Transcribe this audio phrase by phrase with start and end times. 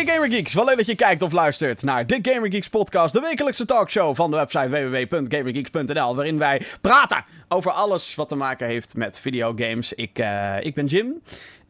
[0.00, 2.68] Hey de Gamer Geeks, wel leuk dat je kijkt of luistert naar de Gamer Geeks
[2.68, 8.34] podcast, de wekelijkse talkshow van de website www.gamergeeks.nl, waarin wij praten over alles wat te
[8.34, 9.92] maken heeft met videogames.
[9.92, 11.22] Ik, uh, ik ben Jim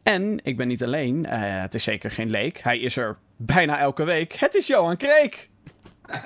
[0.03, 3.79] en ik ben niet alleen, uh, het is zeker geen leek, hij is er bijna
[3.79, 4.33] elke week.
[4.33, 5.49] Het is Johan Kreek.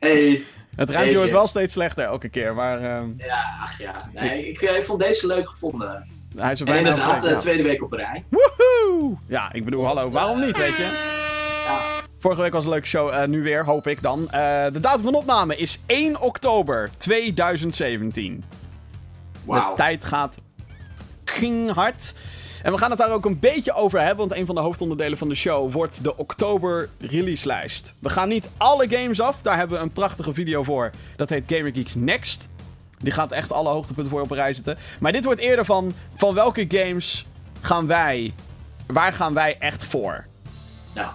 [0.00, 0.42] Hey.
[0.76, 2.80] Het ruimte wordt wel steeds slechter elke keer, maar...
[2.80, 4.10] Uh, ja, ach ja.
[4.14, 6.17] Nee, ik, ik vond deze leuk gevonden.
[6.38, 8.24] Hij is er en bijna inderdaad, uh, tweede week op rij.
[8.28, 9.16] Woehoe!
[9.26, 11.16] Ja, ik bedoel, hallo, waarom niet, weet je?
[11.66, 11.80] Ja.
[12.18, 14.20] Vorige week was een leuke show, uh, nu weer, hoop ik dan.
[14.20, 14.30] Uh,
[14.72, 18.44] de datum van opname is 1 oktober 2017.
[19.44, 19.70] Wauw.
[19.70, 20.38] De tijd gaat
[21.74, 22.14] hard.
[22.62, 25.18] En we gaan het daar ook een beetje over hebben, want een van de hoofdonderdelen
[25.18, 27.94] van de show wordt de oktober releaselijst.
[27.98, 30.90] We gaan niet alle games af, daar hebben we een prachtige video voor.
[31.16, 32.48] Dat heet Gamer Geeks Next.
[32.98, 34.78] Die gaat echt alle hoogtepunten voor op een rij zetten.
[35.00, 37.26] Maar dit wordt eerder van, van welke games
[37.60, 38.34] gaan wij,
[38.86, 40.24] waar gaan wij echt voor?
[40.92, 41.14] Ja.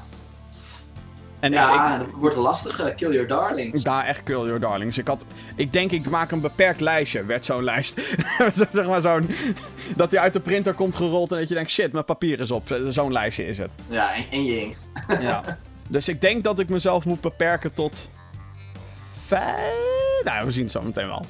[1.40, 2.82] En ja, ik, dat wordt lastig.
[2.82, 3.82] Uh, kill your darlings.
[3.82, 4.98] Ja, echt kill your darlings.
[4.98, 5.26] Ik, had,
[5.56, 8.02] ik denk, ik maak een beperkt lijstje, werd zo'n lijst.
[8.74, 9.30] zeg maar zo'n,
[9.96, 12.52] dat die uit de printer komt gerold en dat je denkt, shit, mijn papier is
[12.52, 12.78] op.
[12.90, 13.76] Zo'n lijstje is het.
[13.90, 14.92] Ja, en, en je inkt.
[15.20, 15.42] ja.
[15.90, 18.10] Dus ik denk dat ik mezelf moet beperken tot
[19.12, 20.24] vijf...
[20.24, 21.26] Nou, we zien het zo meteen wel.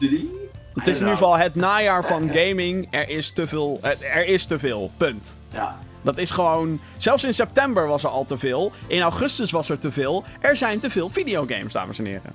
[0.00, 0.30] Drie?
[0.74, 2.88] Het is in ieder geval het najaar van gaming.
[2.90, 3.80] Er is te veel.
[4.14, 4.90] Er is te veel.
[4.96, 5.36] Punt.
[5.52, 5.78] Ja.
[6.02, 6.80] Dat is gewoon.
[6.96, 8.72] Zelfs in september was er al te veel.
[8.86, 10.24] In augustus was er te veel.
[10.40, 12.32] Er zijn te veel videogames, dames en heren.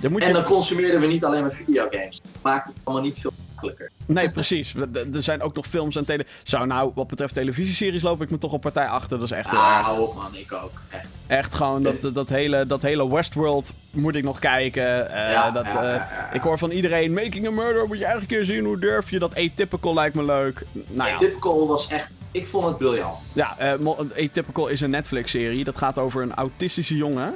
[0.00, 0.18] Je...
[0.18, 2.20] En dan consumeerden we niet alleen maar videogames.
[2.22, 3.90] Dat maakt het allemaal niet veel makkelijker.
[4.06, 4.74] Nee, precies.
[5.12, 6.26] er zijn ook nog films en tele...
[6.42, 9.18] Zo, nou, wat betreft televisieseries loop ik me toch op partij achter.
[9.18, 9.86] Dat is echt heel ah, erg.
[9.86, 10.80] hou op man, ik ook.
[10.88, 11.24] Echt.
[11.26, 14.82] Echt gewoon, dat, dat, hele, dat hele Westworld moet ik nog kijken.
[14.82, 18.32] Uh, ja, dat, ja, ja, Ik hoor van iedereen, Making a Murder, moet je eigenlijk
[18.32, 19.18] een keer zien, hoe durf je?
[19.18, 20.64] Dat Atypical lijkt me leuk.
[20.72, 23.32] Nou, Atypical was echt, ik vond het briljant.
[23.34, 25.64] Ja, uh, Atypical is een Netflix-serie.
[25.64, 27.34] Dat gaat over een autistische jongen.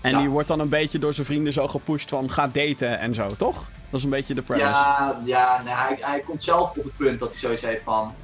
[0.00, 0.18] En Ja.
[0.18, 3.26] die wordt dan een beetje door zijn vrienden zo gepusht van ga daten en zo,
[3.36, 3.68] toch?
[3.94, 4.68] Dat is een beetje de premise.
[4.68, 8.14] Ja, ja nee, hij, hij komt zelf op het punt dat hij zoiets heeft van.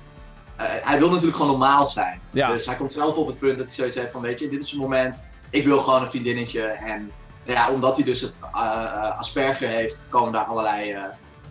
[0.57, 2.21] eh, hij wil natuurlijk gewoon normaal zijn.
[2.31, 2.53] Ja.
[2.53, 4.63] Dus hij komt zelf op het punt dat hij zoiets heeft van: Weet je, dit
[4.63, 5.31] is het moment.
[5.51, 6.63] Ik wil gewoon een vriendinnetje.
[6.63, 7.11] En
[7.45, 10.97] ja, omdat hij dus het eh, Asperger heeft, komen daar allerlei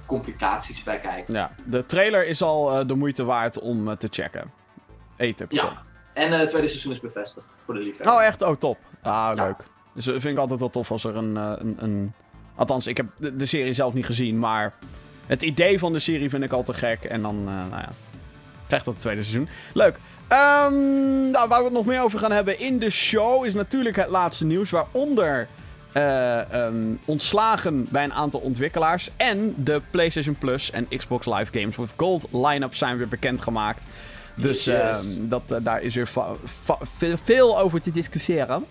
[0.05, 1.33] complicaties bij kijken.
[1.33, 4.51] Ja, de trailer is al de moeite waard om te checken.
[5.17, 5.69] Atypical.
[5.69, 5.81] Ja.
[6.13, 8.15] En het tweede seizoen is bevestigd voor de liefhebber.
[8.15, 8.41] Oh, echt?
[8.41, 8.77] Oh, top.
[9.01, 9.33] Ah, Ja.
[9.33, 9.67] leuk.
[9.93, 11.35] Dus dat vind ik altijd wel tof als er een...
[11.35, 12.13] een, een...
[12.59, 14.73] Althans, ik heb de, de serie zelf niet gezien, maar...
[15.27, 17.03] Het idee van de serie vind ik al te gek.
[17.03, 17.89] En dan, eh, nou ja...
[18.67, 19.49] Krijgt dat het tweede seizoen.
[19.73, 19.95] Leuk.
[20.27, 23.45] Ehm, nou, waar we het nog meer over gaan hebben in de show...
[23.45, 24.69] is natuurlijk het laatste nieuws.
[24.69, 25.47] Waaronder...
[25.91, 26.75] eh, ehm,
[27.05, 29.09] ontslagen bij een aantal ontwikkelaars.
[29.17, 33.83] En de PlayStation Plus en Xbox Live Games with Gold line-up zijn weer bekendgemaakt.
[34.35, 34.75] Dus Yes.
[34.97, 36.09] ehm, dat, eh, daar is weer
[37.23, 38.65] veel over te discussiëren.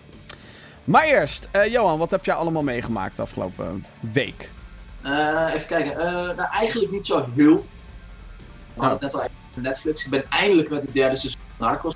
[0.89, 4.49] Maar eerst, eh, Johan, wat heb jij allemaal meegemaakt de afgelopen week?
[5.01, 5.99] Eh, even kijken.
[5.99, 7.55] Eh, nou, eigenlijk niet zo heel veel.
[7.57, 7.65] We
[8.75, 8.81] Oh.
[8.81, 10.03] hadden het net al even over Netflix.
[10.05, 11.93] Ik ben eindelijk met het derde seizoen Narcos.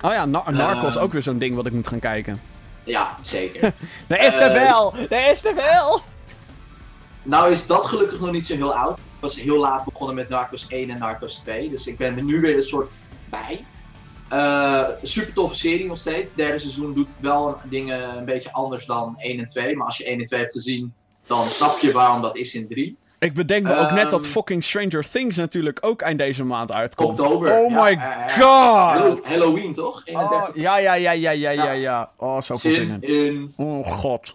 [0.00, 1.04] Oh ja, Nar- Narcos, Ehm.
[1.04, 2.40] ook weer zo'n ding wat ik moet gaan kijken.
[2.84, 3.72] Ja, zeker.
[4.06, 4.94] Er is Eh, veel!
[5.10, 5.42] Er is
[7.22, 8.96] nou is dat gelukkig nog niet zo heel oud.
[8.96, 11.70] Ik was heel laat begonnen met Narcos 1 en Narcos 2.
[11.70, 12.90] Dus ik ben er nu weer een soort
[13.30, 13.64] bij.
[14.32, 16.30] Eh, super toffe serie nog steeds.
[16.30, 19.76] Het derde seizoen doet wel dingen een beetje anders dan 1 en 2.
[19.76, 20.94] Maar als je 1 en 2 hebt gezien,
[21.26, 22.96] dan snap je waarom dat is in 3.
[23.18, 24.32] Ik bedenk me ook net dat Ehm.
[24.32, 27.20] fucking Stranger Things natuurlijk ook eind deze maand uitkomt.
[27.20, 27.58] Oktober.
[27.58, 27.96] Oh ja, my
[28.28, 28.40] god!
[28.40, 29.96] Hallo- Halloween toch?
[29.98, 31.70] Oh, 31 ja, ja, ja, ja, ja, ja, Ja.
[31.72, 32.10] ja.
[32.16, 33.24] Oh, zoveel zin zin in.
[33.26, 33.52] in.
[33.56, 34.34] Oh god.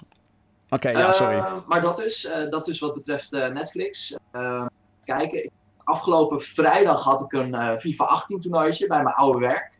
[0.69, 1.35] Oké, ja, sorry.
[1.37, 4.15] Eh, maar dat is, eh, dat is wat betreft eh, Netflix.
[4.31, 4.65] Eh,
[5.05, 5.49] kijken,
[5.83, 9.75] afgelopen vrijdag had ik een FIFA 18 toernooitje bij mijn oude werk.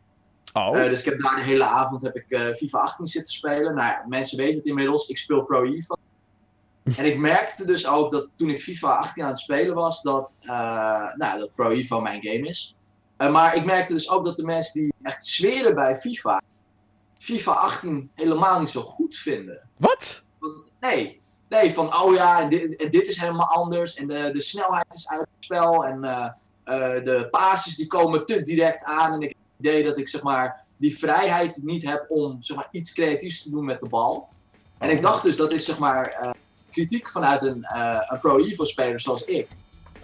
[0.52, 0.80] Oh.
[0.80, 3.74] Eh, dus ik heb daar de hele avond heb ik, eh, FIFA 18 zitten spelen.
[3.74, 5.96] Nou ja, mensen weten het inmiddels, ik speel Pro EVO.
[6.96, 10.36] en ik merkte dus ook dat toen ik FIFA 18 aan het spelen was, dat,
[10.40, 12.76] eh, nou, dat Pro EVO mijn game is.
[13.16, 16.42] Maar ik merkte dus ook dat de mensen die echt zweren bij FIFA,
[17.18, 19.68] FIFA 18 helemaal niet zo goed vinden.
[19.76, 20.24] Wat?
[20.80, 23.94] Nee, nee, van oh ja, en dit, en dit is helemaal anders.
[23.94, 25.84] En de, de snelheid is uit het spel.
[25.84, 26.00] En
[27.04, 29.12] de passes die komen te direct aan.
[29.12, 32.92] En ik idee dat ik zeg maar die vrijheid niet heb om zeg maar, iets
[32.92, 34.28] creatiefs te doen met de bal.
[34.78, 36.30] En ik dacht dus dat is zeg maar eh,
[36.70, 39.48] kritiek vanuit een, eh, een Pro Evo speler zoals ik.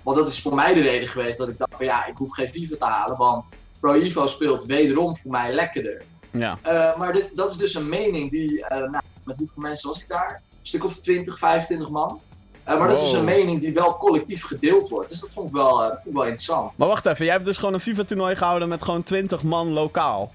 [0.03, 2.33] Want dat is voor mij de reden geweest dat ik dacht van ja, ik hoef
[2.33, 3.17] geen FIFA te halen.
[3.17, 3.49] Want
[3.81, 6.05] Pro Evo speelt wederom voor mij lekkerder.
[6.31, 6.59] Ja.
[6.63, 10.09] Eh, maar dit, dat is dus een mening die, nou, met hoeveel mensen was ik
[10.09, 10.43] daar?
[10.51, 12.21] Een stuk of 20, 25 man.
[12.65, 15.09] Eh, maar dat is dus een mening die wel collectief gedeeld wordt.
[15.09, 16.79] Dus dat vond ik wel, eh, dat vond ik wel interessant.
[16.79, 20.33] Maar wacht even, jij hebt dus gewoon een FIFA-toernooi gehouden met gewoon 20 man lokaal.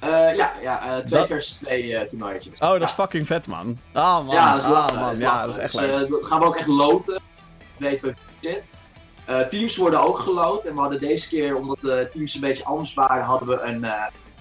[0.00, 2.58] Eh, ja, ja twee Dat- versus twee toernooitjes.
[2.58, 2.94] Oh, dat is Ja.
[2.94, 3.78] fucking vet, man.
[3.92, 4.34] Ah, man.
[4.34, 4.94] Ja, dat is ah, lachen.
[4.94, 5.04] man.
[5.04, 6.10] dat is Ja, dat is echt Dus, leuk.
[6.10, 7.20] dat gaan we ook echt loten.
[7.74, 8.76] Twee per zit.
[9.48, 10.64] Teams worden ook geloot.
[10.64, 13.86] En we hadden deze keer, omdat de teams een beetje anders waren, hadden we een...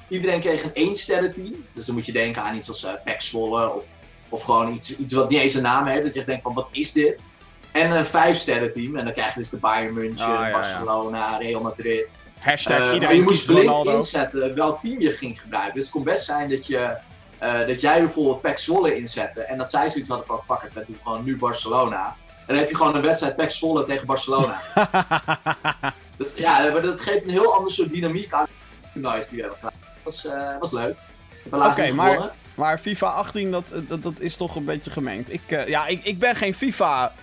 [0.08, 1.66] iedereen kreeg een 1 sterren team.
[1.74, 3.86] Dus dan moet je denken aan iets als Pek Zwolle of,
[4.30, 6.04] of gewoon iets, iets wat niet eens een naam heeft.
[6.04, 7.28] Dat je echt denkt van, wat is dit?
[7.72, 8.96] En een 5 sterren team.
[8.96, 10.52] En dan krijg je dus de Bayern München, Ah, ja, ja.
[10.54, 12.24] Barcelona, Real Madrid.
[12.40, 13.96] Hashtag Eh, maar iedereen je moest blind Ronaldo.
[13.96, 15.74] inzetten welk team je ging gebruiken.
[15.74, 16.96] Dus het kon best zijn dat, je,
[17.38, 19.42] eh, dat jij bijvoorbeeld PEC Zwolle inzette.
[19.42, 22.06] En dat zij zoiets hadden van, fuck it, we doen gewoon nu Barcelona.
[22.28, 24.62] En dan heb je gewoon een wedstrijd PEC Zwolle tegen Barcelona.
[26.18, 28.46] dus ja, maar dat geeft een heel ander soort dynamiek aan
[28.82, 29.80] de toernoois die we hebben gedaan.
[29.82, 30.96] Dat was, eh, was leuk.
[31.52, 32.32] Oké, niet maar- gewonnen.
[32.56, 35.34] Maar FIFA 18, dat, dat, dat is toch een beetje gemengd.
[35.34, 37.14] Ik, eh, ja, ik, ik ben geen FIFA...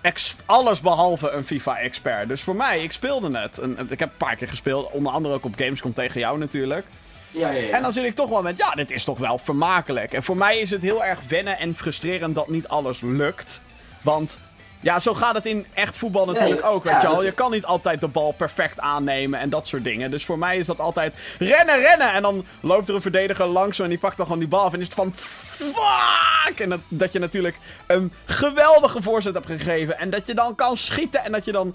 [0.00, 2.28] Ex alles behalve een FIFA-expert.
[2.28, 3.58] Dus voor mij, ik speelde het.
[3.58, 4.90] En, ik heb een paar keer gespeeld.
[4.90, 6.86] Onder andere ook op Gamescom tegen jou natuurlijk.
[7.30, 7.76] Ja, ja, ja.
[7.76, 10.12] En dan zit ik toch wel met, ja, dit is toch wel vermakelijk.
[10.12, 13.60] En voor mij is het heel erg wennen en frustrerend dat niet alles lukt.
[14.00, 14.38] Want,
[14.80, 17.32] ja, zo gaat het in echt voetbal natuurlijk Nee, ook, weet ja, je dat- Je
[17.32, 20.10] kan niet altijd de bal perfect aannemen en dat soort dingen.
[20.10, 22.12] Dus voor mij is dat altijd rennen, rennen.
[22.12, 24.72] En dan loopt er een verdediger langs en die pakt dan gewoon die bal af.
[24.72, 26.60] En is het van, fuck!
[26.60, 27.56] En dat, dat je natuurlijk
[27.86, 29.98] een geweldige voorzet hebt gegeven.
[29.98, 31.74] En dat je dan kan schieten en dat je dan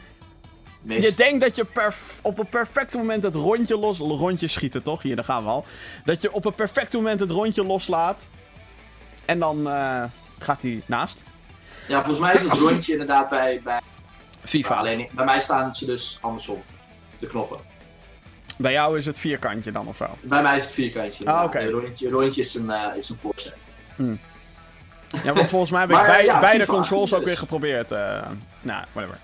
[0.82, 1.08] Mist.
[1.10, 1.66] je denkt dat je
[2.22, 3.98] op een perfect moment het rondje los...
[3.98, 5.02] Rondje schieten, toch?
[5.02, 5.66] Hier, daar gaan we al.
[6.06, 8.30] Dat je op een perfect moment het rondje loslaat.
[9.26, 10.04] En dan eh,
[10.40, 11.22] gaat hij naast.
[11.88, 13.82] Ja, volgens mij is het rondje inderdaad bij, bij
[14.44, 14.76] FIFA.
[14.76, 16.64] Alleen bij mij staan ze dus andersom.
[17.20, 17.60] De knoppen.
[18.58, 20.06] Bij jou is het vierkantje dan of zo.
[20.22, 21.26] Bij mij is het vierkantje.
[21.26, 21.70] Ah, oké.
[21.70, 23.56] Rondje, rondje is een, eh, is een voorzet.
[25.24, 27.38] Ja, want volgens mij heb ik Maar, bij, ja, beide FIFA controls 18 ook weer
[27.38, 27.92] geprobeerd.
[27.92, 28.28] eh
[28.62, 29.20] nou, whatever.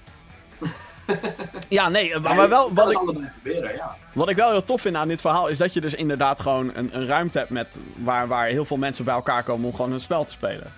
[1.69, 3.97] ja, nee, maar, wel, wat het ik, allebei proberen, ja.
[4.13, 5.47] wat ik wel heel tof vind aan dit verhaal...
[5.47, 8.77] is dat je dus inderdaad gewoon een, een ruimte hebt met, waar, waar heel veel
[8.77, 9.67] mensen bij elkaar komen...
[9.67, 10.71] om gewoon een spel te spelen.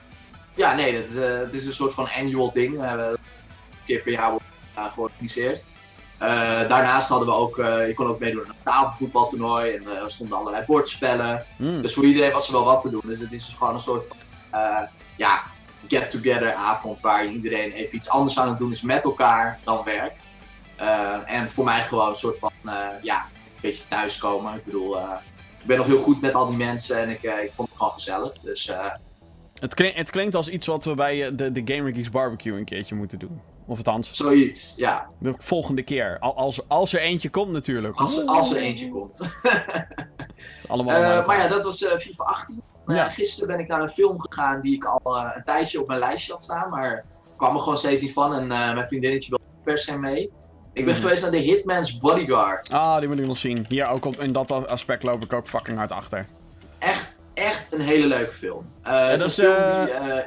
[0.56, 2.84] Ja, nee, het, eh, het is een soort van annual ding.
[2.84, 3.18] eh, een
[3.86, 4.46] keer per jaar wordt
[4.78, 5.64] uh, georganiseerd.
[6.18, 6.30] Eh,
[6.68, 9.72] daarnaast hadden we ook, je kon ook meedoen aan een tafelvoetbaltoernooi.
[9.72, 11.46] En er stonden allerlei bordspellen.
[11.58, 11.82] Hmm.
[11.82, 13.02] Dus voor iedereen was er wel wat te doen.
[13.06, 14.18] Dus het is dus gewoon een soort van,
[15.16, 15.44] ja,
[15.88, 20.18] get-together avond waar iedereen even iets anders aan het doen is met elkaar dan werk.
[21.26, 22.52] En voor mij gewoon een soort van,
[23.02, 24.54] ja, een beetje thuiskomen.
[24.56, 24.98] Ik bedoel,
[25.60, 27.94] ik ben nog heel goed met al die mensen en ik, ik vond het gewoon
[27.94, 28.34] gezellig.
[28.42, 28.72] Dus
[29.64, 32.58] Het, klink- het klinkt als iets wat we bij eh, de, de Gamer Geeks Barbecue
[32.58, 33.42] een keerje moeten doen.
[33.68, 35.08] Of althans, zoiets, ja.
[35.20, 36.18] de volgende keer.
[36.20, 37.96] Al- Als, als er eentje komt natuurlijk.
[37.96, 39.22] Als, als er eentje komt.
[40.68, 40.96] Allemaal.
[40.96, 42.62] Eh, maar ja, dat was eh, FIFA 18.
[42.86, 43.10] Eh, Ja.
[43.10, 46.32] gisteren ben ik naar een film gegaan die ik al een tijdje op mijn lijstje
[46.32, 46.70] had staan.
[46.70, 46.94] Maar
[47.26, 48.34] ik kwam er gewoon steeds niet van.
[48.34, 50.22] En mijn vriendinnetje wilde per se mee.
[50.74, 51.04] Ik ben Mhm.
[51.04, 52.72] geweest naar The Hitman's Bodyguard.
[52.72, 53.66] Ah, die moet ik nog zien.
[53.70, 56.26] Hier ook op, in dat aspect loop ik ook fucking hard achter.
[57.34, 58.66] Echt, een hele leuke film.
[58.82, 60.24] Het dat is film die...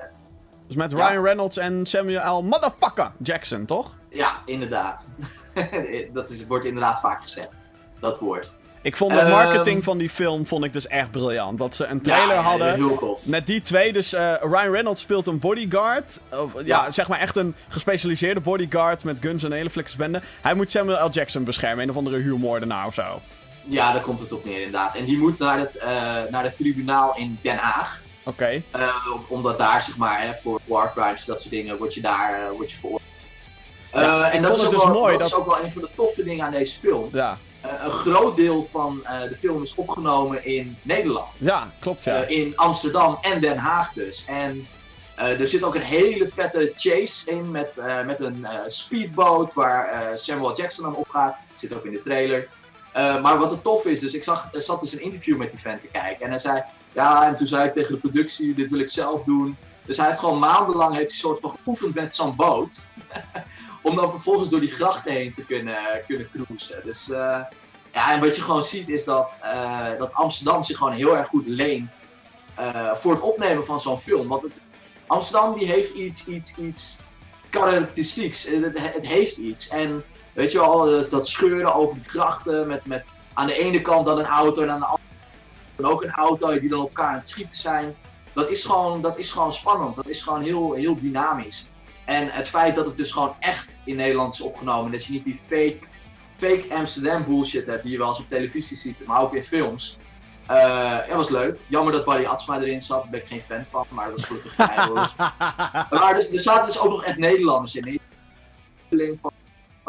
[0.67, 1.08] Dus met Ja.
[1.08, 2.43] Ryan Reynolds en Samuel L.
[2.43, 3.97] Motherfucker Jackson, toch?
[4.11, 5.06] ja, inderdaad.
[6.12, 7.69] dat is, wordt inderdaad vaak gezegd.
[8.00, 8.56] Dat woord.
[8.82, 9.31] Ik vond de Ehm.
[9.31, 11.58] marketing van die film vond ik dus echt briljant.
[11.58, 12.75] Dat ze een trailer ja, hadden.
[12.75, 13.26] Heel tof.
[13.26, 16.20] Met die twee, dus Ryan Reynolds speelt een bodyguard.
[16.31, 16.91] Ja, Ja.
[16.91, 20.20] zeg maar echt een gespecialiseerde bodyguard met guns en een hele fliksbende.
[20.43, 21.10] Hij moet Samuel L.
[21.10, 23.20] Jackson beschermen, een of andere huurmoordenaar of zo.
[23.69, 24.94] Ja, daar komt het op neer inderdaad.
[24.96, 25.89] En die moet naar het, eh,
[26.31, 28.03] naar het tribunaal in Den Haag.
[28.25, 28.63] Oké.
[28.70, 32.01] Eh, om- omdat daar, zeg maar, hè, voor war crimes, dat soort dingen, word je
[32.01, 33.03] daar uh, word je veroordeeld.
[33.93, 35.70] Ja, Eh, en dat, is, ook dus wel, mooi dat, dat- is ook wel een
[35.73, 37.08] van de toffe dingen aan deze film.
[37.13, 37.39] Ja.
[37.61, 41.39] Eh, een groot deel van eh, de film is opgenomen in Nederland.
[41.41, 42.23] ja, klopt ja.
[42.23, 44.25] Eh, in Amsterdam en Den Haag dus.
[44.27, 44.67] En
[45.17, 49.53] eh, er zit ook een hele vette chase in met, eh, met een eh, speedboot
[49.53, 51.37] waar eh, Samuel Jackson aan opgaat.
[51.55, 52.49] Zit ook in de trailer.
[52.96, 55.50] Eh, maar wat het tof is, dus ik zag, er zat dus een interview met
[55.50, 56.24] die vent te kijken.
[56.24, 56.62] En hij zei,
[56.93, 59.56] ja, en toen zei ik tegen de productie, dit wil ik zelf doen.
[59.86, 62.93] Dus hij heeft gewoon maandenlang heeft hij soort van geoefend met zo'n boot.
[63.82, 65.76] om dan vervolgens door die grachten heen te kunnen,
[66.06, 66.81] kunnen cruisen.
[66.84, 67.41] Dus eh,
[67.93, 71.29] ja, en wat je gewoon ziet is dat, eh, dat Amsterdam zich gewoon heel erg
[71.29, 72.03] goed leent
[72.94, 74.29] voor het opnemen van zo'n film.
[74.29, 74.60] Want het,
[75.06, 76.96] Amsterdam die heeft iets, iets, iets
[77.50, 78.46] karakteristieks.
[78.46, 79.69] Het, het, het heeft iets.
[79.69, 80.05] En
[80.36, 84.19] weet je wel, dat- scheuren over die grachten met, met aan de ene kant dan
[84.19, 87.08] een auto en aan de andere kant dan ook een auto die dan op elkaar
[87.08, 87.96] aan het schieten zijn.
[88.32, 89.96] Dat is gewoon, dat is gewoon spannend.
[89.96, 91.70] Dat is gewoon heel, heel dynamisch.
[92.05, 94.93] En het feit dat het dus gewoon echt in Nederland is opgenomen.
[94.93, 95.78] Dat je niet die fake,
[96.36, 99.96] fake Amsterdam bullshit hebt die je wel eens op televisie ziet, maar ook in films.
[100.46, 100.56] Eh
[101.08, 101.60] ja, was leuk.
[101.66, 104.24] Jammer dat Barry Atsma erin zat, daar ben ik geen fan van, maar dat was
[104.24, 104.56] gelukkig.
[106.00, 108.00] Maar dus, er zaten dus ook nog echt Nederlanders in.
[109.20, 109.31] Van,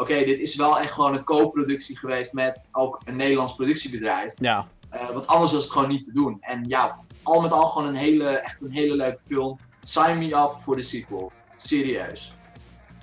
[0.00, 4.34] Oké, dit is wel echt gewoon een co-productie geweest met ook een Nederlands productiebedrijf.
[4.38, 4.66] Ja.
[4.90, 6.36] Eh, want anders was het gewoon niet te doen.
[6.40, 9.58] En ja, al met al gewoon een hele, echt een hele leuke film.
[9.82, 11.32] Sign me up voor de sequel.
[11.56, 12.34] Serieus.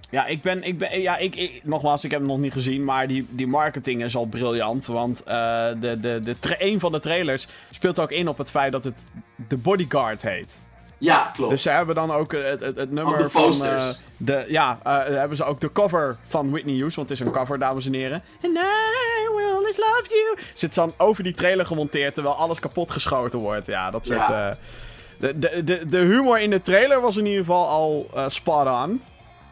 [0.09, 2.83] Ja, ik ben, ik ben, ja, ik, ik- nogmaals, ik heb hem nog niet gezien,
[2.83, 4.85] maar die, die marketing is al briljant.
[4.85, 8.71] Want eh, de, de, de een van de trailers speelt ook in op het feit
[8.71, 9.05] dat het
[9.47, 10.59] de Bodyguard heet.
[10.97, 11.51] Ja, klopt.
[11.51, 13.65] Dus ze hebben dan ook het, het, het nummer de van...
[13.65, 17.25] eh, de, ja, eh, hebben ze ook de cover van Whitney Hughes, want het is
[17.25, 18.23] een cover, dames en heren.
[18.43, 20.37] And I will always love you.
[20.53, 23.67] Zit dan over die trailer gemonteerd, terwijl alles kapot geschoten wordt.
[23.67, 24.27] Ja, dat soort...
[24.27, 24.49] Ja.
[24.49, 24.55] eh,
[25.19, 29.01] de, de, de, de humor in de trailer was in ieder geval al spot on.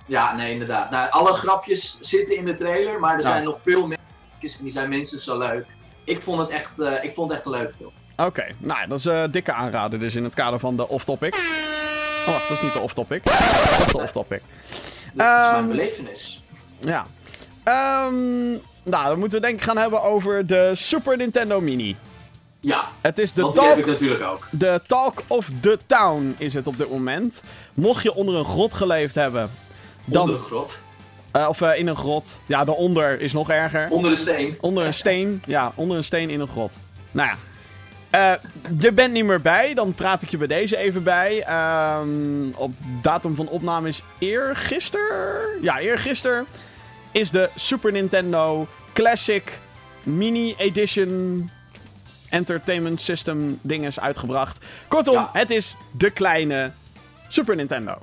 [0.06, 0.90] Ja, nee, inderdaad.
[0.90, 3.28] Nou, alle grapjes zitten in de trailer, maar er Ja.
[3.30, 3.98] zijn nog veel meer
[4.30, 5.66] grapjes en die zijn minstens zo leuk.
[6.04, 7.92] Ik vond het echt, ik vond het echt een leuke film.
[8.18, 11.36] Oké, nou, dat is een dikke aanrader dus in het kader van de off-topic.
[11.36, 13.24] Oh, wacht, dat is niet de off-topic.
[13.24, 14.42] Dat is de off-topic.
[15.14, 16.42] Dat is Ehm, mijn belevenis.
[16.80, 17.06] Ja.
[17.64, 18.50] Ehm,
[18.84, 21.96] nou, dan moeten we denk ik gaan hebben over de Super Nintendo Mini.
[22.60, 24.48] Ja, Het is de want die heb ik natuurlijk ook.
[24.52, 27.44] de talk of the town is het op dit moment.
[27.74, 29.50] Mocht je onder een grot geleefd hebben,
[30.06, 30.82] dan, Onder de grot.
[31.32, 32.40] eh, of eh, in een grot.
[32.46, 33.88] Ja, daaronder is nog erger.
[33.90, 34.58] Onder de steen.
[34.62, 35.42] Onder een steen.
[35.48, 36.78] Ja, onder een steen in een grot.
[37.12, 37.36] Nou ja.
[38.14, 38.34] Eh,
[38.80, 41.44] je bent niet meer bij, dan praat ik je bij deze even bij.
[41.44, 45.42] Ehm, op datum van opname is eergisteren.
[45.62, 46.46] Ja, eergisteren
[47.12, 49.60] is de Super Nintendo Classic
[50.04, 51.50] Mini Edition
[52.30, 54.66] Entertainment System dinges uitgebracht.
[54.88, 55.30] Kortom, Ja.
[55.34, 56.72] het is de kleine
[57.28, 57.98] Super Nintendo.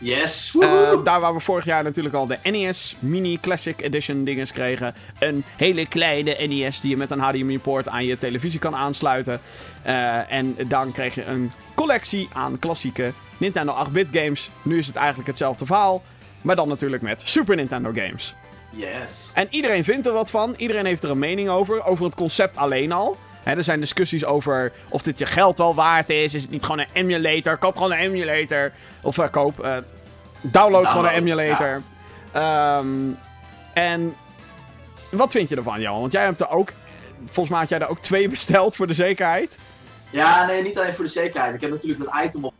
[0.00, 0.52] Yes.
[0.60, 4.94] Eh, daar waar we vorig jaar natuurlijk al de NES Mini Classic Edition dinges kregen.
[5.18, 9.40] Een hele kleine NES die je met een HDMI-poort aan je televisie kan aansluiten.
[9.82, 14.50] Eh, en dan kreeg je een collectie aan klassieke Nintendo 8-bit games.
[14.62, 16.02] Nu is het eigenlijk hetzelfde verhaal,
[16.42, 18.34] maar dan natuurlijk met Super Nintendo games.
[18.70, 19.30] yes.
[19.34, 20.54] En iedereen vindt er wat van.
[20.56, 21.84] Iedereen heeft er een mening over.
[21.84, 23.16] Over het concept alleen al.
[23.44, 26.34] Er zijn discussies over of dit je geld wel waard is.
[26.34, 27.56] Is het niet gewoon een emulator?
[27.56, 28.72] Koop gewoon een emulator.
[29.00, 29.60] Of eh, koop.
[29.60, 29.76] eh,
[30.40, 31.82] download, gewoon een emulator.
[32.32, 32.86] Ehm,
[33.74, 34.14] en
[35.10, 36.00] wat vind je ervan, Johan?
[36.00, 36.72] Want jij hebt er ook.
[37.24, 39.58] Volgens mij had jij er ook twee besteld voor de zekerheid.
[40.10, 41.54] Ja, nee, niet alleen voor de zekerheid.
[41.54, 42.54] Ik heb natuurlijk dat item op.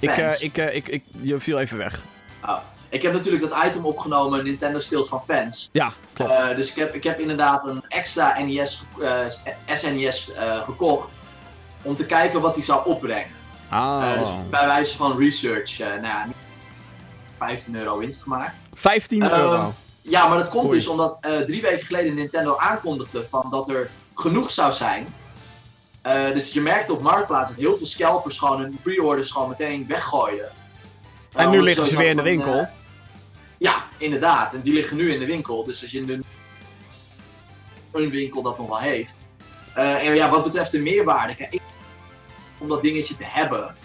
[0.00, 2.02] Ik, eh, ik, ik, ik, je viel even weg.
[2.44, 2.58] Oh.
[2.90, 5.68] Ik heb natuurlijk dat item opgenomen, Nintendo steelt van fans.
[5.72, 6.30] Ja, klopt.
[6.32, 9.28] Eh, dus ik heb, ik heb inderdaad een extra NES, ge-
[9.66, 11.22] eh, SNES eh, gekocht.
[11.82, 13.30] Om te kijken wat die zou opbrengen.
[13.68, 16.36] ah, dus bij wijze van research, nou ja, niet
[17.36, 18.62] 15 euro winst gemaakt.
[18.74, 19.72] 15 ehm, euro.
[20.02, 20.74] Ja, maar dat komt Oei.
[20.74, 25.14] dus omdat drie weken geleden Nintendo aankondigde van dat er genoeg zou zijn.
[26.32, 30.48] Dus je merkte op Marktplaats dat heel veel scalpers gewoon hun pre-orders gewoon meteen weggooien.
[31.34, 32.68] En nu liggen ze weer in de winkel.
[33.58, 34.54] Ja, inderdaad.
[34.54, 35.64] En die liggen nu in de winkel.
[35.64, 36.22] Dus als je nu
[37.92, 39.22] een winkel dat nog wel heeft.
[39.74, 41.60] Eh, en ja, wat betreft de meerwaarde, kijk,
[42.58, 43.76] om dat dingetje te hebben,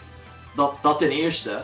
[0.56, 1.64] dat, dat ten eerste.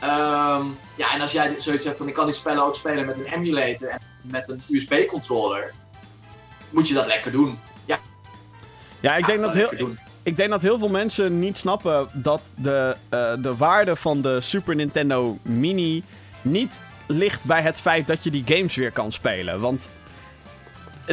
[0.00, 3.16] Ehm, ja, en als jij zoiets hebt van ik kan die spellen ook spelen met
[3.16, 5.72] een emulator en met een USB-controller,
[6.70, 7.58] moet je dat lekker doen.
[7.84, 7.98] Ja,
[9.00, 9.70] Ja, ik denk dat heel.
[10.24, 14.40] Ik denk dat heel veel mensen niet snappen dat de, eh, de waarde van de
[14.40, 16.02] Super Nintendo Mini
[16.42, 16.80] niet
[17.12, 19.60] ligt bij het feit dat je die games weer kan spelen.
[19.60, 19.90] Want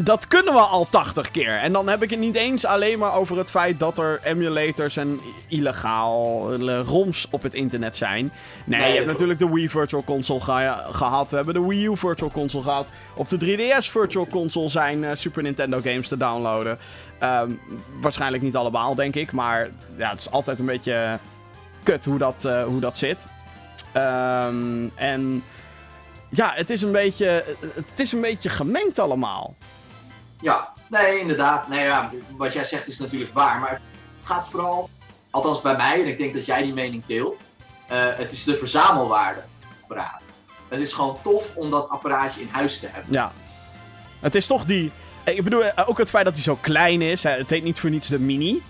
[0.04, 1.56] dat kunnen we al 80 keer.
[1.58, 4.98] En dan heb ik het niet eens alleen maar over het feit dat er emulators
[4.98, 6.54] en illegaal
[6.86, 8.32] ROMs op het internet zijn.
[8.64, 11.30] Nee, Nee, je hebt natuurlijk de Wii Virtual Console geha- gehad.
[11.30, 12.92] We hebben de Wii U Virtual Console gehad.
[13.14, 16.78] Op de 3DS Virtual Console zijn eh, Super Nintendo games te downloaden.
[17.20, 17.50] Ehm,
[18.02, 19.32] waarschijnlijk niet allemaal, denk ik.
[19.32, 21.20] Maar ja, het is altijd een beetje
[21.84, 23.26] kut hoe dat, eh, hoe dat zit.
[23.92, 25.44] Ehm, en
[26.30, 27.44] ja, het is, een beetje,
[27.76, 29.56] het is een beetje gemengd allemaal.
[30.42, 31.68] Ja, nee, inderdaad.
[31.68, 33.60] Nee, ja, wat jij zegt is natuurlijk waar.
[33.60, 33.82] Maar
[34.18, 34.90] het gaat vooral,
[35.32, 37.48] althans bij mij, en ik denk dat jij die mening deelt.
[37.88, 40.24] eh, het is de verzamelwaarde van het apparaat.
[40.68, 43.14] Het is gewoon tof om dat apparaatje in huis te hebben.
[43.14, 43.32] Ja.
[44.20, 44.92] Het is toch die...
[45.24, 47.24] Ik bedoel, eh, ook het feit dat hij zo klein is.
[47.24, 48.62] Het heet niet voor niets de mini.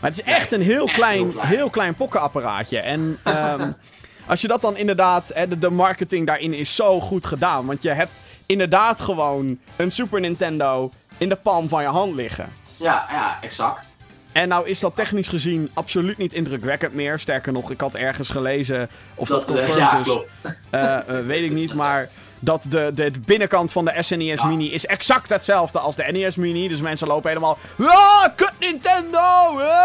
[0.00, 1.48] Maar het is echt een heel echt klein, heel klein.
[1.48, 2.78] heel klein pokkenapparaatje.
[2.78, 3.72] En ehm,
[4.32, 5.30] als je dat dan inderdaad...
[5.34, 7.66] hè, de, de marketing daarin is zo goed gedaan.
[7.66, 12.52] Want je hebt inderdaad gewoon een Super Nintendo in de palm van je hand liggen.
[12.76, 13.96] Ja, ja, exact.
[14.32, 17.18] En nou is dat technisch gezien absoluut niet indrukwekkend meer.
[17.18, 20.04] Sterker nog, ik had ergens gelezen of dat, Dat, eh, confirmed ja, is.
[20.04, 20.40] klopt.
[20.70, 22.08] Eh, eh, weet ik niet, maar
[22.38, 24.46] dat de, de, de binnenkant van de SNES Ja.
[24.46, 26.68] Mini is exact hetzelfde als de NES Mini.
[26.68, 27.58] Dus mensen lopen helemaal...
[27.78, 29.20] Ah, kut Nintendo!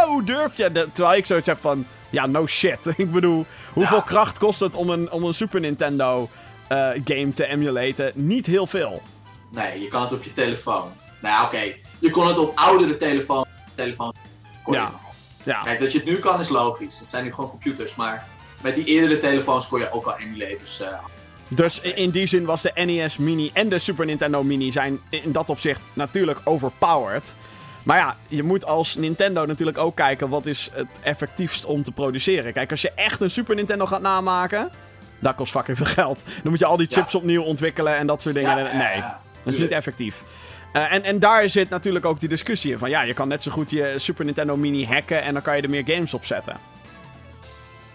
[0.08, 0.72] Hoe durf je?
[0.72, 1.86] De- terwijl ik zoiets heb van...
[2.09, 2.79] Ja, no shit.
[2.97, 4.03] ik bedoel, hoeveel Ja.
[4.03, 6.29] kracht kost het om een, om een Super Nintendo
[6.67, 8.11] eh, game te emulaten?
[8.13, 9.01] Niet heel veel.
[9.49, 10.91] Nee, je kan het op je telefoon.
[11.21, 11.73] Nou ja, oké.
[11.99, 13.45] Je kon het op oudere telefoon,
[13.75, 14.13] telefoon
[14.63, 14.91] kon Ja.
[15.43, 15.61] Ja.
[15.63, 16.99] Kijk, dat je het nu kan is logisch.
[16.99, 18.27] Het zijn nu gewoon computers, maar
[18.61, 20.87] met die eerdere telefoons kon je ook al emulators eh
[21.47, 25.31] Dus in die zin was de NES Mini en de Super Nintendo Mini zijn in
[25.31, 27.33] dat opzicht natuurlijk overpowered.
[27.88, 31.91] Maar ja, je moet als Nintendo natuurlijk ook kijken wat is het effectiefst om te
[31.91, 32.53] produceren.
[32.53, 34.70] Kijk, als je echt een Super Nintendo gaat namaken,
[35.20, 36.24] dat kost fucking veel geld.
[36.44, 37.17] Dan moet je al die chips Ja.
[37.20, 38.58] opnieuw ontwikkelen en dat soort dingen.
[38.58, 40.24] Ja, nee, ja, dat is niet effectief.
[40.74, 43.44] Eh, en, en daar zit natuurlijk ook die discussie in van ja, je kan net
[43.44, 46.25] zo goed je Super Nintendo Mini hacken en dan kan je er meer games op
[46.25, 46.58] zetten.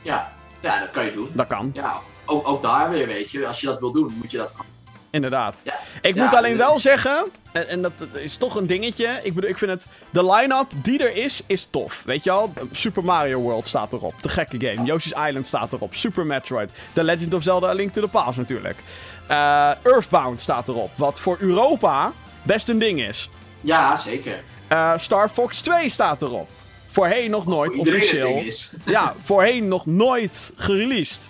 [0.03, 1.31] Ja, ja, dat kan je doen.
[1.33, 3.47] Dat kan, Ja, ook, ook daar weer, weet je.
[3.47, 4.67] Als je dat wil doen, moet je dat gewoon...
[5.13, 5.61] inderdaad.
[5.65, 5.75] Ja.
[6.01, 9.21] Ik Ja, moet alleen wel zeggen, en, en dat, is toch een dingetje.
[9.23, 9.87] Ik bedoel, ik vind het.
[10.11, 12.03] De line-up die er is, is tof.
[12.05, 12.53] Weet je al?
[12.73, 14.15] Super Mario World staat erop.
[14.21, 14.87] De gekke game.
[14.87, 15.95] Yoshi's Island staat erop.
[15.95, 16.71] Super Metroid.
[16.93, 18.79] The Legend of Zelda A Link to the Past natuurlijk.
[19.27, 20.91] Eh, Earthbound staat erop.
[20.95, 23.29] Wat voor Europa best een ding is.
[23.61, 24.43] Ja, zeker.
[24.69, 26.49] Eh, Star Fox 2 staat erop.
[26.89, 28.43] Voorheen nog nooit voor officieel.
[28.85, 31.21] Ja, voorheen nog nooit gereleased.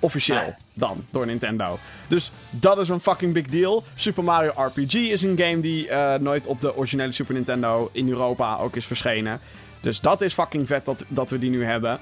[0.00, 0.54] Officieel Nee.
[0.76, 1.78] Dan, door Nintendo.
[2.08, 3.84] Dus dat is een fucking big deal.
[3.94, 8.08] Super Mario RPG is een game die eh, nooit op de originele Super Nintendo in
[8.08, 9.40] Europa ook is verschenen.
[9.80, 11.98] Dus dat is fucking vet dat, dat we die nu hebben.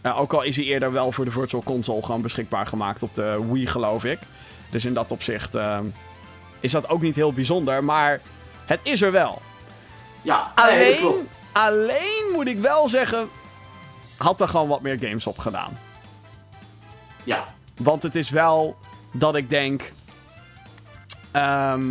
[0.00, 3.14] Eh, ook al is hij eerder wel voor de Virtual Console gewoon beschikbaar gemaakt op
[3.14, 4.18] de Wii, geloof ik.
[4.70, 5.78] Dus in dat opzicht eh,
[6.60, 7.84] is dat ook niet heel bijzonder.
[7.84, 8.20] Maar
[8.66, 9.42] het is er wel.
[10.22, 11.20] Ja, Alleen,
[11.52, 13.28] alleen moet ik wel zeggen,
[14.16, 15.78] had er gewoon wat meer games op gedaan.
[17.24, 17.44] Ja,
[17.76, 18.76] Want het is wel
[19.12, 19.92] dat ik denk.
[21.30, 21.82] ehm,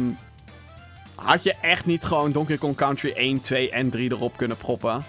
[1.15, 5.05] had je echt niet gewoon Donkey Kong Country 1, 2 en 3 erop kunnen proppen?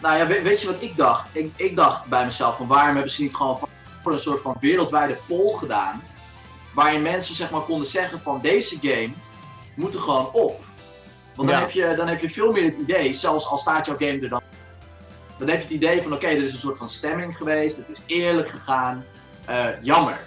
[0.00, 1.28] nou ja, weet, weet je wat ik dacht?
[1.32, 3.68] Ik, ik dacht bij mezelf van waarom hebben ze niet gewoon van,
[4.02, 6.02] voor een soort van wereldwijde poll gedaan.
[6.74, 9.10] Waarin mensen zeg maar konden zeggen van deze game
[9.76, 10.64] moet er gewoon op.
[11.34, 11.64] Want dan, Ja.
[11.64, 14.28] heb je, dan heb je veel meer het idee, zelfs al staat jouw game er
[14.28, 14.42] dan.
[15.38, 17.88] Dan heb je het idee van oké, er is een soort van stemming geweest, het
[17.88, 19.04] is eerlijk gegaan,
[19.44, 20.18] eh, jammer.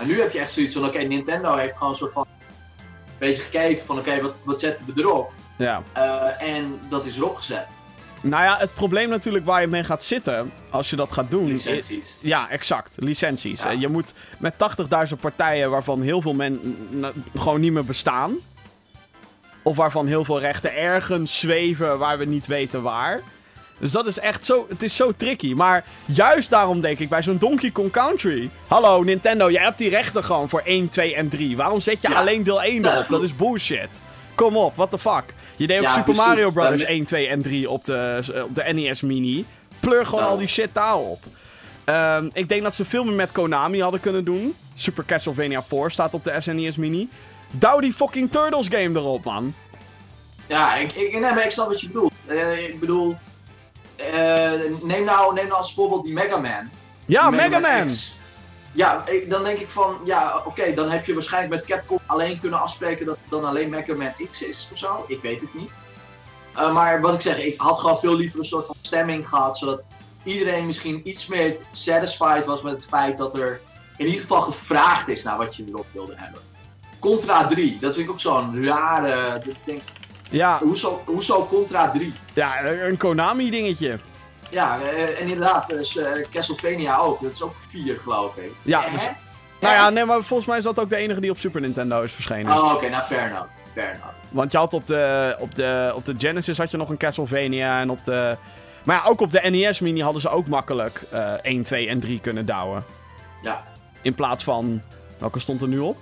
[0.00, 3.14] En nu heb je echt zoiets van oké, Nintendo heeft gewoon een soort van een
[3.18, 5.32] beetje gekeken van oké, wat, wat zetten we erop?
[5.58, 5.82] Ja.
[5.92, 7.66] Eh, en dat is erop gezet.
[8.22, 11.48] Nou ja, het probleem natuurlijk waar je mee gaat zitten als je dat gaat doen.
[11.48, 12.14] is- Licenties.
[12.20, 12.94] Ja, exact.
[12.98, 13.62] Licenties.
[13.62, 13.70] Ja.
[13.70, 16.76] Eh, Je moet met 80.000 partijen waarvan heel veel men
[17.34, 18.34] gewoon niet meer bestaan.
[19.62, 23.20] Of waarvan heel veel rechten ergens zweven waar we niet weten waar.
[23.78, 25.52] Dus dat is echt zo, het is zo tricky.
[25.54, 28.50] Maar juist daarom denk ik bij zo'n Donkey Kong Country.
[28.66, 31.56] Hallo Nintendo, jij hebt die rechten gewoon voor 1, 2 en 3.
[31.56, 32.18] Waarom zet je Ja.
[32.18, 33.08] alleen deel 1 Ja, erop?
[33.08, 34.00] dat is bullshit.
[34.34, 35.24] Kom op, what the fuck.
[35.56, 36.24] Je deed ook Ja, Super precies.
[36.24, 39.44] Mario Brothers Daarmee- 1, 2 en 3 op de, op de NES Mini.
[39.80, 40.32] Pleur gewoon Nou.
[40.32, 41.24] al die shit daarop.
[41.84, 44.54] Ehm, ik denk dat ze veel meer met Konami hadden kunnen doen.
[44.74, 47.08] Super Castlevania 4 staat op de SNES Mini.
[47.50, 49.54] Douw die fucking Turtles game erop, man.
[50.46, 52.12] Ja, ik, ik, nee, maar ik snap wat je bedoelt.
[52.26, 53.16] Eh, ik bedoel,
[54.82, 56.70] neem, nou, neem nou als voorbeeld die Mega Man.
[57.06, 57.86] Ja, Mega Man!
[57.86, 58.14] X.
[58.72, 62.38] Ja, ik- dan denk ik van, ja, oké, dan heb je waarschijnlijk met Capcom alleen
[62.38, 65.04] kunnen afspreken dat het dan alleen Mega Man X is of zo.
[65.08, 65.76] Ik weet het niet.
[66.54, 69.58] Eh, maar wat ik zeg, ik had gewoon veel liever een soort van stemming gehad,
[69.58, 69.88] zodat
[70.24, 73.60] iedereen misschien iets meer satisfied was met het feit dat er
[73.96, 76.40] in ieder geval gevraagd is naar wat je erop wilde hebben.
[76.98, 79.32] Contra 3, dat vind ik ook zo'n rare.
[79.32, 79.80] dat ik denk,
[80.30, 82.12] Ja, hoezo, hoezo Contra 3?
[82.32, 83.98] ja, een Konami dingetje.
[84.50, 87.20] Ja, eh, en inderdaad, eh, eh, Castlevania ook.
[87.22, 88.52] Dat is ook 4, geloof ik.
[88.62, 89.08] Ja, dus-?
[89.60, 92.02] Nou ja, nee, maar volgens mij is dat ook de enige die op Super Nintendo
[92.02, 92.56] is verschenen.
[92.56, 93.50] Oh, oké, nou fair enough.
[93.72, 94.14] Fair enough.
[94.28, 97.80] Want je had op de, op, de, op de Genesis had je nog een Castlevania
[97.80, 98.36] en op de...
[98.82, 102.00] Maar ja, ook op de NES Mini hadden ze ook makkelijk eh 1, 2 en
[102.00, 102.84] 3 kunnen douwen.
[103.42, 103.64] Ja.
[104.02, 104.82] In plaats van...
[105.18, 105.96] Welke stond er nu op?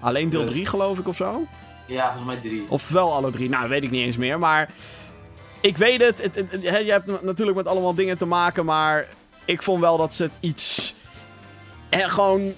[0.00, 1.46] Alleen deel Dus- 3 geloof ik of zo?
[1.92, 2.64] Ja, volgens mij 3.
[2.68, 3.48] Oftewel alle drie.
[3.48, 4.38] Nou, weet ik niet eens meer.
[4.38, 4.68] Maar
[5.60, 6.22] ik weet het.
[6.22, 8.64] het, het- het- hè, je hebt natuurlijk met allemaal dingen te maken.
[8.64, 9.06] Maar
[9.44, 10.94] ik vond wel dat ze het iets...
[11.88, 12.52] En gewoon...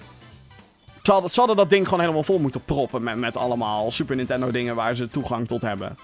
[1.03, 4.15] Ze hadden, ze hadden dat ding gewoon helemaal vol moeten proppen met, met allemaal Super
[4.15, 5.97] Nintendo dingen waar ze toegang tot hebben.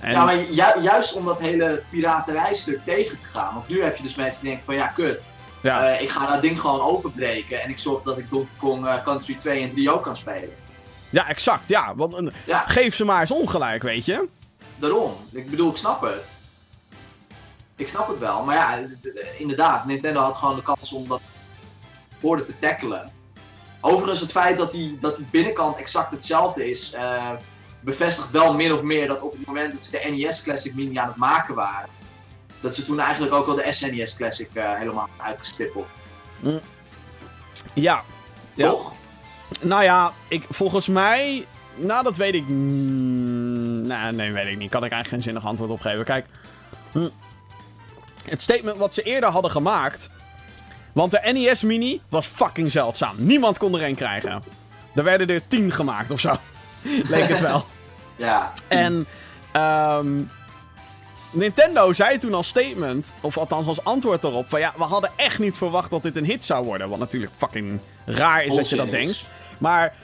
[0.00, 3.54] En, Ja, maar ju- juist om dat hele piraterijstuk tegen te gaan.
[3.54, 5.24] Want nu heb je dus mensen die denken van ja, kut.
[5.62, 5.84] ja.
[5.88, 7.62] eh, ik ga dat ding gewoon openbreken.
[7.62, 10.50] En ik zorg dat ik Donkey Kong eh, Country 2 en 3 ook kan spelen.
[11.10, 11.68] Ja, exact.
[11.68, 14.28] Ja, want een- Ja, geef ze maar eens ongelijk, weet je.
[14.76, 15.16] daarom.
[15.32, 16.36] Ik bedoel, ik snap het.
[17.76, 18.44] Ik snap het wel.
[18.44, 21.20] Maar ja, het- inderdaad, Nintendo had gewoon de kans om dat
[22.20, 23.10] woorden te tackelen.
[23.80, 27.30] Overigens, het feit dat die, dat die binnenkant exact hetzelfde is, eh,
[27.80, 30.96] bevestigt wel min of meer dat op het moment dat ze de NES Classic Mini
[30.96, 31.88] aan het maken waren,
[32.60, 35.88] dat ze toen eigenlijk ook al de SNES Classic eh, helemaal uitgestippeld.
[37.74, 38.04] Ja.
[38.54, 38.68] Ja.
[38.70, 38.92] Toch?
[39.60, 41.46] Nou ja, ik, volgens mij...
[41.74, 42.48] Nou, dat weet ik...
[42.48, 44.70] mm, Nee, nee, weet ik niet.
[44.70, 46.04] Kan ik eigenlijk geen zinnig antwoord op geven.
[46.04, 46.26] Kijk,
[46.92, 47.08] hm,
[48.24, 50.10] het statement wat ze eerder hadden gemaakt.
[50.92, 53.14] Want de NES Mini was fucking zeldzaam.
[53.16, 54.42] Niemand kon er een krijgen.
[54.94, 56.36] Er werden er tien gemaakt of zo.
[57.08, 57.66] Leek het wel.
[58.16, 58.52] Ja.
[58.68, 59.06] En
[59.52, 60.22] ehm,
[61.30, 65.38] Nintendo zei toen als statement, of althans als antwoord erop, van ja, we hadden echt
[65.38, 66.88] niet verwacht dat dit een hit zou worden.
[66.88, 68.92] Wat natuurlijk fucking raar is dat je dat is.
[68.92, 69.24] denkt.
[69.60, 69.94] Maar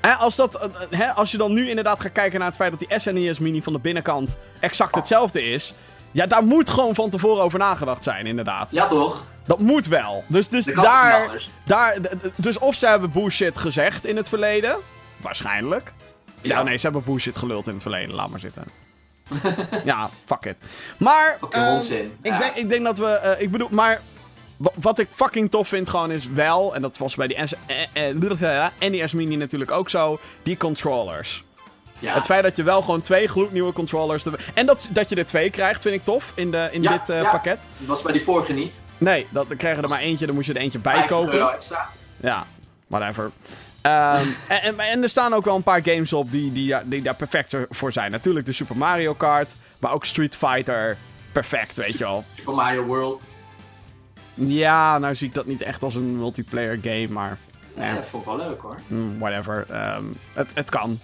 [0.00, 0.68] hè, als, dat, eh,
[0.98, 3.62] hè, als je dan nu inderdaad gaat kijken naar het feit dat die SNES Mini
[3.62, 5.74] van de binnenkant exact hetzelfde is.
[6.12, 8.70] Ja, daar moet gewoon van tevoren over nagedacht zijn, inderdaad.
[8.72, 9.22] Ja, toch?
[9.46, 10.24] Dat moet wel.
[10.26, 11.30] Dus, dus daar,
[11.64, 11.96] daar.
[12.36, 14.76] Dus of ze hebben bullshit gezegd in het verleden.
[15.16, 15.92] Waarschijnlijk.
[16.40, 16.62] Ja, Ja.
[16.62, 18.14] nee, ze hebben bullshit geluld in het verleden.
[18.14, 18.64] Laat maar zitten.
[19.84, 20.56] ja, fuck it.
[20.96, 21.36] Maar.
[21.38, 22.12] Fucking ehm, onzin.
[22.22, 22.38] Ik, Ja.
[22.38, 23.06] denk, ik denk dat we.
[23.06, 24.00] eh, ik bedoel, maar.
[24.56, 27.54] Wa- Wat ik fucking tof vind gewoon is wel, en dat was bij die NS,
[27.92, 31.44] eh, eh, NES Mini natuurlijk ook zo, die controllers.
[31.98, 32.14] Ja.
[32.14, 34.24] Het feit dat je wel gewoon twee gloednieuwe controllers...
[34.24, 36.92] er- En dat, dat je er twee krijgt, vind ik tof in, de, in Ja,
[36.98, 37.30] dit eh, ja.
[37.30, 37.58] pakket.
[37.78, 38.86] Dat was bij die vorige niet.
[38.98, 41.16] Nee, dat, dan krijg je er maar eentje, dan moet je er eentje bij 50
[41.16, 41.52] kopen.
[41.54, 41.88] extra.
[42.20, 42.46] Ja,
[42.86, 43.30] whatever.
[43.82, 47.02] Ehm, en, en, en er staan ook wel een paar games op die, die, die
[47.02, 48.10] daar perfect voor zijn.
[48.10, 50.96] Natuurlijk de Super Mario Kart, maar ook Street Fighter.
[51.32, 52.24] Perfect, weet je wel.
[52.36, 53.26] Super Mario World.
[54.36, 57.38] Ja, nou zie ik dat niet echt als een multiplayer game, maar
[57.76, 57.94] Ja, Ja.
[57.94, 58.76] dat vond ik wel leuk hoor.
[58.86, 59.66] mm, whatever.
[59.70, 60.98] Ehm, het, het kan.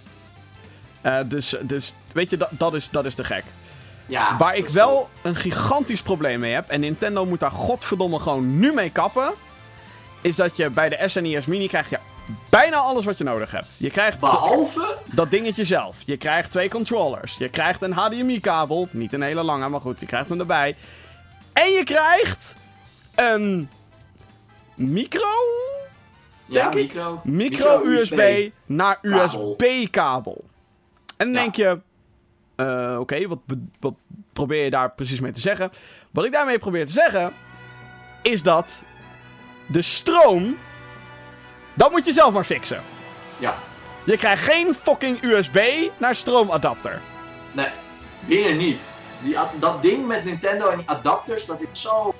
[1.01, 3.43] Eh, dus, dus weet je, dat, dat, is, dat is te gek.
[4.05, 8.19] Ja, Waar dat ik wel een gigantisch probleem mee heb, en Nintendo moet daar godverdomme
[8.19, 9.31] gewoon nu mee kappen,
[10.21, 11.99] is dat je bij de SNES Mini krijg je
[12.49, 13.75] bijna alles wat je nodig hebt.
[13.79, 14.97] Je krijgt Behalve.
[15.05, 15.95] dat dingetje zelf.
[16.05, 17.35] Je krijgt twee controllers.
[17.37, 18.87] Je krijgt een HDMI-kabel.
[18.91, 20.75] Niet een hele lange, maar goed, je krijgt hem erbij.
[21.53, 22.55] En je krijgt
[23.15, 23.69] een
[24.75, 25.27] micro?
[26.45, 26.73] Ja, ik.
[26.73, 27.21] micro.
[27.23, 29.51] Micro-USB naar Kabel.
[29.59, 30.43] USB-kabel.
[31.17, 31.41] En dan Ja.
[31.41, 31.79] denk je...
[32.55, 33.39] eh, Oké, wat,
[33.79, 33.93] wat
[34.33, 35.71] probeer je daar precies mee te zeggen?
[36.11, 37.33] Wat ik daarmee probeer te zeggen...
[38.21, 38.81] is dat
[39.67, 40.57] de stroom...
[41.73, 42.81] dat moet je zelf maar fixen.
[43.39, 43.55] Ja.
[44.05, 47.01] Je krijgt geen fucking USB naar stroomadapter.
[47.51, 47.69] Nee,
[48.25, 48.97] weer niet.
[49.21, 52.15] Die, dat ding met Nintendo en die adapters, dat is zo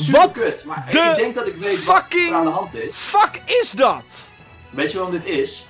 [0.00, 0.64] super Wat kut.
[0.66, 2.96] Maar ik denk dat ik weet wat er aan de hand is.
[2.96, 4.30] Fuck is dat?
[4.70, 5.66] Weet je waarom dit is?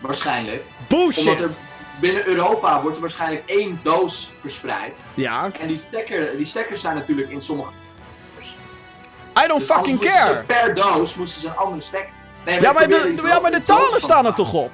[0.00, 0.64] Waarschijnlijk.
[0.88, 1.26] Bullshit.
[1.26, 1.52] Omdat er
[2.00, 5.06] binnen Europa wordt er waarschijnlijk één doos verspreid.
[5.14, 7.72] Ja, En die, stekker, die stekkers zijn natuurlijk in sommige...
[9.44, 10.44] I don't Dus fucking care.
[10.44, 12.10] per doos moesten ze een andere stekker...
[12.44, 14.70] Nee, Ja, maar de, ja, maar de talen staan er toch op?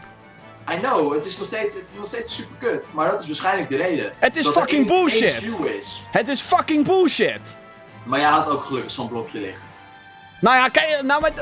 [0.73, 2.93] I know, het is nog steeds, het is nog steeds super kut.
[2.95, 4.13] Maar dat is waarschijnlijk de reden.
[4.19, 5.43] Het is fucking bullshit.
[5.79, 6.03] Is.
[6.11, 7.59] Het is fucking bullshit.
[8.07, 9.65] Maar jij had ook gelukkig zo'n blokje liggen.
[10.41, 11.33] Nou ja, kijk, nou, maar,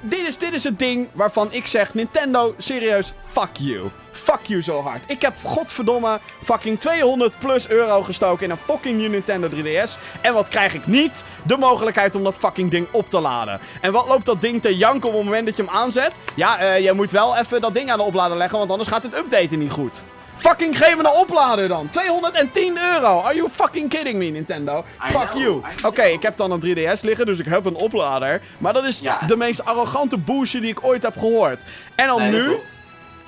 [0.00, 3.90] dit, is, dit is het ding waarvan ik zeg: Nintendo, serieus, fuck you.
[4.10, 5.04] Fuck you zo hard.
[5.10, 10.20] Ik heb godverdomme fucking 200 plus euro gestoken in een fucking nieuw Nintendo 3DS.
[10.20, 11.24] En wat krijg ik niet?
[11.42, 13.60] De mogelijkheid om dat fucking ding op te laden.
[13.80, 16.18] En wat loopt dat ding te janken op het moment dat je hem aanzet?
[16.34, 19.02] Ja, eh, je moet wel even dat ding aan de oplader leggen, want anders gaat
[19.02, 20.04] het updaten niet goed.
[20.38, 21.88] Fucking geef me een oplader dan.
[21.88, 23.20] 210 euro.
[23.20, 24.84] Are you fucking kidding me, Nintendo?
[25.08, 25.62] I Fuck know, you.
[25.84, 28.40] Oké, ik heb dan een 3DS liggen, dus ik heb een oplader.
[28.58, 29.18] Maar dat is Ja.
[29.26, 31.62] de meest arrogante bullshit die ik ooit heb gehoord.
[31.94, 32.56] En dan Nee, nu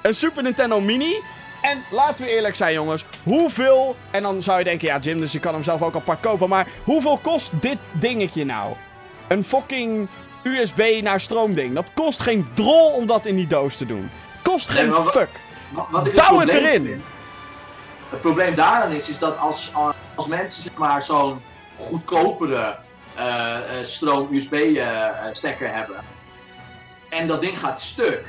[0.02, 1.20] een Super Nintendo Mini.
[1.62, 3.04] En laten we eerlijk zijn, jongens.
[3.22, 3.96] Hoeveel.
[4.10, 6.48] En dan zou je denken, ja, Jim, dus je kan hem zelf ook apart kopen.
[6.48, 8.72] Maar hoeveel kost dit dingetje nou?
[9.28, 10.08] Een fucking
[10.42, 11.74] USB naar stroomding.
[11.74, 14.10] Dat kost geen drol om dat in die doos te doen.
[14.42, 15.28] Kost geen fuck.
[15.90, 16.84] Wat, ik Douw het erin.
[16.84, 17.02] vind-
[18.10, 19.70] Het probleem daaraan is, is dat als,
[20.14, 21.40] als mensen zeg maar zo'n
[21.78, 22.76] goedkopere
[23.14, 25.96] eh, eh, stroom USB eh, stekker hebben
[27.08, 28.26] en dat ding gaat stuk,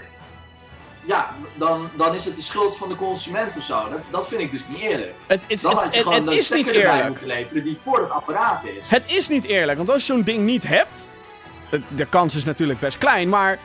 [1.05, 3.89] ja, dan, dan is het de schuld van de consument of zo.
[3.89, 5.13] Dat, dat vind ik dus niet eerlijk.
[5.27, 7.07] Het is, Dan het, had je het, gewoon het een is niet erbij eerlijk.
[7.07, 8.89] moeten leveren die voor het apparaat is.
[8.89, 11.07] Het is niet eerlijk, want als je zo'n ding niet hebt.
[11.69, 13.59] De, de kans is natuurlijk best klein, maar.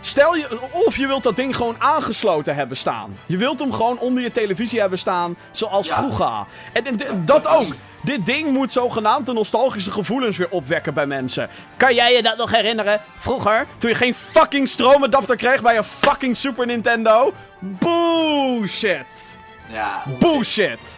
[0.00, 0.60] Stel je.
[0.70, 3.16] Of je wilt dat ding gewoon aangesloten hebben staan.
[3.26, 5.96] Je wilt hem gewoon onder je televisie hebben staan, zoals Ja.
[5.96, 6.44] vroeger.
[6.72, 7.74] En, en- Dat ook.
[8.02, 11.48] Dit ding moet zogenaamd de nostalgische gevoelens weer opwekken bij mensen.
[11.76, 13.00] Kan jij je dat nog herinneren?
[13.16, 17.32] Vroeger, toen je geen fucking stroomadapter kreeg bij een fucking Super Nintendo?
[17.58, 19.38] Bullshit.
[19.72, 20.02] Ja.
[20.18, 20.96] Bullshit.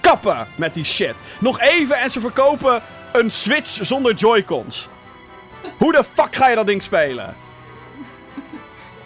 [0.00, 1.14] Kappen met die shit.
[1.40, 4.88] Nog even en ze verkopen een Switch zonder Joy-Cons.
[5.78, 7.34] Hoe de fuck ga je dat ding spelen?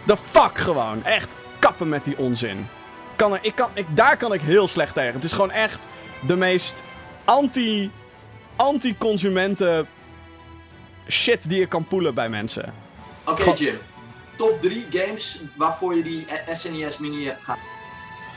[0.07, 1.05] De fuck gewoon.
[1.05, 2.69] Echt kappen met die onzin.
[3.16, 5.14] Kan er, ik kan, ik, daar kan ik heel slecht tegen.
[5.14, 5.87] Het is gewoon echt
[6.27, 6.83] de meest
[7.25, 7.90] anti,
[8.57, 9.87] anti-consumenten
[11.09, 12.75] shit die je kan poelen bij mensen.
[13.25, 13.53] Oké.
[13.53, 13.79] Jim,
[14.37, 17.59] top 3 games waarvoor je die SNES Mini hebt gehad.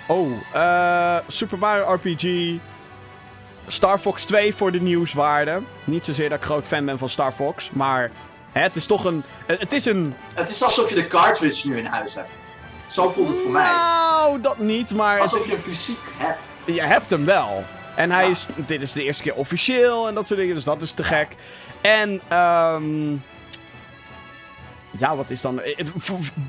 [0.08, 2.58] Oh, eh Super Mario RPG.
[3.68, 5.62] Star Fox 2 voor de nieuwswaarde.
[5.84, 8.12] Niet zozeer dat ik groot fan ben van Star Fox, maar
[8.52, 9.24] hè, het is toch een.
[9.46, 10.14] eh, Het is een.
[10.34, 12.38] Het is alsof je de cartridge nu in huis hebt.
[12.86, 13.66] Zo voelt het voor mij.
[13.72, 15.20] Nou, dat niet, maar.
[15.20, 16.64] Alsof je hem fysiek hebt.
[16.66, 17.64] Je hebt hem wel.
[17.96, 18.30] En hij Ja.
[18.32, 18.46] is.
[18.56, 21.36] Dit is de eerste keer officieel en dat soort dingen, dus dat is te gek.
[21.82, 23.12] En, ehm.
[24.98, 25.62] Ja, wat is dan.
[25.62, 25.86] eh,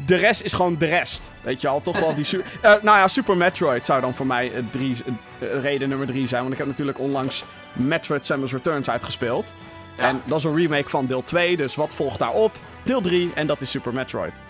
[0.06, 1.30] De rest is gewoon de rest.
[1.40, 2.24] Weet je al, toch wel die.
[2.30, 4.96] su- Eh, nou ja, Super Metroid zou dan voor mij drie,
[5.38, 6.40] reden nummer drie zijn.
[6.40, 9.52] Want ik heb natuurlijk onlangs Metroid Samus Returns uitgespeeld.
[9.96, 10.04] Ja.
[10.04, 12.56] En dat is een remake van deel 2, dus wat volgt daarop?
[12.82, 14.40] Deel 3, en dat is Super Metroid.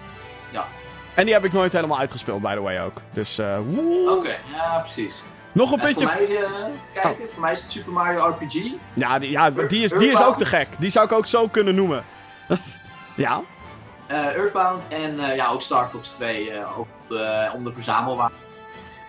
[0.50, 0.66] Ja.
[1.14, 3.00] En die heb ik nooit helemaal uitgespeeld, by the way ook.
[3.12, 4.16] Dus, woe.
[4.16, 5.22] Oké, ja, precies.
[5.52, 6.08] Nog een En puntje.
[6.08, 8.54] voor mij, eh, kijken, voor mij is het Super Mario RPG.
[8.94, 10.68] Ja, die, ja die, is, die is ook te gek.
[10.78, 12.04] Die zou ik ook zo kunnen noemen.
[13.16, 13.42] ja.
[14.06, 18.34] eh, Earthbound en ja, ook Star Fox 2 eh, ook eh, om de verzamelwaarde.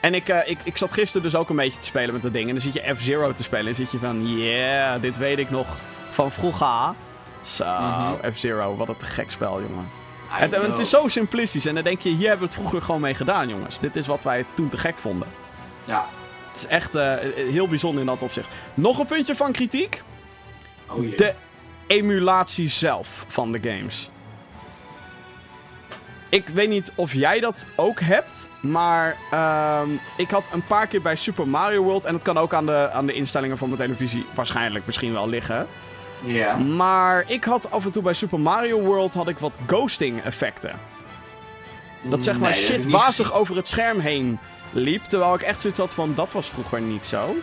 [0.01, 2.47] En ik, ik, ik zat gisteren dus ook een beetje te spelen met dat ding.
[2.47, 3.67] En dan zit je F-Zero te spelen.
[3.67, 5.67] En zit je van, yeah, dit weet ik nog
[6.11, 6.93] van vroeger.
[7.41, 8.31] Zo, Mhm.
[8.33, 9.89] F-Zero, wat een gek spel, jongen.
[10.27, 11.65] Het, het is zo simplistisch.
[11.65, 13.77] En dan denk je, hier hebben we het vroeger gewoon mee gedaan, jongens.
[13.79, 15.27] Dit is wat wij toen te gek vonden.
[15.85, 16.05] Ja,
[16.47, 18.49] Het is echt eh, heel bijzonder in dat opzicht.
[18.73, 20.03] Nog een puntje van kritiek.
[20.89, 21.15] oh jee.
[21.15, 21.33] De
[21.87, 24.09] emulatie zelf van de games.
[26.29, 31.01] Ik weet niet of jij dat ook hebt, maar ehm, ik had een paar keer
[31.01, 33.81] bij Super Mario World, en het kan ook aan de, aan de instellingen van mijn
[33.81, 35.67] televisie waarschijnlijk misschien wel liggen.
[36.21, 36.55] Ja.
[36.57, 40.79] Maar ik had af en toe bij Super Mario World had ik wat ghosting effecten.
[42.01, 43.31] Dat zeg maar Nee, shit wazig gezien.
[43.41, 44.39] over het scherm heen
[44.71, 47.35] liep, terwijl ik echt zoiets had van dat was vroeger niet zo.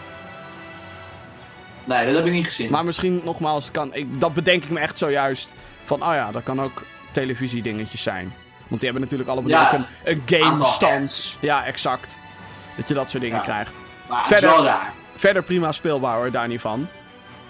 [1.84, 2.70] Nee, dat heb ik niet gezien.
[2.70, 5.52] Maar misschien nogmaals, kan, ik, dat bedenk ik me echt zojuist.
[5.84, 8.34] Van, oh ja, dat kan ook televisiedingetjes zijn.
[8.68, 11.00] Want die hebben natuurlijk allebei Ja, ook een, een game aantal stand.
[11.02, 11.36] ads.
[11.40, 12.18] Ja, exact.
[12.76, 13.42] Dat je dat soort dingen Ja.
[13.44, 13.80] krijgt.
[14.08, 14.78] maar verder-.
[15.16, 16.88] Verder prima speelbaar hoor, daar niet van.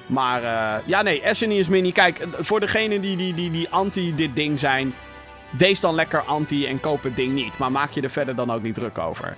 [0.08, 1.92] Maar eh, ja, nee, SNES Mini.
[1.92, 4.94] Kijk, voor degenen die, die, die, die anti dit ding zijn.
[5.50, 7.58] Wees dan lekker anti en koop het ding niet.
[7.58, 9.36] Maar maak je er verder dan ook niet druk over.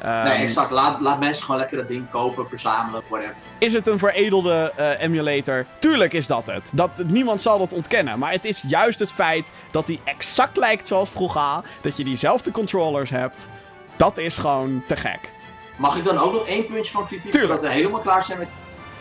[0.00, 0.70] Ehm, Nee, exact.
[0.70, 3.36] Laat, laat mensen gewoon lekker dat ding kopen, verzamelen, whatever.
[3.58, 5.66] Is het een veredelde eh, emulator?
[5.78, 6.70] Tuurlijk is dat het.
[6.74, 6.90] dat.
[7.06, 8.18] Niemand zal dat ontkennen.
[8.18, 11.60] Maar het is juist het feit dat hij exact lijkt zoals vroeger.
[11.80, 13.48] Dat je diezelfde controllers hebt.
[13.96, 15.30] Dat is gewoon te gek.
[15.76, 17.52] Mag ik dan ook nog één puntje van kritiek Tuurlijk.
[17.52, 18.48] voordat we helemaal klaar zijn met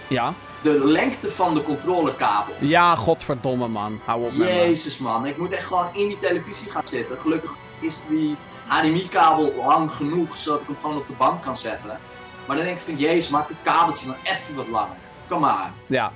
[0.07, 0.33] Ja?
[0.61, 2.53] De lengte van de controlekabel?
[2.59, 3.99] Ja, godverdomme man.
[4.05, 4.45] Hou op me.
[4.45, 7.19] Jezus man, ik moet echt gewoon in die televisie gaan zitten.
[7.19, 8.35] Gelukkig is die
[8.67, 11.99] HDMI-kabel lang genoeg, zodat ik hem gewoon op de bank kan zetten.
[12.45, 14.95] Maar dan denk ik van, jezus, maak het kabeltje dan even wat langer.
[15.27, 15.73] Kom aan.
[15.87, 16.11] Ja.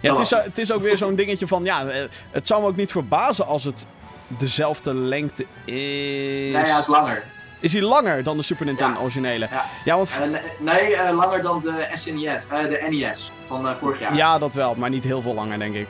[0.00, 1.64] Ja, het is, het is ook weer zo'n dingetje van...
[1.64, 3.86] Ja, eh, het zou me ook niet verbazen als het
[4.26, 5.74] dezelfde lengte is.
[5.74, 7.24] Nee, hij is langer.
[7.60, 9.48] Is hij langer dan de Super Nintendo originele?
[9.84, 9.96] Ja.
[9.96, 10.10] Want...
[10.10, 14.14] Eh, nee, eh, langer dan de SNES, eh, de NES van vorig jaar.
[14.14, 15.88] Ja, dat wel, maar niet heel veel langer, denk ik.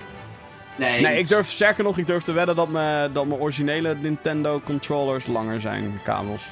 [0.76, 3.94] Nee, Nee, ik durf, sterker nog, ik durf te wedden dat mijn, dat mijn originele
[3.94, 6.42] Nintendo controllers langer zijn, kabels.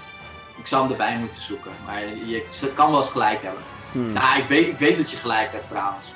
[0.58, 1.70] ik zou hem erbij moeten zoeken.
[1.86, 2.26] Maar je,
[2.60, 3.62] je kan wel eens gelijk hebben.
[3.92, 4.12] Hmm.
[4.12, 6.12] Nou, ik weet, ik weet dat je gelijk hebt trouwens.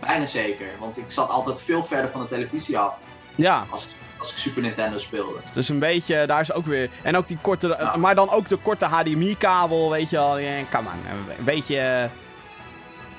[0.00, 3.02] Bijna zeker, want ik zat altijd veel verder van de televisie af
[3.34, 3.90] Ja, als ik,
[4.24, 5.38] als ik Super Nintendo speelde.
[5.44, 6.90] het is een beetje, daar is ook weer...
[7.02, 10.38] En ook die korte, maar dan ook de korte HDMI-kabel, weet je wel.
[10.38, 12.08] Ja, come on, een beetje...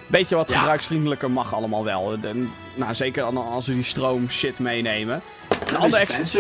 [0.07, 0.57] Beetje wat Ja.
[0.57, 2.17] gebruiksvriendelijker mag allemaal wel.
[2.23, 5.21] En, nou, zeker als we die stroom shit meenemen.
[5.67, 6.33] Een ander ex-.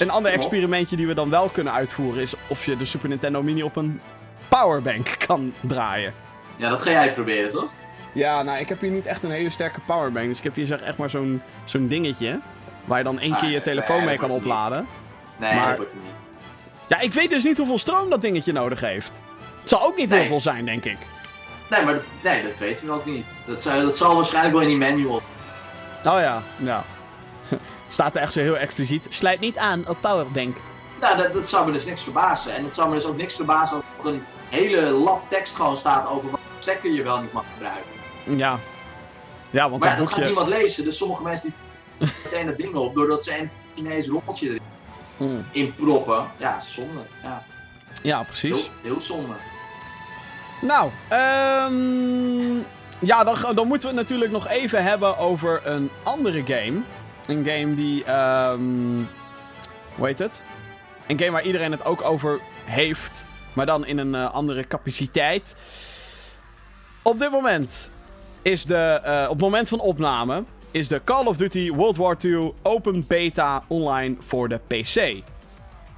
[0.00, 3.42] Een ander experimentje die we dan wel kunnen uitvoeren is of je de Super Nintendo
[3.42, 4.00] Mini op een
[4.48, 6.14] powerbank kan draaien.
[6.56, 7.70] Ja, dat ga jij proberen, toch?
[8.12, 10.28] Ja, nou, ik heb hier niet echt een hele sterke powerbank.
[10.28, 12.40] Dus ik heb hier zeg echt maar zo'n zo'n dingetje.
[12.84, 14.86] Waar je dan één Ah, keer je nee, telefoon nee, mee kan opladen.
[15.36, 16.12] Nee, Maar- dat wordt het niet.
[16.86, 19.22] Ja, ik weet dus niet hoeveel stroom dat dingetje nodig heeft.
[19.60, 20.96] Het zal ook niet heel veel zijn, denk ik.
[21.70, 23.32] Nee, maar dat, nee, dat weten we ook niet.
[23.46, 25.14] Dat, zou, dat zal waarschijnlijk wel in die manual.
[26.04, 26.84] Oh ja, ja.
[27.88, 29.06] Staat er echt zo heel expliciet.
[29.08, 30.56] Sluit niet aan op powerbank.
[31.00, 32.54] Nou, dat, dat zou me dus niks verbazen.
[32.54, 35.76] En het zou me dus ook niks verbazen als er een hele lap tekst gewoon
[35.76, 37.90] staat over wat stekker je wel niet mag gebruiken.
[38.36, 38.58] Ja.
[39.50, 40.24] Ja, want Maar dat dat gaat boekje...
[40.24, 41.58] niemand lezen, dus sommige mensen die
[42.24, 44.58] meteen dat ding op doordat ze een Chinees rommeltje
[45.16, 45.44] Mm.
[45.52, 46.26] erin proppen.
[46.36, 47.00] Ja, zonde.
[47.22, 47.42] Ja,
[48.02, 48.56] Ja, precies.
[48.56, 49.32] heel, heel zonde.
[50.60, 52.56] Nou, ehm
[52.98, 56.80] ja, dan, dan moeten we het natuurlijk nog even hebben over een andere game.
[57.26, 58.60] Een game die, ehm
[59.96, 60.44] hoe heet het?
[61.06, 65.56] Een game waar iedereen het ook over heeft, maar dan in een eh, andere capaciteit.
[67.02, 67.90] Op dit moment
[68.42, 72.16] is de, eh, op het moment van opname, is de Call of Duty World War
[72.24, 75.22] II Open Beta online voor de PC.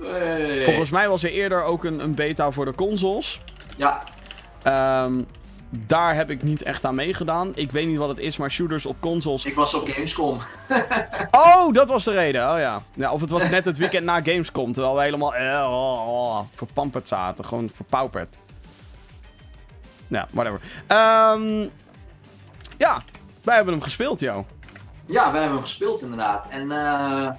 [0.02, 0.64] Hey.
[0.64, 3.40] Volgens mij was er eerder ook een, een beta voor de consoles.
[3.76, 4.02] Ja,
[4.64, 5.22] Ehm,
[5.68, 7.52] daar heb ik niet echt aan meegedaan.
[7.54, 9.44] Ik weet niet wat het is, maar shooters op consoles.
[9.44, 10.38] Ik was op Gamescom.
[11.30, 12.50] Oh, dat was de reden.
[12.52, 12.82] Oh ja.
[12.94, 14.72] ja of het was net het weekend na Gamescom.
[14.72, 17.44] Terwijl we helemaal eh, oh, oh, verpamperd zaten.
[17.44, 18.36] Gewoon verpauperd.
[20.06, 20.60] Ja, whatever.
[20.86, 21.68] Ehm,
[22.78, 23.02] ja,
[23.42, 24.46] wij hebben hem gespeeld, joh.
[25.06, 26.48] Ja, wij hebben hem gespeeld inderdaad.
[26.48, 27.30] En eh,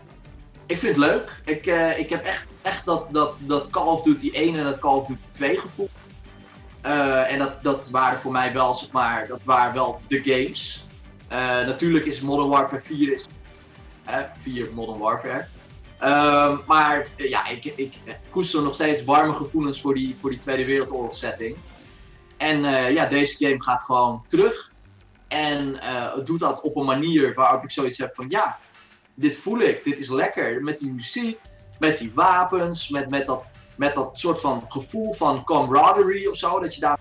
[0.66, 1.42] ik vind het leuk.
[1.46, 4.80] Ik, eh, ik heb echt, echt dat, dat, dat Call of Duty 1 en dat
[4.80, 5.90] Call of Duty 2 gevoel.
[6.82, 10.86] Eh, en dat, dat waren voor mij wel, zeg maar, dat waren wel de games.
[11.66, 13.28] Natuurlijk is Modern Warfare 4 is,
[14.06, 15.48] eh, 4 Modern Warfare.
[16.00, 17.94] Ehm, maar ja, ik, ik
[18.30, 21.58] koester nog steeds warme gevoelens voor die, voor die Tweede Wereldoorlog setting.
[22.38, 22.62] En
[22.94, 24.74] ja, deze game gaat gewoon terug.
[25.28, 28.60] En eh, doet dat op een manier waarop ik zoiets heb van ja,
[29.16, 30.62] dit voel ik, dit is lekker.
[30.62, 31.40] Met die muziek,
[31.80, 36.60] met die wapens, met, met, dat, met dat soort van gevoel van camaraderie of zo.
[36.60, 37.00] Dat je daar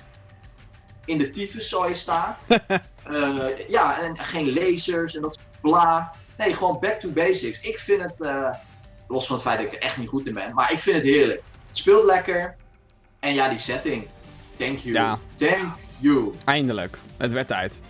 [1.04, 2.46] in de tyfuszooi staat.
[3.04, 6.12] Eh, ja, en geen lasers en dat soort bla.
[6.36, 7.60] Nee, gewoon back to basics.
[7.60, 8.54] Ik vind het, eh,
[9.08, 10.96] los van het feit dat ik er echt niet goed in ben, maar ik vind
[10.96, 11.42] het heerlijk.
[11.66, 12.56] Het speelt lekker.
[13.20, 14.06] En ja, die setting.
[14.56, 14.94] Thank you.
[14.94, 15.18] Ja.
[15.34, 16.34] Thank you.
[16.44, 16.98] Eindelijk.
[17.16, 17.80] Het werd tijd.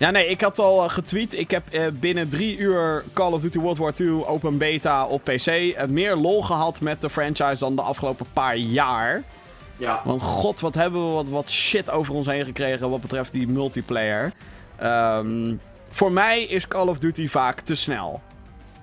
[0.00, 1.38] Ja, nee, ik had al eh, getweet.
[1.38, 5.24] Ik heb eh, binnen drie uur Call of Duty World War II open beta op
[5.24, 9.22] PC eh, meer lol gehad met de franchise dan de afgelopen paar jaar.
[9.76, 10.00] Ja.
[10.04, 13.48] Want god, wat hebben we wat, wat shit over ons heen gekregen wat betreft die
[13.48, 14.32] multiplayer.
[14.76, 15.54] Ehm,
[15.90, 18.20] voor mij is Call of Duty vaak te snel.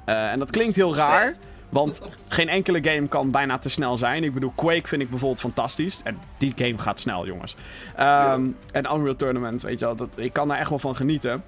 [0.06, 1.34] En dat klinkt heel raar,
[1.70, 4.24] want geen enkele game kan bijna te snel zijn.
[4.24, 6.02] Ik bedoel, Quake vind ik bijvoorbeeld fantastisch.
[6.04, 7.56] En die game gaat snel, jongens.
[7.96, 11.44] Ehm, En Unreal Tournament, weet je wel, dat, ik kan daar echt wel van genieten.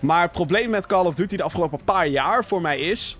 [0.00, 3.16] Maar het probleem met Call of Duty de afgelopen paar jaar voor mij is...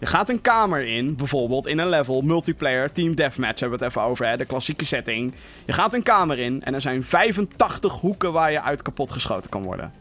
[0.00, 3.94] Je gaat een kamer in, bijvoorbeeld in een level, multiplayer, team deathmatch hebben we het
[3.94, 5.34] even over, hè, de klassieke setting.
[5.64, 9.50] Je gaat een kamer in en er zijn 85 hoeken waar je uit kapot geschoten
[9.50, 9.92] kan worden.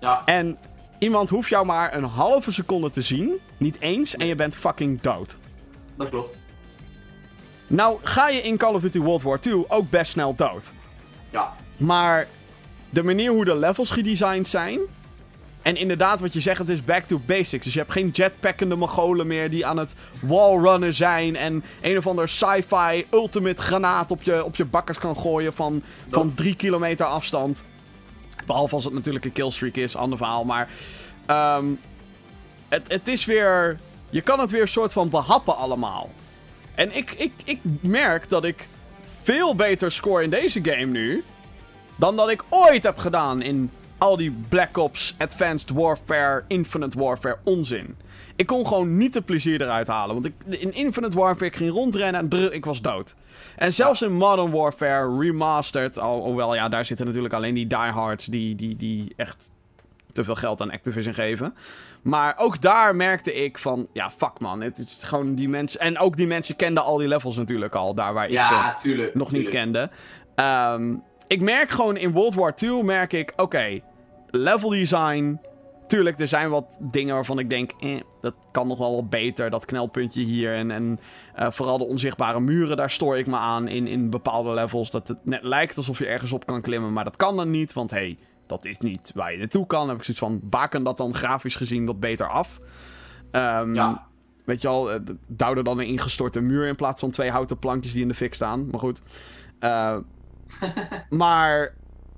[0.00, 0.22] Ja.
[0.24, 0.56] En
[0.98, 5.00] iemand hoeft jou maar een halve seconde te zien, niet eens, en je bent fucking
[5.00, 5.36] dood.
[5.96, 6.40] Dat klopt.
[7.66, 10.72] Nou ga je in Call of Duty World War II ook best snel dood.
[11.30, 11.54] Ja.
[11.76, 12.26] Maar
[12.90, 14.80] de manier hoe de levels gedesigned zijn.
[15.62, 17.64] En inderdaad, wat je zegt, het is back to basics.
[17.64, 21.36] Dus je hebt geen jetpackende Mongolen meer die aan het wallrunnen zijn.
[21.36, 25.82] En een of ander sci-fi ultimate granaat op je, op je bakkers kan gooien van,
[26.10, 27.64] van drie kilometer afstand.
[28.48, 30.44] Behalve als het natuurlijk een killstreak is, ander verhaal.
[30.44, 30.68] Maar
[31.26, 31.66] ehm,
[32.68, 33.78] het, het is weer.
[34.10, 36.10] Je kan het weer een soort van behappen allemaal.
[36.74, 38.68] En ik, ik, ik merk dat ik
[39.22, 41.24] veel beter score in deze game nu.
[41.96, 47.38] Dan dat ik ooit heb gedaan in al die Black Ops, Advanced Warfare, Infinite Warfare
[47.44, 47.96] onzin.
[48.38, 50.14] Ik kon gewoon niet de plezier eruit halen.
[50.14, 53.14] Want ik, in Infinite Warfare ik ging rondrennen en ik was dood.
[53.56, 58.24] En zelfs in Modern Warfare Remastered, al, hoewel ja, daar zitten natuurlijk alleen die diehards
[58.26, 59.50] die, die, die echt
[60.12, 61.54] te veel geld aan Activision geven.
[62.02, 65.80] Maar ook daar merkte ik van, ja, fuck man, het is gewoon die mensen...
[65.80, 68.82] En ook die mensen kenden al die levels natuurlijk al, daar waar ik Ja, ze
[68.82, 69.14] tuurlijk.
[69.14, 69.90] nog niet kende.
[70.34, 70.94] Ehm,
[71.26, 73.80] ik merk gewoon in World War II, merk ik, oké,
[74.30, 75.40] level design.
[75.88, 79.50] Tuurlijk, er zijn wat dingen waarvan ik denk, eh, dat kan nog wel wat beter.
[79.50, 81.00] Dat knelpuntje hier en, en
[81.34, 84.90] eh, vooral de onzichtbare muren, daar stoor ik me aan in, in bepaalde levels.
[84.90, 87.72] Dat het net lijkt alsof je ergens op kan klimmen, maar dat kan dan niet.
[87.72, 89.78] Want hé, hey, dat is niet waar je naartoe kan.
[89.80, 92.60] Dan heb ik zoiets van, baken dat dan grafisch gezien wat beter af?
[93.30, 94.06] Ehm, Ja.
[94.44, 97.58] Weet je al, eh, douw er dan een ingestorte muur in plaats van twee houten
[97.58, 98.66] plankjes die in de fik staan.
[98.70, 99.02] Maar goed.
[99.58, 99.96] Eh,
[101.08, 101.74] maar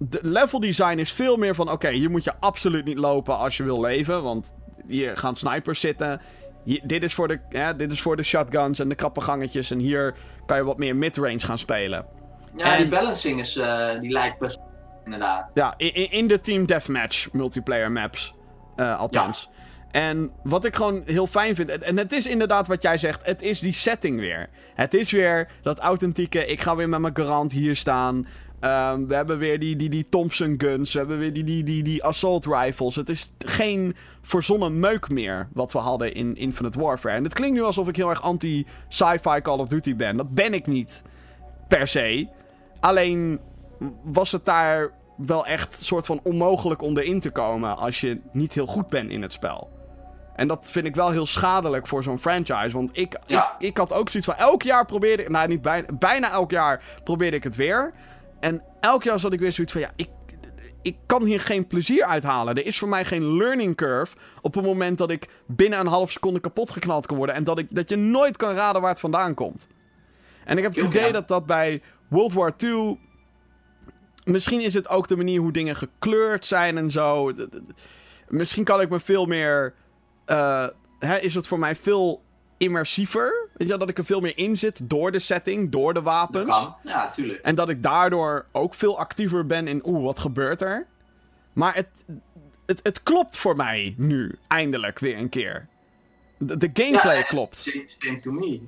[0.09, 3.57] de level design is veel meer van: oké, hier moet je absoluut niet lopen als
[3.57, 4.23] je wil leven.
[4.23, 4.55] Want
[4.87, 6.21] hier gaan snipers zitten.
[6.65, 9.71] Hier- dit, is voor de, ja, dit is voor de shotguns en de krappe gangetjes.
[9.71, 10.15] En hier
[10.47, 12.07] kan je wat meer midrange gaan spelen.
[12.57, 14.59] Ja, En- die balancing is, eh, die lijkt best
[15.05, 15.51] inderdaad.
[15.55, 18.35] Ja, in, in- de Team Deathmatch multiplayer maps.
[18.77, 19.51] eh, althans.
[19.91, 21.71] En wat ik gewoon heel fijn vind.
[21.71, 23.27] En het is inderdaad wat jij zegt.
[23.27, 24.49] Het is die setting weer.
[24.75, 26.47] Het is weer dat authentieke.
[26.47, 28.27] Ik ga weer met mijn Garand hier staan.
[28.61, 30.93] Ehm, we hebben weer die, die, die Thompson guns.
[30.93, 32.97] We hebben weer die, die, die, die assault rifles.
[32.97, 35.49] Het is geen verzonnen meuk meer.
[35.53, 37.15] Wat we hadden in Infinite Warfare.
[37.17, 40.17] En het klinkt nu alsof ik heel erg anti-sci-fi Call of Duty ben.
[40.17, 41.03] Dat ben ik niet.
[41.69, 42.29] Per se.
[42.81, 43.41] Alleen
[44.03, 48.53] was het daar wel echt soort van onmogelijk om erin te komen als je niet
[48.53, 49.71] heel goed bent in het spel.
[50.37, 52.71] En dat vind ik wel heel schadelijk voor zo'n franchise.
[52.73, 53.55] Want ik, Ja.
[53.59, 55.29] ik, ik had ook zoiets van elk jaar probeerde ik.
[55.29, 57.93] Nou, niet bijna, bijna elk jaar probeerde ik het weer.
[58.41, 60.09] En elk jaar zat ik weer zoiets van ja, ik,
[60.83, 62.55] ik kan hier geen plezier uithalen.
[62.55, 64.17] Er is voor mij geen learning curve.
[64.41, 67.35] Op het moment dat ik binnen een half seconde kapot geknald kan worden.
[67.35, 69.69] En dat, ik, dat je nooit kan raden waar het vandaan komt.
[70.45, 72.99] En ik heb het idee dat dat bij World War II
[74.25, 77.33] misschien is het ook de manier hoe dingen gekleurd zijn en zo.
[78.29, 79.75] Misschien kan ik me veel meer.
[80.27, 80.67] Uh,
[80.99, 82.23] hè, is het voor mij veel
[82.59, 83.50] immersiever?
[83.61, 86.47] Weet je, dat ik er veel meer in zit door de setting, door de wapens.
[86.47, 87.41] Dat kan, ja, tuurlijk.
[87.41, 90.87] En dat ik daardoor ook veel actiever ben in, oeh, wat gebeurt er?
[91.53, 91.89] Maar het,
[92.67, 95.69] het, het klopt voor mij nu, eindelijk weer een keer.
[96.39, 97.57] De, de gameplay ja, klopt.
[97.99, 98.61] Same to me.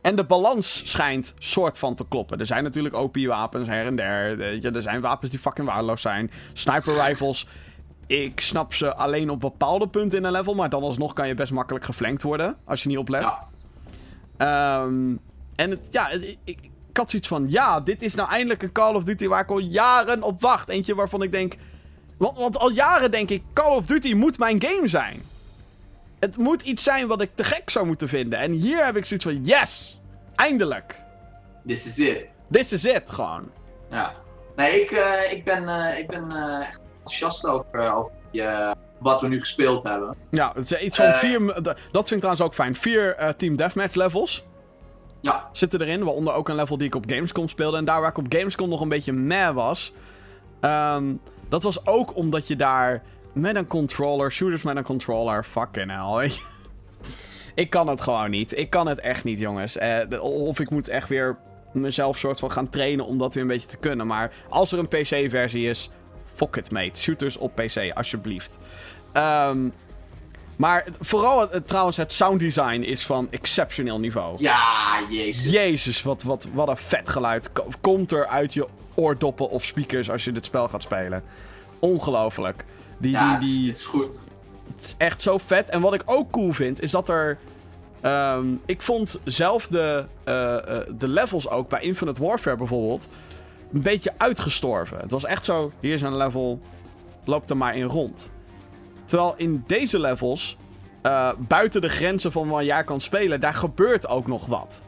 [0.00, 2.40] En de balans schijnt soort van te kloppen.
[2.40, 4.40] Er zijn natuurlijk OP-wapens her en der.
[4.74, 6.30] Er zijn wapens die fucking waardeloos zijn.
[6.52, 7.46] Sniper rifles.
[8.06, 10.54] Ik snap ze alleen op bepaalde punten in een level.
[10.54, 12.56] Maar dan alsnog kan je best makkelijk geflankt worden.
[12.64, 13.22] Als je niet oplet.
[13.22, 13.48] Ja.
[14.38, 15.20] Um,
[15.56, 16.58] en het, ja, ik, ik,
[16.92, 17.46] had zoiets van...
[17.50, 20.68] Ja, dit is nou eindelijk een Call of Duty waar ik al jaren op wacht.
[20.68, 21.54] Eentje waarvan ik denk...
[22.16, 23.42] Want, want al jaren denk ik...
[23.52, 25.22] Call of Duty moet mijn game zijn.
[26.18, 28.38] Het moet iets zijn wat ik te gek zou moeten vinden.
[28.38, 29.44] En hier heb ik zoiets van...
[29.44, 30.00] Yes!
[30.34, 30.94] Eindelijk!
[31.66, 32.24] This is it.
[32.50, 33.50] This is it, gewoon.
[33.90, 34.12] Ja.
[34.56, 38.12] Nee, ik, uh, ik ben, uh, ik ben uh, echt enthousiast over, over
[38.98, 40.16] wat we nu gespeeld hebben.
[40.30, 41.40] Ja, het is iets van vier...
[41.64, 42.76] Dat vind ik trouwens ook fijn.
[42.76, 44.44] Vier Team Deathmatch levels.
[45.20, 45.48] Ja.
[45.52, 47.76] Zitten erin, waaronder ook een level die ik op Gamescom speelde.
[47.76, 49.92] En daar waar ik op Gamescom nog een beetje meh was...
[50.60, 55.90] Um, dat was ook omdat je daar met een controller, shooters met een controller, fucking
[55.90, 56.30] hell,
[57.54, 58.58] Ik kan het gewoon niet.
[58.58, 59.76] Ik kan het echt niet, jongens.
[59.76, 61.38] Uh, of ik moet echt weer
[61.72, 64.06] mezelf soort van gaan trainen om dat weer een beetje te kunnen.
[64.06, 65.90] Maar als er een PC-versie is,
[66.36, 67.00] fuck it, mate.
[67.00, 68.58] Shooters op PC, alsjeblieft.
[69.12, 69.72] Um,
[70.56, 74.36] maar vooral het, trouwens, het sounddesign is van exceptioneel niveau.
[74.38, 75.50] Ja, jezus.
[75.52, 77.50] Jezus, wat, wat, wat een vet geluid.
[77.80, 81.22] Komt er uit je oordoppen of speakers als je dit spel gaat spelen.
[81.78, 82.64] Ongelooflijk.
[82.98, 84.28] Die, ja, die, die, het is goed.
[84.74, 85.68] Het is echt zo vet.
[85.68, 87.38] En wat ik ook cool vind, is dat er...
[88.02, 93.08] Um, ik vond zelf de, uh, uh, de levels ook bij Infinite Warfare bijvoorbeeld...
[93.72, 94.98] een beetje uitgestorven.
[94.98, 96.60] Het was echt zo, hier is een level,
[97.24, 98.30] loop er maar in rond.
[99.04, 100.56] Terwijl in deze levels,
[101.02, 104.82] uh, buiten de grenzen van waar jij kan spelen, daar gebeurt ook nog wat.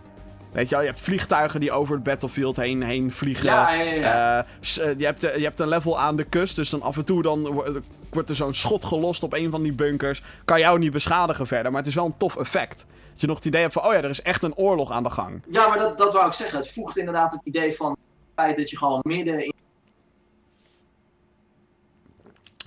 [0.52, 3.44] Weet je wel, je hebt vliegtuigen die over het battlefield heen, heen vliegen.
[3.44, 4.46] Ja, ja, ja.
[4.78, 7.22] Uh, je, hebt, je hebt een level aan de kust, dus dan af en toe
[7.22, 7.62] dan
[8.10, 10.22] wordt er zo'n schot gelost op een van die bunkers.
[10.44, 12.86] Kan jou niet beschadigen verder, maar het is wel een tof effect.
[13.10, 15.02] Dat je nog het idee hebt van, oh ja, er is echt een oorlog aan
[15.02, 15.42] de gang.
[15.48, 16.58] Ja, maar dat, dat wou ik zeggen.
[16.58, 17.96] Het voegt inderdaad het idee van
[18.38, 19.52] feit dat je gewoon midden in...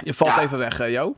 [0.03, 1.15] Je valt even weg, uh, Jo.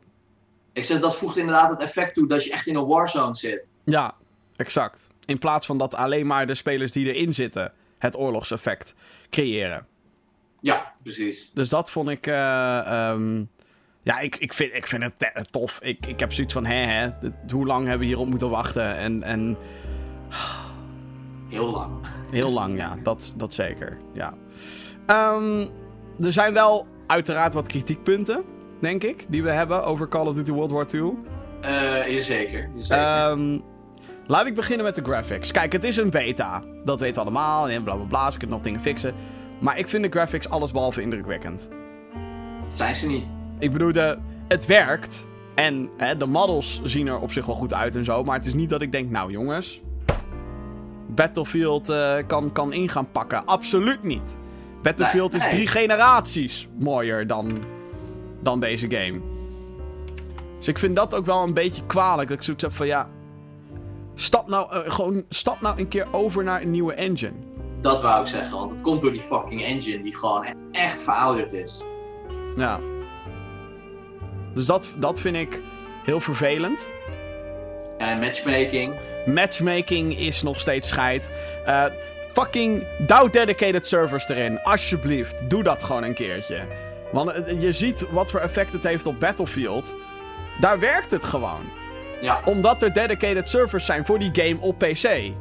[0.74, 3.70] Ik zeg, dat voegt inderdaad het effect toe dat je echt in een warzone zit.
[3.84, 4.16] Ja,
[4.56, 5.08] exact.
[5.26, 8.95] In plaats van dat alleen maar de spelers die erin zitten het oorlogseffect
[9.30, 9.88] creëren.
[10.60, 11.51] Ja, precies.
[11.54, 12.28] Dus dat vond ik.
[12.28, 13.49] Uh, um,
[14.04, 15.80] ja, ik, ik, vind, ik vind het tof.
[15.82, 17.10] Ik, ik heb zoiets van: hè, hè,
[17.51, 18.95] hoe lang hebben we hierop moeten wachten?
[18.95, 19.24] En.
[19.24, 19.58] en...
[21.54, 21.91] Heel lang.
[22.32, 22.97] Heel lang, ja.
[23.04, 23.97] Dat, dat zeker.
[24.14, 24.34] Ja.
[25.36, 25.70] Um,
[26.20, 28.43] er zijn wel uiteraard wat kritiekpunten
[28.84, 31.04] denk ik, die we hebben over Call of Duty World War II.
[31.64, 32.70] Uh, jazeker.
[32.76, 33.32] jazeker.
[33.32, 33.64] Um,
[34.28, 35.51] laat ik beginnen met de graphics.
[35.51, 36.64] Kijk, het is een beta.
[36.84, 37.70] Dat weten we allemaal.
[37.70, 38.32] En bla bla bla.
[38.32, 39.14] Ze kunnen nog dingen fixen.
[39.60, 41.70] Maar ik vind de graphics allesbehalve indrukwekkend.
[42.68, 43.32] Zijn ze niet?
[43.60, 45.28] Ik bedoel, de, het werkt.
[45.56, 48.24] En hè, de models zien er op zich wel goed uit en zo.
[48.24, 49.82] Maar het is niet dat ik denk, nou jongens.
[51.16, 53.45] Battlefield uh, kan, kan in gaan pakken.
[53.45, 54.38] Absoluut niet.
[54.82, 57.51] Battlefield is drie generaties mooier dan
[58.43, 59.22] dan deze game.
[60.57, 62.28] Dus ik vind dat ook wel een beetje kwalijk.
[62.28, 63.09] Dat ik zoiets heb van ja.
[64.16, 67.34] Stap nou, uh, gewoon, stap nou een keer over naar een nieuwe engine.
[67.82, 71.01] Dat wou ik zeggen, want het komt door die fucking engine die gewoon echt, echt
[71.01, 71.84] verouderd is.
[72.55, 72.80] Ja.
[74.53, 75.61] Dus dat, dat vind ik
[76.03, 76.89] heel vervelend.
[78.04, 78.93] En matchmaking.
[79.26, 81.30] Matchmaking is nog steeds scheid.
[81.68, 81.86] Uh,
[82.34, 84.60] fucking douw dedicated servers erin.
[84.64, 86.62] Alsjeblieft, doe dat gewoon een keertje.
[87.12, 89.93] Want eh, je ziet wat voor effect het heeft op Battlefield.
[90.60, 91.62] Daar werkt het gewoon.
[92.22, 92.41] Ja.
[92.45, 95.32] Omdat er dedicated servers zijn voor die game op PC.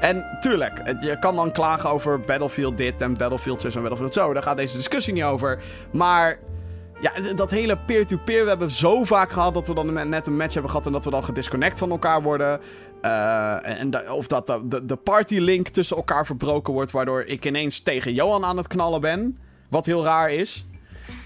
[0.00, 4.32] En tuurlijk, je kan dan klagen over Battlefield dit en Battlefield 6 en Battlefield zo.
[4.32, 5.58] Daar gaat deze discussie niet over.
[5.92, 6.38] Maar
[7.00, 10.52] ja, dat hele peer-to-peer, we hebben zo vaak gehad dat we dan net een match
[10.52, 12.60] hebben gehad en dat we dan gedisconnect van elkaar worden.
[13.02, 18.14] Uh, en, of dat de, de partylink tussen elkaar verbroken wordt, waardoor ik ineens tegen
[18.14, 19.38] Johan aan het knallen ben.
[19.68, 20.66] Wat heel raar is.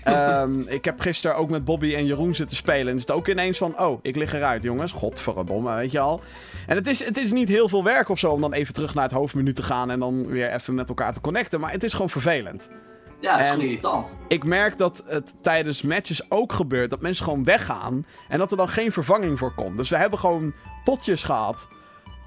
[0.08, 2.88] Um, ik heb gisteren ook met Bobby en Jeroen zitten spelen.
[2.88, 4.92] En is het ook ineens van, oh, ik lig eruit, jongens.
[4.92, 6.20] Godverdomme, weet je al.
[6.66, 8.94] En het is, het is niet heel veel werk of zo om dan even terug
[8.94, 9.90] naar het hoofdmenu te gaan...
[9.90, 11.60] en dan weer even met elkaar te connecten.
[11.60, 12.68] Maar het is gewoon vervelend.
[13.24, 14.24] Ja, het is gewoon irritant.
[14.28, 18.06] Ik merk dat het tijdens matches ook gebeurt dat mensen gewoon weggaan...
[18.28, 19.76] en dat er dan geen vervanging voor komt.
[19.76, 20.54] Dus we hebben gewoon
[20.84, 21.68] potjes gehad...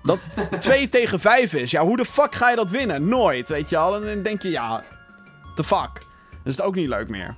[0.03, 1.71] Dat het 2 tegen 5 is.
[1.71, 3.07] Ja, hoe de fuck ga je dat winnen?
[3.07, 3.95] Nooit, weet je al.
[3.95, 4.83] En dan denk je, ja,
[5.55, 5.93] the fuck?
[6.29, 7.35] Dat is het ook niet leuk meer.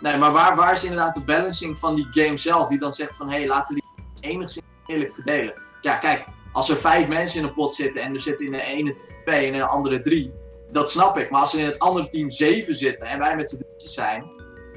[0.00, 2.68] Nee, maar waar, waar is inderdaad de balancing van die game zelf?
[2.68, 3.82] Die dan zegt van, hé, hey, laten we
[4.14, 5.54] die enigszins eerlijk verdelen.
[5.80, 8.62] Ja, kijk, als er vijf mensen in een pot zitten en er zitten in de
[8.62, 8.94] ene
[9.24, 10.32] twee en in de andere drie,
[10.70, 11.30] dat snap ik.
[11.30, 14.24] Maar als er in het andere team zeven zitten en wij met z'n drieën zijn,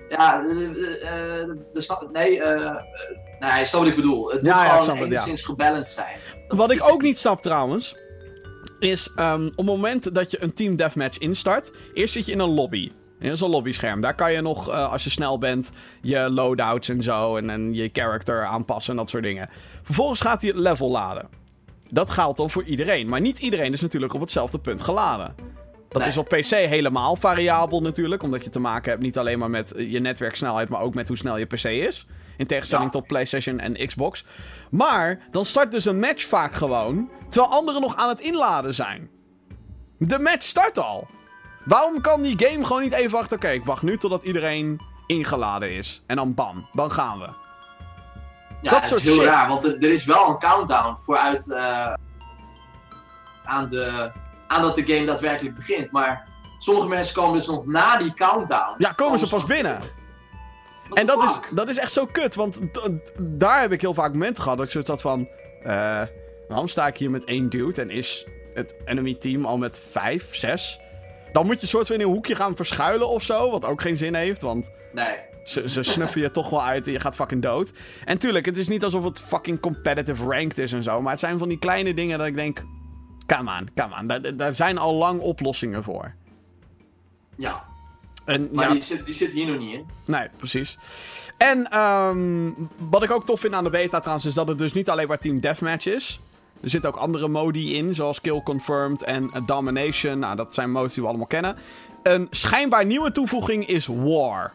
[0.09, 2.41] ja, uh, uh, snap, nee,
[3.39, 4.31] nee, snap wat ik bedoel.
[4.31, 6.17] Het moet Ja, gewoon gebalanced zijn.
[6.47, 7.95] Wat ik ook niet snap trouwens,
[8.79, 12.39] is ehm, op het moment dat je een team deathmatch instart, eerst zit je in
[12.39, 12.91] een lobby.
[13.19, 14.01] In zo'n lobbyscherm.
[14.01, 15.71] Daar kan je nog, eh, als je snel bent,
[16.01, 19.49] je loadouts en zo en, en je character aanpassen en dat soort dingen.
[19.83, 21.29] Vervolgens gaat hij het level laden.
[21.89, 23.09] Dat geldt dan voor iedereen.
[23.09, 25.35] Maar niet iedereen is natuurlijk op hetzelfde punt geladen.
[25.91, 26.09] Dat Nee.
[26.11, 28.23] is op PC helemaal variabel natuurlijk.
[28.23, 31.07] Omdat je te maken hebt niet alleen maar met eh, je netwerksnelheid, maar ook met
[31.07, 32.05] hoe snel je PC is.
[32.37, 32.99] In tegenstelling Ja.
[32.99, 34.25] tot PlayStation en Xbox.
[34.69, 39.09] Maar dan start dus een match vaak gewoon, terwijl anderen nog aan het inladen zijn.
[39.97, 41.07] De match start al.
[41.65, 43.37] Waarom kan die game gewoon niet even wachten?
[43.37, 46.03] Oké, ik wacht nu totdat iedereen ingeladen is.
[46.07, 47.29] En dan bam, dan gaan we.
[48.61, 49.23] Ja, Dat het is heel shit.
[49.23, 51.93] raar, want er, er is wel een countdown vooruit eh,
[53.43, 54.11] aan, de,
[54.51, 55.91] aan dat de game daadwerkelijk begint.
[55.91, 56.27] Maar
[56.59, 58.73] sommige mensen komen dus nog na die countdown.
[58.77, 59.79] Ja, komen ze pas binnen.
[60.93, 62.59] En dat is, dat is echt zo kut, want
[63.19, 65.27] daar heb ik heel vaak momenten gehad dat ik zoiets had van...
[65.63, 66.01] eh,
[66.47, 70.35] waarom sta ik hier met één dude en is het enemy team al met vijf,
[70.35, 70.79] zes?
[71.31, 73.97] Dan moet je soort van in een hoekje gaan verschuilen of zo, wat ook geen
[73.97, 75.15] zin heeft, want Nee.
[75.43, 77.71] ze, ze snuffen je toch wel uit en je gaat fucking dood.
[78.05, 81.19] En tuurlijk, het is niet alsof het fucking competitive ranked is en zo, maar het
[81.19, 82.63] zijn van die kleine dingen dat ik denk...
[83.35, 86.13] Come on, come on, daar, daar zijn al lang oplossingen voor.
[87.35, 87.63] Ja,
[88.25, 89.85] En, maar ja, die, zit, die zit hier nog niet in.
[90.05, 90.77] Nee, precies.
[91.37, 92.49] En ehm,
[92.89, 95.07] wat ik ook tof vind aan de beta trouwens, is dat het dus niet alleen
[95.07, 96.19] maar Team Deathmatch is.
[96.61, 100.19] Er zitten ook andere modi in, zoals Kill Confirmed en Domination.
[100.19, 101.55] Nou, dat zijn modes die we allemaal kennen.
[102.03, 104.53] Een schijnbaar nieuwe toevoeging is War.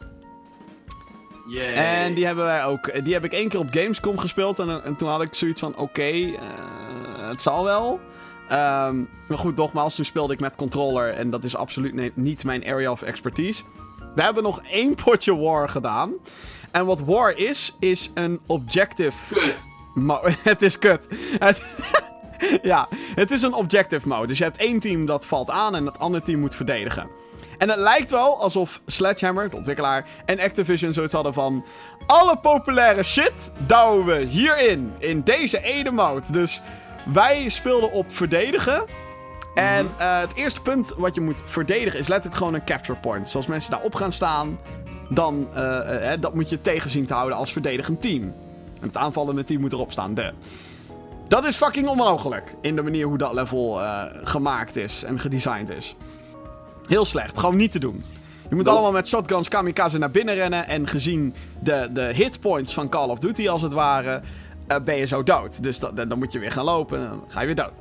[1.49, 1.75] Yay.
[1.75, 3.05] En die hebben wij ook.
[3.05, 4.59] Die heb ik één keer op Gamescom gespeeld.
[4.59, 6.39] En, en toen had ik zoiets van: oké, eh,
[7.29, 8.01] het zal wel.
[8.49, 8.97] Ehm,
[9.29, 11.09] maar goed, nogmaals, toen speelde ik met controller.
[11.09, 13.63] En dat is absoluut niet mijn area of expertise.
[14.15, 16.13] We hebben nog één potje War gedaan.
[16.71, 19.75] En wat War is, is een objective Kut.
[20.43, 21.09] Het is kut.
[22.63, 24.27] Ja, het is een objective mode.
[24.27, 27.09] Dus je hebt één team dat valt aan en het andere team moet verdedigen.
[27.59, 31.65] En het lijkt wel alsof Sledgehammer, de ontwikkelaar, en Activision zoiets hadden van...
[32.07, 36.33] Alle populaire shit douwen we hierin, in deze ene mode.
[36.33, 36.63] Dus
[37.13, 38.85] wij speelden op verdedigen.
[39.55, 43.25] En eh, het eerste punt wat je moet verdedigen is letterlijk gewoon een capture point.
[43.25, 44.59] Dus als mensen daarop gaan staan,
[45.09, 48.23] dan eh, eh, dat moet je tegen zien te houden als verdedigend team.
[48.81, 50.15] En het aanvallende team moet erop staan.
[50.15, 50.33] De.
[51.29, 52.55] Dat is fucking onmogelijk.
[52.61, 53.81] In de manier hoe dat level
[54.23, 55.97] gemaakt is en gedesigned is.
[56.87, 57.39] Heel slecht.
[57.39, 58.05] Gewoon niet te doen.
[58.49, 60.69] Je moet allemaal met shotguns kamikaze naar binnen rennen.
[60.69, 64.21] En gezien de, de hitpoints van Call of Duty als het ware,
[64.67, 65.63] eh, ben je zo dood.
[65.63, 67.73] Dus dat, dan moet je weer gaan lopen en dan ga je weer dood.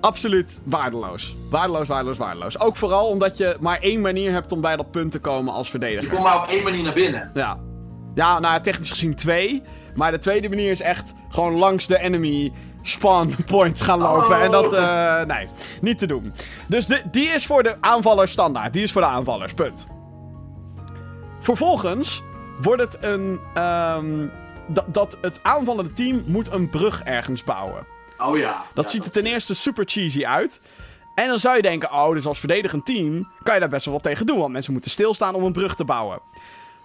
[0.00, 1.34] Absoluut waardeloos.
[1.50, 2.60] Waardeloos, waardeloos, waardeloos.
[2.60, 5.64] Ook vooral omdat je maar één manier hebt om bij dat punt te komen als
[5.64, 6.08] Je verdediger.
[6.10, 7.30] komt maar op één manier naar binnen.
[7.34, 7.58] Ja.
[8.14, 9.62] Ja, nou technisch gezien twee.
[9.94, 14.36] Maar de tweede manier is echt gewoon langs de enemy spawn point gaan lopen.
[14.36, 14.42] Oh.
[14.42, 15.48] En dat, eh, nee,
[15.80, 16.32] niet te doen.
[16.66, 18.72] Dus de, die is voor de aanvallers standaard.
[18.72, 19.86] Die is voor de aanvallers, punt.
[21.40, 22.22] Vervolgens
[22.62, 23.38] wordt het een...
[23.54, 24.26] ehm,
[24.86, 27.86] dat, het aanvallende team moet een brug ergens bouwen.
[28.18, 28.64] Oh ja.
[28.74, 30.60] Dat Ja, ziet er ten eerste super cheesy uit.
[31.14, 33.94] En dan zou je denken, oh, dus als verdedigend team kan je daar best wel
[33.94, 34.38] wat tegen doen.
[34.38, 36.20] Want mensen moeten stilstaan om een brug te bouwen.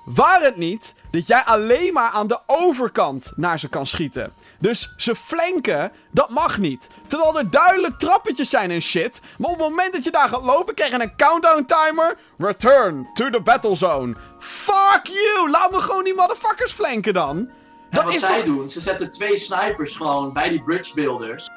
[0.05, 4.33] Waar het niet dat jij alleen maar aan de overkant naar ze kan schieten.
[4.59, 6.89] Dus ze flanken, dat mag niet.
[7.07, 9.21] Terwijl er duidelijk trappetjes zijn en shit.
[9.37, 12.17] Maar op het moment dat je daar gaat lopen, krijg je een countdown timer.
[12.37, 14.15] Return to the battle zone.
[14.39, 15.49] Fuck you!
[15.49, 17.49] Laat me gewoon die motherfuckers flanken dan.
[17.93, 18.45] En Dat wat zij toch...
[18.45, 21.49] doen, ze zetten twee snipers gewoon bij die bridge builders.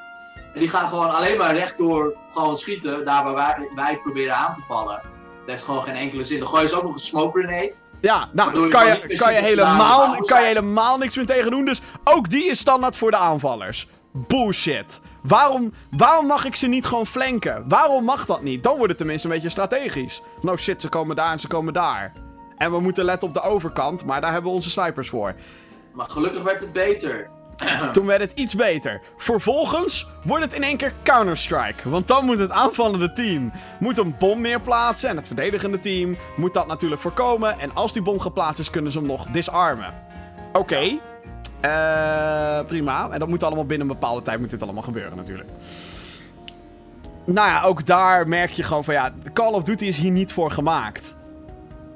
[0.53, 4.53] En die gaan gewoon alleen maar rechtdoor gewoon schieten, daar waar wij, wij proberen aan
[4.53, 5.01] te vallen.
[5.45, 6.39] Dat is gewoon geen enkele zin.
[6.39, 7.75] Dan gooi je ze ook nog een smoke grenade.
[8.01, 11.65] Ja, nou, je kan je, kan, je helemaal, kan je helemaal niks meer tegen doen.
[11.65, 13.87] Dus ook die is standaard voor de aanvallers.
[14.11, 15.01] Bullshit.
[15.21, 17.65] Waarom, waarom mag ik ze niet gewoon flanken?
[17.67, 18.63] Waarom mag dat niet?
[18.63, 20.21] Dan wordt het tenminste een beetje strategisch.
[20.41, 22.13] Nou shit, ze komen daar en ze komen daar.
[22.57, 25.35] En we moeten letten op de overkant, maar daar hebben we onze snipers voor.
[25.97, 27.29] Maar gelukkig werd het beter.
[27.93, 29.01] Toen werd het iets beter.
[29.17, 31.89] Vervolgens wordt het in één keer Counter-Strike.
[31.89, 35.09] Want dan moet het aanvallende team moet een bom neerplaatsen.
[35.09, 37.59] En het verdedigende team moet dat natuurlijk voorkomen.
[37.59, 39.93] En als die bom geplaatst is, kunnen ze hem nog disarmen.
[40.53, 40.99] Oké.
[41.59, 43.09] Eh, prima.
[43.09, 45.49] En dat moet allemaal binnen een bepaalde tijd moet dit allemaal gebeuren natuurlijk.
[47.25, 50.33] nou ja, ook daar merk je gewoon van ja, Call of Duty is hier niet
[50.33, 51.15] voor gemaakt.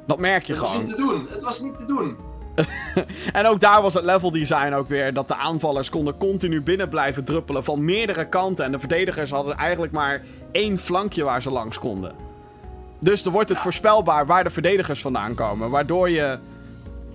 [0.08, 0.86] Dat merk je Het was gewoon.
[0.86, 1.28] niet te doen.
[1.30, 2.30] Het was niet te doen.
[3.34, 6.89] En ook daar was het level design ook weer dat de aanvallers konden continu binnen
[6.89, 8.66] blijven druppelen van meerdere kanten.
[8.66, 12.12] En de verdedigers hadden eigenlijk maar één flankje waar ze langs konden.
[12.99, 13.64] Dus er wordt het Ja.
[13.64, 16.38] voorspelbaar waar de verdedigers vandaan komen, waardoor je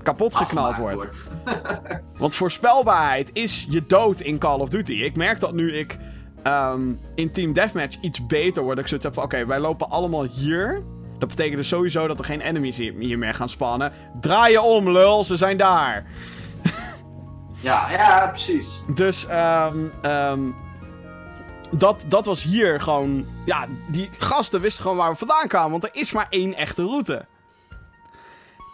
[0.03, 1.31] kapot geknald wordt.
[2.19, 4.93] Want voorspelbaarheid is je dood in Call of Duty.
[4.93, 5.99] Ik merk dat nu ik
[6.43, 6.81] ehm,
[7.15, 8.79] in Team Deathmatch iets beter word.
[8.79, 10.83] Ik zoiets heb van, oké, wij lopen allemaal hier.
[11.19, 13.93] Dat betekent dus sowieso dat er geen enemies hier, hier meer gaan spannen.
[14.21, 16.07] Draai je om, lul, ze zijn daar.
[17.61, 18.81] Ja, ja, precies.
[18.95, 20.41] Dus, ehm ehm,
[21.71, 23.27] dat, dat was hier gewoon...
[23.45, 25.71] Ja, die gasten wisten gewoon waar we vandaan kwamen.
[25.71, 27.27] Want er is maar één echte route.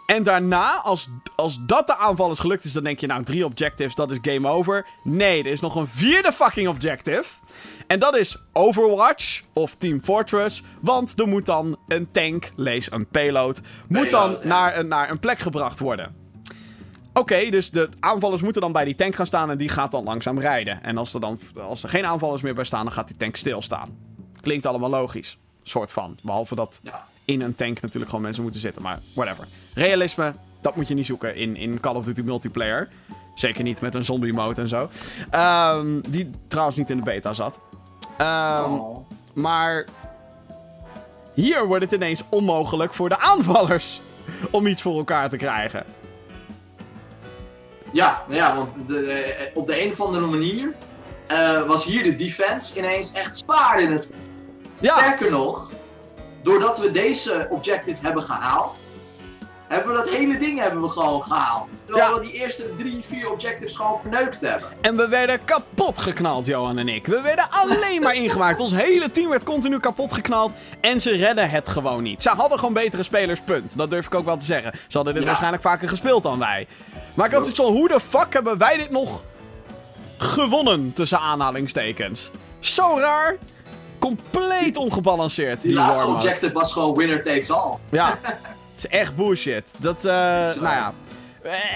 [0.05, 3.45] En daarna, als, als dat de aanval is gelukt is, dan denk je, nou, drie
[3.45, 4.85] objectives, dat is game over.
[5.03, 7.25] Nee, er is nog een vierde fucking objective.
[7.93, 10.63] En dat is Overwatch of Team Fortress.
[10.79, 15.19] Want er moet dan een tank, lees een payload, moet dan naar, een, naar een
[15.19, 16.15] plek gebracht worden.
[17.13, 20.03] Oké, dus de aanvallers moeten dan bij die tank gaan staan en die gaat dan
[20.03, 20.83] langzaam rijden.
[20.83, 23.35] En als er dan als er geen aanvallers meer bij staan, dan gaat die tank
[23.35, 23.97] stilstaan.
[24.41, 25.37] Klinkt allemaal logisch.
[25.63, 26.17] Soort van.
[26.23, 27.05] Behalve dat Ja.
[27.25, 28.81] in een tank natuurlijk gewoon mensen moeten zitten.
[28.81, 29.47] Maar whatever.
[29.73, 32.89] Realisme, dat moet je niet zoeken in, in Call of Duty multiplayer.
[33.35, 34.89] Zeker niet met een zombie mode en zo.
[35.29, 37.59] Ehm, die trouwens niet in de beta zat.
[38.17, 38.97] Ehm, Oh.
[39.33, 39.85] Maar
[41.33, 44.01] hier wordt het ineens onmogelijk voor de aanvallers
[44.51, 45.85] om iets voor elkaar te krijgen.
[47.91, 50.73] Ja, nou ja, want de, eh, op de een of andere manier
[51.27, 54.09] eh, was hier de defense ineens echt zwaar in het.
[54.79, 55.71] Ja, Sterker nog,
[56.41, 58.83] doordat we deze objective hebben gehaald,
[59.73, 61.67] hebben we dat hele ding hebben we gewoon gehaald.
[61.83, 62.15] Terwijl Ja.
[62.19, 64.69] we die eerste drie, vier objectives gewoon verneukt hebben.
[64.81, 67.07] en we werden kapot geknald, Johan en ik.
[67.07, 68.59] We werden alleen maar ingemaakt.
[68.59, 70.51] Ons hele team werd continu kapot geknald.
[70.81, 72.21] En ze redden het gewoon niet.
[72.23, 73.77] Ze hadden gewoon betere spelers, punt.
[73.77, 74.71] Dat durf ik ook wel te zeggen.
[74.87, 75.27] Ze hadden dit Ja.
[75.27, 76.67] waarschijnlijk vaker gespeeld dan wij.
[77.13, 79.21] Maar ik had zoiets van, hoe de fuck hebben wij dit nog
[80.17, 82.31] gewonnen, tussen aanhalingstekens?
[82.59, 83.35] Zo raar.
[83.99, 87.77] Compleet ongebalanceerd, die, Die laatste objective was gewoon winner takes all.
[87.89, 88.17] Ja,
[88.75, 89.63] het is echt bullshit.
[89.77, 90.61] Dat, eh, Zo.
[90.61, 90.93] nou ja.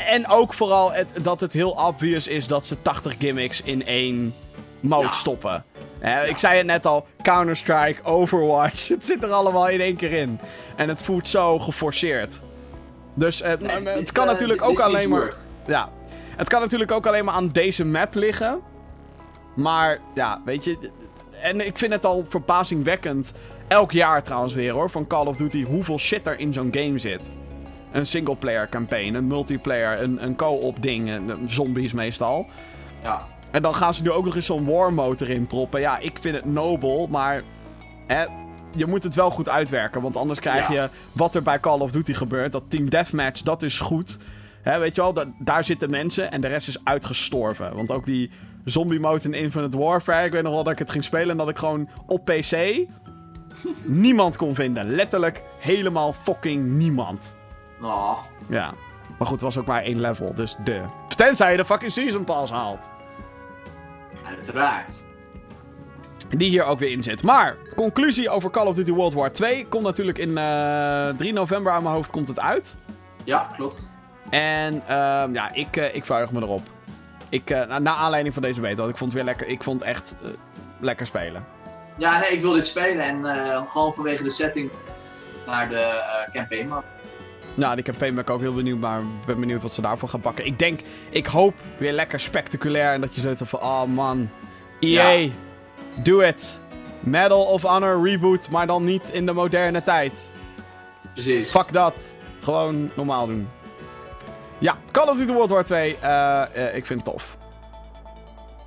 [0.08, 4.34] En ook vooral het, dat het heel obvious is dat ze 80 gimmicks in één
[4.80, 5.12] mode Ja.
[5.12, 5.64] stoppen.
[6.00, 10.12] Eh, Ik zei het net al, Counter-Strike, Overwatch, het zit er allemaal in één keer
[10.14, 10.40] in.
[10.76, 12.42] En het voelt zo geforceerd.
[13.14, 15.20] Dus eh, Nee, het dit, kan eh, natuurlijk dit ook alleen maar...
[15.20, 15.38] work.
[15.68, 15.90] Ja,
[16.36, 18.60] het kan natuurlijk ook alleen maar aan deze map liggen.
[19.56, 20.92] Maar ja, weet je.
[21.42, 23.34] En ik vind het al verbazingwekkend.
[23.68, 24.90] Elk jaar trouwens weer hoor.
[24.90, 25.64] Van Call of Duty.
[25.64, 27.30] Hoeveel shit er in zo'n game zit.
[27.92, 29.14] Een singleplayer campaign.
[29.14, 30.02] Een multiplayer.
[30.02, 31.10] Een, een co-op ding.
[31.10, 32.46] een- een Zombies meestal.
[33.04, 33.26] Ja.
[33.52, 35.80] En dan gaan ze nu ook nog eens zo'n war mode erin proppen.
[35.80, 37.08] Ja, ik vind het nobel.
[37.08, 37.44] Maar.
[38.08, 38.26] Hè,
[38.76, 40.02] je moet het wel goed uitwerken.
[40.02, 40.82] Want anders krijg Ja.
[40.84, 42.52] je wat er bij Call of Duty gebeurt.
[42.52, 44.18] Dat Team Deathmatch, dat is goed.
[44.62, 47.76] Hè, weet je wel, da- daar zitten mensen en de rest is uitgestorven.
[47.76, 48.30] Want ook die
[48.66, 50.26] zombie mode in Infinite Warfare.
[50.26, 52.56] Ik weet nog wel dat ik het ging spelen en dat ik gewoon op PC
[53.84, 54.90] niemand kon vinden.
[54.96, 57.36] Letterlijk helemaal fucking niemand.
[57.82, 58.18] Oh.
[58.50, 58.74] Ja.
[59.18, 60.82] Maar goed, het was ook maar één level, dus de.
[61.16, 62.90] Tenzij je de fucking Season Pass haalt.
[64.24, 65.06] Uiteraard.
[66.30, 67.24] Die hier ook weer in zit.
[67.24, 71.72] Maar, conclusie over Call of Duty World War 2 komt natuurlijk in eh 3 november
[71.72, 72.76] aan mijn hoofd komt het uit.
[73.24, 73.94] Ja, klopt.
[74.30, 76.62] En ehm, ja, ik, eh, ik verheug me erop.
[77.30, 79.48] Ik, eh, na, aanleiding van deze beta, want ik vond het weer lekker.
[79.48, 80.14] Ik vond het echt
[80.80, 81.46] lekker spelen.
[81.98, 84.70] Ja, nee, ik wil dit spelen en eh, gewoon vanwege de setting
[85.46, 86.84] naar de eh, campaign mode.
[87.56, 90.10] Nou, die campaign ben ik ook heel benieuwd, maar ik ben benieuwd wat ze daarvoor
[90.10, 90.46] gaan pakken.
[90.46, 90.80] Ik denk,
[91.10, 94.30] ik hoop weer lekker spectaculair en dat je zoiets van, oh man,
[94.80, 95.30] EA, Ja.
[96.02, 96.60] do it.
[97.00, 100.30] Medal of Honor reboot, maar dan niet in de moderne tijd.
[101.14, 101.50] Precies.
[101.50, 101.94] Fuck dat.
[102.42, 103.50] Gewoon normaal doen.
[104.58, 107.38] Ja, Call of Duty World War 2, eh, ik vind het tof.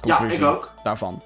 [0.03, 0.72] Ja, ik ook.
[0.83, 1.22] Daarvan.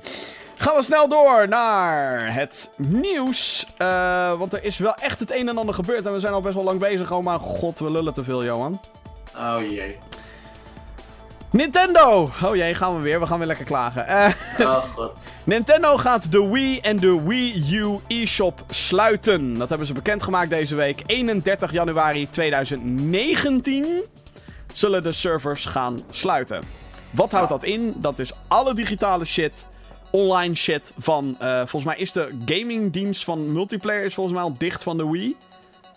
[0.64, 3.66] Gaan we snel door naar het nieuws.
[3.76, 6.06] Eh, want er is wel echt het een en ander gebeurd.
[6.06, 7.12] En we zijn al best wel lang bezig.
[7.12, 8.80] Oh maar god, we lullen te veel, Johan.
[9.36, 9.98] Oh jee.
[11.50, 12.30] Nintendo!
[12.42, 13.20] Oh jee, gaan we weer.
[13.20, 14.06] We gaan weer lekker klagen.
[14.06, 15.28] Eh, Oh god.
[15.44, 19.58] Nintendo gaat de Wii en de Wii U eShop sluiten.
[19.58, 21.02] Dat hebben ze bekendgemaakt deze week.
[21.06, 24.02] 31 januari 2019
[24.72, 26.62] zullen de servers gaan sluiten.
[27.10, 27.54] Wat houdt Ja.
[27.56, 27.94] dat in?
[27.96, 29.66] Dat is alle digitale shit,
[30.14, 31.36] online shit van...
[31.38, 35.08] eh, volgens mij is de gamingdienst van multiplayer is volgens mij al dicht van de
[35.10, 35.36] Wii.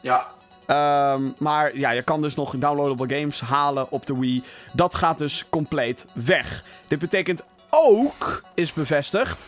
[0.02, 0.28] Ja.
[0.66, 4.44] Ehm, maar ja, je kan dus nog downloadable games halen op de Wii.
[4.74, 6.64] Dat gaat dus compleet weg.
[6.88, 9.48] Dit betekent ook, is bevestigd,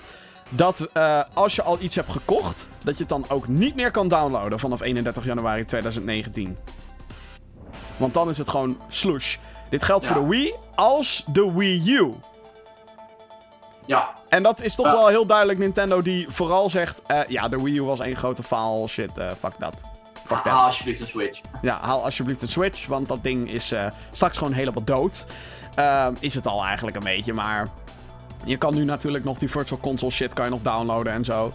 [0.50, 3.92] dat eh, als je al iets hebt gekocht, dat je het dan ook niet meer
[3.92, 6.58] kan downloaden vanaf 31 januari 2019.
[7.98, 9.38] Want dan is het gewoon slush.
[9.70, 10.14] Dit geldt Ja.
[10.14, 12.14] voor de Wii als de Wii U.
[13.86, 14.92] Ja, En dat is toch Ja.
[14.94, 17.02] wel heel duidelijk Nintendo die vooral zegt...
[17.08, 18.88] eh, ja, de Wii U was één grote faal.
[18.88, 19.82] Shit, eh, fuck dat.
[20.26, 21.42] Fuck haal alsjeblieft een Switch.
[21.62, 25.26] Ja, haal alsjeblieft een Switch, want dat ding is eh, straks gewoon helemaal dood.
[25.76, 27.68] Ehm, is het al eigenlijk een beetje, maar...
[28.46, 31.52] Je kan nu natuurlijk nog die Virtual Console shit kan je nog downloaden en zo.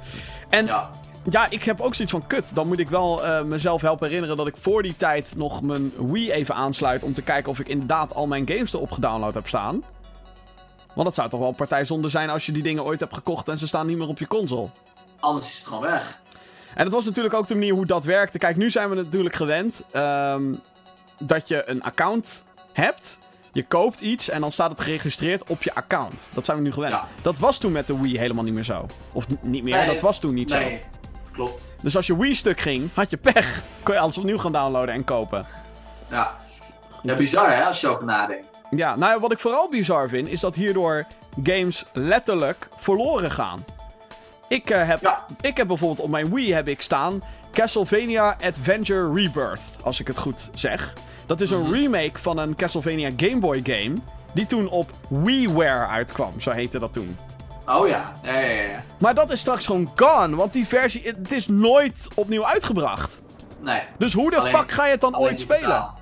[0.49, 0.91] En ja,
[1.31, 2.55] Ja, ik heb ook zoiets van kut.
[2.55, 6.31] Dan moet ik wel mezelf helpen herinneren dat ik voor die tijd nog mijn Wii
[6.33, 7.03] even aansluit...
[7.03, 9.83] om te kijken of ik inderdaad al mijn games erop gedownload heb staan.
[10.95, 13.49] Want dat zou toch wel een partijzonde zijn als je die dingen ooit hebt gekocht
[13.49, 14.69] en ze staan niet meer op je console.
[15.21, 16.23] anders is het gewoon weg.
[16.75, 18.39] En dat was natuurlijk ook de manier hoe dat werkte.
[18.39, 20.55] Kijk, nu zijn we natuurlijk gewend ehm,
[21.19, 23.19] dat je een account hebt.
[23.53, 26.27] Je koopt iets en dan staat het geregistreerd op je account.
[26.35, 26.93] Dat zijn we nu gewend.
[26.93, 27.09] Ja.
[27.23, 28.87] Dat was toen met de Wii helemaal niet meer zo.
[29.13, 30.59] Of niet meer, Nee, dat was toen niet zo.
[30.59, 30.81] Nee,
[31.33, 31.75] klopt.
[31.83, 33.63] Dus als je Wii stuk ging, had je pech.
[33.83, 35.47] Kon je alles opnieuw gaan downloaden en kopen.
[36.11, 36.37] Ja.
[37.03, 38.54] ja, bizar hè, als je erover nadenkt.
[38.77, 41.05] Ja, nou ja, wat ik vooral bizar vind, is dat hierdoor
[41.43, 43.64] games letterlijk verloren gaan.
[44.49, 45.25] Ik, eh, heb, Ja.
[45.41, 47.22] ik heb bijvoorbeeld op mijn Wii heb ik staan
[47.53, 50.93] Castlevania Adventure Rebirth, als ik het goed zeg.
[51.27, 51.72] Dat is een Mhm.
[51.72, 53.93] remake van een Castlevania Game Boy game,
[54.33, 57.16] die toen op WiiWare uitkwam, zo heette dat toen.
[57.66, 58.83] Oh ja, ja, ja.
[58.99, 63.20] Maar dat is straks gewoon gone, want die versie, het is nooit opnieuw uitgebracht.
[63.61, 63.81] Nee.
[63.99, 65.61] Dus hoe de Alleen- fuck ga je het dan ooit spelen?
[65.61, 65.99] digitaal.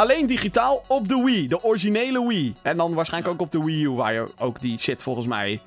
[0.00, 1.48] Alleen digitaal op de Wii.
[1.48, 2.54] De originele Wii.
[2.62, 5.60] En dan waarschijnlijk ook op de Wii U, waar je ook die shit volgens mij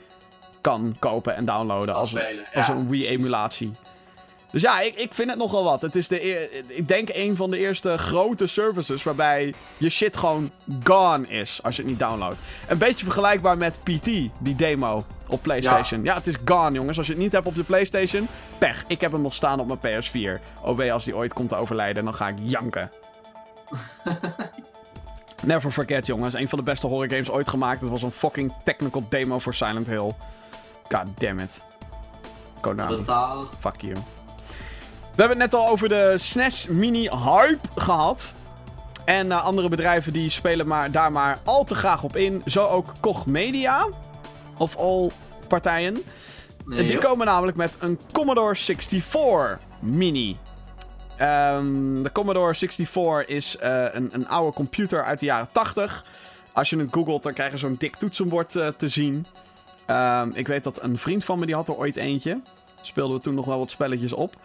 [0.61, 2.21] kan kopen en downloaden als, een-
[2.53, 2.69] als.
[2.87, 3.71] Wii-emulatie.
[4.51, 5.81] Dus ja, ik, ik vind het nogal wat.
[5.81, 10.51] Het is de ik denk een van de eerste grote services waarbij je shit gewoon
[10.83, 12.41] gone is als je het niet downloadt.
[12.67, 14.05] Een beetje vergelijkbaar met PT,
[14.39, 16.03] die demo op PlayStation.
[16.03, 16.15] Ja.
[16.15, 16.97] het is gone, jongens.
[16.97, 18.27] Als je het niet hebt op je PlayStation,
[18.57, 18.83] pech.
[18.87, 20.41] Ik heb hem nog staan op mijn PS4.
[20.61, 22.91] OW, als die ooit komt te overlijden, dan ga ik janken.
[25.43, 26.33] Never forget, jongens.
[26.33, 27.81] Een van de beste horror games ooit gemaakt.
[27.81, 30.11] Het was een fucking technical demo voor Silent Hill.
[30.89, 31.61] God damn it.
[32.61, 33.03] Konami.
[33.59, 33.93] Fuck you.
[35.15, 38.33] We hebben het net al over de SNES Mini Hype gehad.
[39.05, 42.41] En eh, andere bedrijven die spelen maar, daar maar al te graag op in.
[42.45, 43.87] Zo ook Koch Media.
[44.57, 45.11] Of all
[45.47, 46.03] partijen.
[46.65, 50.37] Nee, En die komen namelijk met een Commodore 64 Mini.
[51.23, 56.05] Ehm, de Commodore 64 is eh, een, een oude computer uit de jaren 80.
[56.51, 59.25] Als je het googelt, dan krijg je zo'n dik toetsenbord eh, te zien.
[59.85, 62.41] Ehm, ik weet dat een vriend van me, die had er ooit eentje.
[62.81, 64.35] Speelden we toen nog wel wat spelletjes op.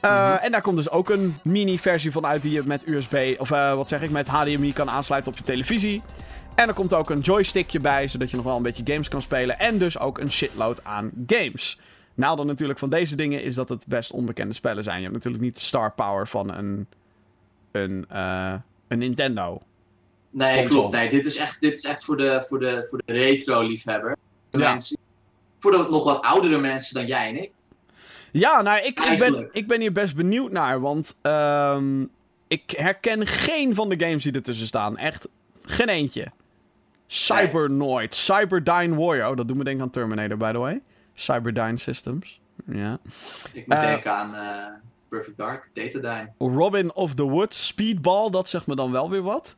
[0.00, 0.44] Eh, Mhm.
[0.44, 3.88] En daar komt dus ook een mini-versie van uit die je met USB, of wat
[3.88, 6.02] zeg ik, met HDMI kan aansluiten op je televisie.
[6.54, 9.22] En er komt ook een joystickje bij, zodat je nog wel een beetje games kan
[9.22, 9.58] spelen.
[9.58, 11.78] En dus ook een shitload aan games.
[12.18, 14.96] Nadeel natuurlijk van deze dingen is dat het best onbekende spellen zijn.
[14.96, 16.86] Je hebt natuurlijk niet de star power van een,
[17.72, 18.54] een, eh,
[18.88, 19.62] een Nintendo.
[20.30, 20.80] Nee, console.
[20.80, 20.94] klopt.
[20.94, 24.16] Nee, dit is echt, dit is echt voor de, voor de, voor de retro-liefhebber.
[24.50, 24.58] Ja.
[24.58, 24.98] mensen.
[25.58, 27.50] Voor de nog wat oudere mensen dan jij en ik.
[28.32, 30.80] Ja, nou, ik, ik, ben, ik ben hier best benieuwd naar.
[30.80, 32.04] Want ehm,
[32.48, 34.96] ik herken geen van de games die ertussen staan.
[34.96, 35.28] Echt
[35.62, 36.26] geen eentje.
[37.06, 39.30] Cybernoid, Cyberdyne Warrior.
[39.30, 40.80] Oh, dat doet me denken aan Terminator, by the way.
[41.18, 42.40] Cyberdyne Systems.
[42.66, 42.98] Ja.
[43.52, 44.74] Ik moet Eh, denken aan eh,
[45.08, 46.30] Perfect Dark, Datadyne.
[46.38, 49.56] Robin of the Woods, Speedball, dat zegt me dan wel weer wat.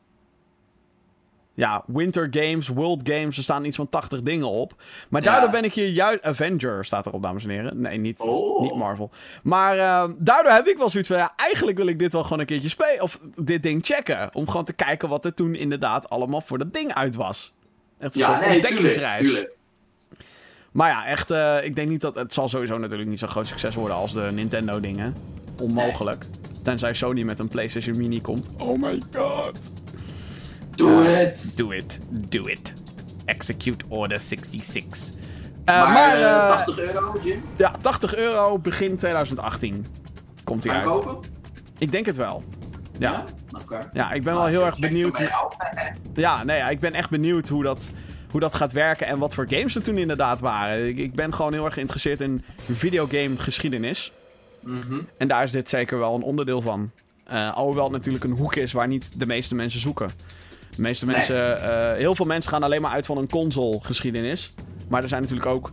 [1.54, 4.82] Ja, Winter Games, World Games, er staan iets van 80 dingen op.
[5.08, 5.30] Maar Ja.
[5.30, 6.22] daardoor ben ik hier juist...
[6.22, 7.80] Avenger staat erop, dames en heren.
[7.80, 8.62] Nee, niet, Oh.
[8.62, 9.10] niet Marvel.
[9.42, 11.18] Maar eh, daardoor heb ik wel zoiets van...
[11.18, 13.02] Ja, eigenlijk wil ik dit wel gewoon een keertje spelen.
[13.02, 14.34] Of dit ding checken.
[14.34, 17.54] Om gewoon te kijken wat er toen inderdaad allemaal voor dat ding uit was.
[17.98, 19.20] Echt een Ja, soort nee, tuurlijk, ontdekkingsreis.
[19.20, 19.50] tuurlijk.
[20.72, 22.14] Maar ja, echt, eh, ik denk niet dat...
[22.14, 25.14] Het zal sowieso natuurlijk niet zo'n groot succes worden als de Nintendo dingen.
[25.60, 26.26] Onmogelijk.
[26.62, 28.50] Tenzij Sony met een PlayStation Mini komt.
[28.58, 29.72] Oh my god.
[30.76, 31.52] Doe het!
[31.56, 31.98] Do it.
[32.10, 32.72] Do it.
[33.24, 35.10] Execute Order 66.
[35.64, 37.42] Eh, maar maar eh, eh, 80 euro, Jim?
[37.56, 39.86] ja, 80 euro begin 2018
[40.44, 40.84] komt hij uit.
[40.86, 41.30] Aankopen?
[41.78, 42.42] Ik denk het wel.
[42.98, 43.24] Ja, ja.
[43.60, 44.14] Oké.
[44.14, 45.18] ik ben wel heel erg benieuwd.
[46.14, 47.90] Ja, nee, ja, ik ben echt benieuwd hoe dat,
[48.30, 50.86] hoe dat gaat werken en wat voor games er toen inderdaad waren.
[50.88, 54.12] Ik, ik ben gewoon heel erg geïnteresseerd in videogame geschiedenis.
[54.60, 54.98] Mhm.
[55.16, 56.90] En daar is dit zeker wel een onderdeel van.
[57.24, 60.10] Eh alhoewel het natuurlijk een hoek is waar niet de meeste mensen zoeken.
[60.74, 61.14] De meeste Nee.
[61.16, 64.52] mensen, eh, heel veel mensen gaan alleen maar uit van een console geschiedenis.
[64.88, 65.72] Maar er zijn natuurlijk ook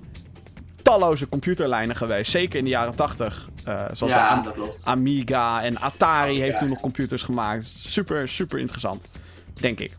[0.82, 2.32] talloze computerlijnen geweest.
[2.32, 3.50] Zeker in de jaren 80.
[3.64, 4.82] eh, zoals de Am- dat.
[4.86, 6.60] Amiga en Atari Oh, heeft ja.
[6.60, 7.66] toen nog computers gemaakt.
[7.66, 9.06] Super, super interessant.
[9.54, 9.96] Denk ik.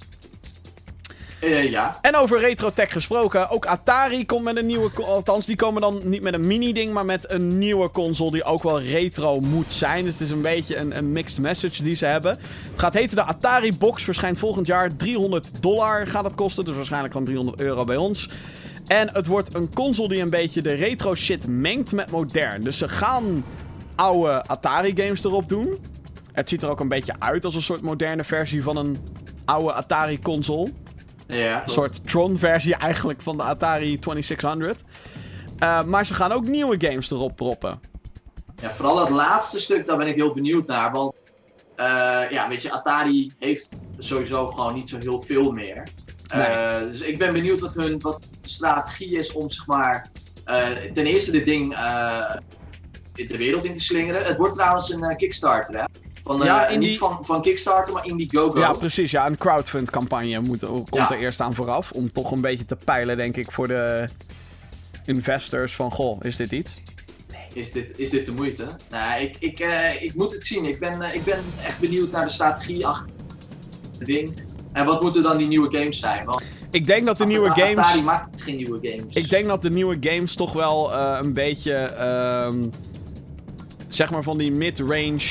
[1.40, 1.98] Eh, ja.
[2.02, 4.90] En over retrotech gesproken, ook Atari komt met een nieuwe...
[5.04, 8.62] Althans, die komen dan niet met een mini-ding, maar met een nieuwe console die ook
[8.62, 10.04] wel retro moet zijn.
[10.04, 12.38] Dus het is een beetje een, een mixed message die ze hebben.
[12.70, 14.96] Het gaat heten de Atari Box, verschijnt volgend jaar.
[14.96, 18.28] 300 dollar gaat het kosten, dus waarschijnlijk van 300 euro bij ons.
[18.86, 22.62] En het wordt een console die een beetje de retro shit mengt met modern.
[22.62, 23.44] Dus ze gaan
[23.94, 25.78] oude Atari games erop doen.
[26.32, 28.96] Het ziet er ook een beetje uit als een soort moderne versie van een
[29.44, 30.72] oude Atari console.
[31.28, 34.82] Ja, Een soort Tron-versie eigenlijk van de Atari 2600.
[35.58, 37.80] Eh, maar ze gaan ook nieuwe games erop proppen.
[38.62, 40.92] Ja, vooral dat laatste stuk, daar ben ik heel benieuwd naar.
[40.92, 41.14] Want
[41.76, 45.88] eh, ja, weet je, Atari heeft sowieso gewoon niet zo heel veel meer.
[46.28, 50.10] Eh, dus ik ben benieuwd wat hun wat strategie is om zeg maar
[50.92, 51.76] ten eerste dit ding
[53.12, 54.24] de wereld in te slingeren.
[54.24, 55.84] Het wordt trouwens een Kickstarter, hè?
[56.28, 58.58] Van, eh, Ja, in die- Niet van, van Kickstarter, maar Indiegogo.
[58.58, 59.10] Ja, precies.
[59.10, 61.10] Ja, een crowdfund-campagne moet, komt Ja.
[61.12, 61.90] er eerst aan vooraf.
[61.90, 64.08] Om toch een beetje te peilen, denk ik, voor de
[65.06, 65.90] investors van...
[65.90, 66.80] Goh, is dit iets?
[67.52, 68.66] Is dit, is dit de moeite?
[68.90, 70.64] Nou, ik, ik, eh, ik moet het zien.
[70.64, 73.12] Ik ben, eh, ik ben echt benieuwd naar de strategie achter
[73.98, 74.42] het ding.
[74.72, 76.24] En wat moeten dan die nieuwe games zijn?
[76.24, 78.02] Want Ik denk dat de nieuwe Atari games...
[78.02, 79.14] maakt geen nieuwe games.
[79.14, 81.72] Ik denk dat de nieuwe games toch wel eh, een beetje...
[81.74, 82.64] ehm,
[83.88, 85.26] zeg maar van die mid-range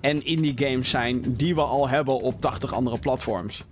[0.00, 1.24] en indie games zijn...
[1.26, 3.64] die we al hebben op 80 andere platforms.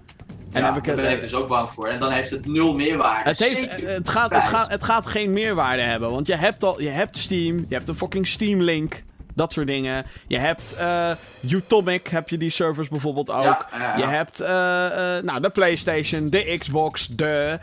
[0.53, 1.89] En ja, heb ik daar het, ben ik dus ook bang voor.
[1.89, 3.29] En dan heeft het nul meerwaarde.
[3.29, 6.11] Het, heeft, Zeker het, gaat, het, gaat, het gaat geen meerwaarde hebben.
[6.11, 9.03] Want je hebt, al, je hebt Steam, je hebt een fucking Steam Link.
[9.35, 10.07] Dat soort dingen.
[10.27, 11.11] Je hebt eh
[11.51, 13.43] Utomic, heb je die servers bijvoorbeeld ook.
[13.43, 13.97] Ja, ja, ja.
[13.97, 17.59] Je hebt eh, eh, nou, de PlayStation, de Xbox, de.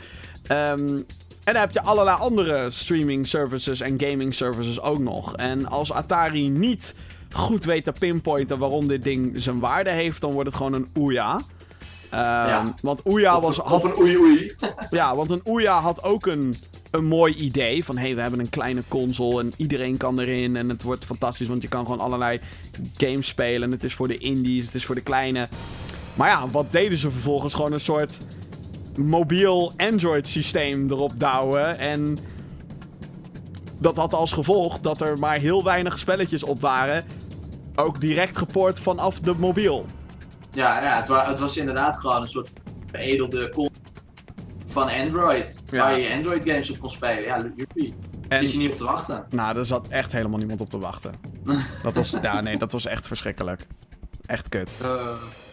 [0.48, 1.02] ehm,
[1.44, 5.36] en dan heb je allerlei andere streaming services en gaming services ook nog.
[5.36, 6.96] En als Atari niet
[7.34, 10.88] goed weet te pinpointen waarom dit ding zijn waarde heeft, dan wordt het gewoon een
[10.94, 11.42] Ouya.
[12.10, 14.56] Ehm, Want Ouya was, had of een oei oei.
[14.90, 16.56] ja, want een Ouya had ook een,
[16.92, 17.86] een mooi idee.
[17.86, 20.56] Van, hé, hey, we hebben een kleine console en iedereen kan erin.
[20.56, 22.40] En het wordt fantastisch, want je kan gewoon allerlei
[22.98, 23.72] games spelen.
[23.72, 25.48] Het is voor de indies, het is voor de kleine.
[26.14, 27.54] Maar ja, wat deden ze vervolgens?
[27.54, 28.20] Gewoon een soort
[28.98, 31.78] mobiel Android systeem erop douwen.
[31.78, 32.18] En
[33.80, 37.06] dat had als gevolg dat er maar heel weinig spelletjes op waren.
[37.76, 39.86] Ook direct gepoord vanaf de mobiel.
[40.52, 42.52] Ja, ja het, wa- het was inderdaad gewoon een soort
[42.92, 43.72] veredelde console
[44.66, 45.66] van Android.
[45.70, 45.78] Ja.
[45.84, 47.24] Waar je Android games op kon spelen.
[47.24, 47.96] Ja, joepie.
[48.28, 49.26] En- Zit je niet op te wachten.
[49.30, 51.14] Nou, daar zat echt helemaal niemand op te wachten.
[51.84, 53.68] Dat was, ja, nee, dat was echt verschrikkelijk.
[54.26, 54.72] Echt kut.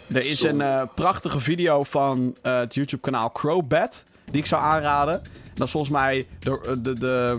[0.08, 5.22] Er is een eh, prachtige video van eh, het YouTube-kanaal Crowbat, die ik zou aanraden.
[5.54, 7.38] Dat is volgens mij de, de, de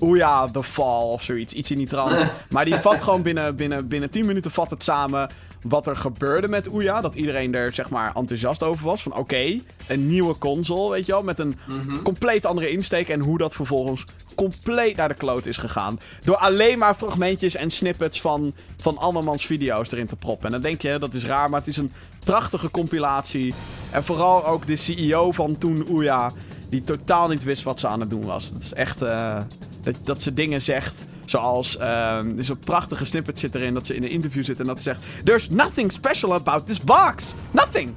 [0.00, 2.26] Ouya The Fall of zoiets, iets in die trant.
[2.50, 5.30] maar die vat gewoon binnen, binnen, binnen 10 minuten vat het samen
[5.62, 7.00] wat er gebeurde met Ouya.
[7.00, 9.02] Dat iedereen er zeg maar enthousiast over was.
[9.02, 12.02] Van oké, een nieuwe console, weet je wel, met een Mhm.
[12.02, 13.08] compleet andere insteek.
[13.08, 16.00] En hoe dat vervolgens compleet naar de kloot is gegaan.
[16.24, 20.46] Door alleen maar fragmentjes en snippets van, van andermans video's erin te proppen.
[20.46, 21.92] En dan denk je, dat is raar, maar het is een
[22.24, 23.54] prachtige compilatie.
[23.90, 26.32] En vooral ook de CEO van toen Ouya,
[26.68, 28.44] die totaal niet wist wat ze aan het doen was.
[28.54, 29.38] Het is echt eh,
[29.82, 31.04] dat, dat ze dingen zegt.
[31.24, 34.60] Zoals, ehm, er is een prachtige snippet zit erin dat ze in een interview zit
[34.60, 35.00] en dat ze zegt...
[35.24, 37.34] There's nothing special about this box.
[37.50, 37.94] Nothing.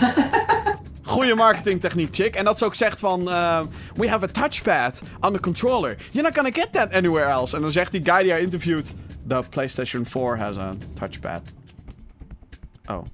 [1.03, 2.35] Goede marketingtechniek, chick.
[2.35, 3.31] En dat ze ook zegt van...
[3.31, 3.65] ehm,
[3.95, 5.97] we have a touchpad on the controller.
[6.11, 7.57] You're not gonna get that anywhere else.
[7.57, 8.95] En dan zegt die guy die haar interviewt...
[9.29, 11.43] The PlayStation 4 has a touchpad.
[12.87, 13.05] Oh,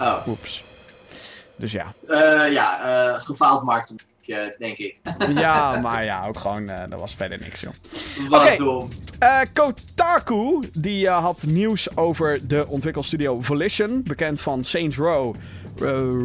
[0.00, 0.26] Oh.
[0.28, 0.64] oeps.
[1.56, 1.94] Dus ja.
[2.08, 2.80] Eh, ja,
[3.14, 4.00] eh gefaald marketing,
[4.58, 4.96] denk ik.
[5.34, 6.68] Ja, maar ja, ook gewoon...
[6.68, 7.72] eh dat was verder niks, joh.
[8.28, 8.56] Wat Oké.
[8.56, 8.90] dom.
[9.18, 14.02] Eh, Kotaku, die eh, had nieuws over de ontwikkelstudio Volition.
[14.02, 15.34] Bekend van Saints Row.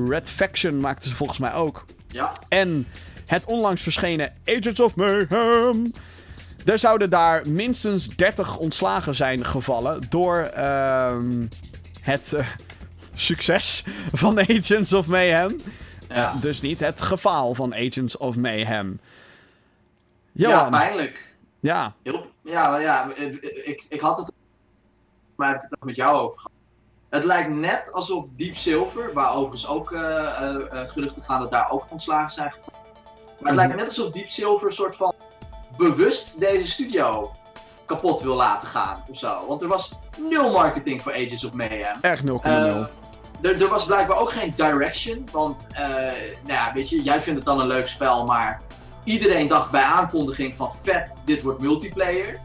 [0.08, 1.86] Red Faction maakten ze volgens mij ook.
[2.08, 2.34] Ja.
[2.49, 2.88] En
[3.26, 5.93] het onlangs verschenen Agents of Mayhem.
[6.66, 11.45] Er zouden daar minstens 30 ontslagen zijn gevallen door ehm,
[12.02, 12.36] het
[13.14, 15.60] succes van Agents of Mayhem.
[16.14, 16.34] Ja.
[16.41, 18.99] Dus niet het gevaal van Agents of Mayhem.
[20.32, 21.36] ja, pijnlijk.
[21.59, 21.93] ja.
[22.03, 24.32] Heel, ja, ja, ik, ik had het.
[25.36, 26.51] Maar heb ik het ook met jou over gehad.
[27.09, 31.72] Het lijkt net alsof Deep Silver, waar overigens ook eh, eh, geruchten gaan dat daar
[31.72, 32.80] ook ontslagen zijn gevallen.
[32.84, 33.55] Maar het Mhm.
[33.55, 35.14] lijkt net alsof Deep Silver een soort van
[35.78, 37.32] bewust deze studio
[37.86, 39.45] kapot wil laten gaan of zo.
[39.47, 41.95] Want er was nul marketing voor Ages of Mayhem.
[42.01, 42.41] Echt 0,0.
[42.43, 42.86] Eh,
[43.41, 45.27] er, er was blijkbaar ook geen direction.
[45.31, 45.85] Want, eh,
[46.43, 48.61] nou ja, weet je, jij vindt het dan een leuk spel, maar
[49.03, 52.39] iedereen dacht bij aankondiging van vet, dit wordt multiplayer.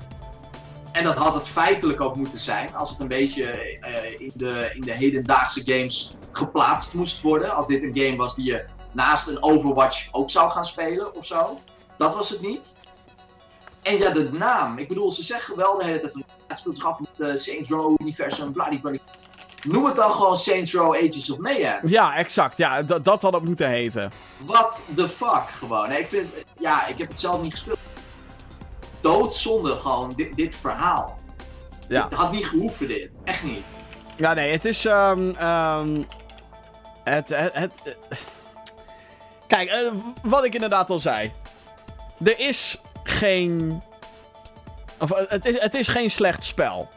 [0.93, 4.71] En dat had het feitelijk ook moeten zijn, als het een beetje eh, in, de,
[4.75, 7.55] in de hedendaagse games geplaatst moest worden.
[7.55, 11.27] Als dit een game was die je naast een Overwatch ook zou gaan spelen of
[11.27, 11.61] zo.
[11.97, 12.77] Dat was het niet.
[13.83, 14.79] En ja, de naam.
[14.79, 16.15] Ik bedoel, ze zeggen wel de hele tijd,
[16.47, 19.01] het speelt zich af in uh, Saints Row universum, bladibladie.
[19.63, 21.89] Noem het dan gewoon Saints Row Ages of Mayhem.
[21.89, 22.57] Ja, exact.
[22.57, 24.13] Ja, dat had het moeten heten.
[24.45, 25.89] What the fuck, gewoon.
[25.89, 26.29] Nee, ik vind,
[26.59, 27.79] ja, ik heb het zelf niet gespeeld.
[29.01, 31.19] Doodzonde gewoon, dit, dit verhaal.
[31.89, 32.05] Ja.
[32.05, 33.21] Het had niet gehoeven dit.
[33.25, 33.65] Echt niet.
[34.17, 34.85] Ja, nee, het is...
[34.85, 36.07] Um, um,
[37.05, 37.97] het, het, het,
[39.47, 39.91] Kijk, uh,
[40.23, 41.33] wat ik inderdaad al zei.
[42.25, 43.83] Er is geen...
[45.01, 46.89] Of, het, is, het is geen slecht spel.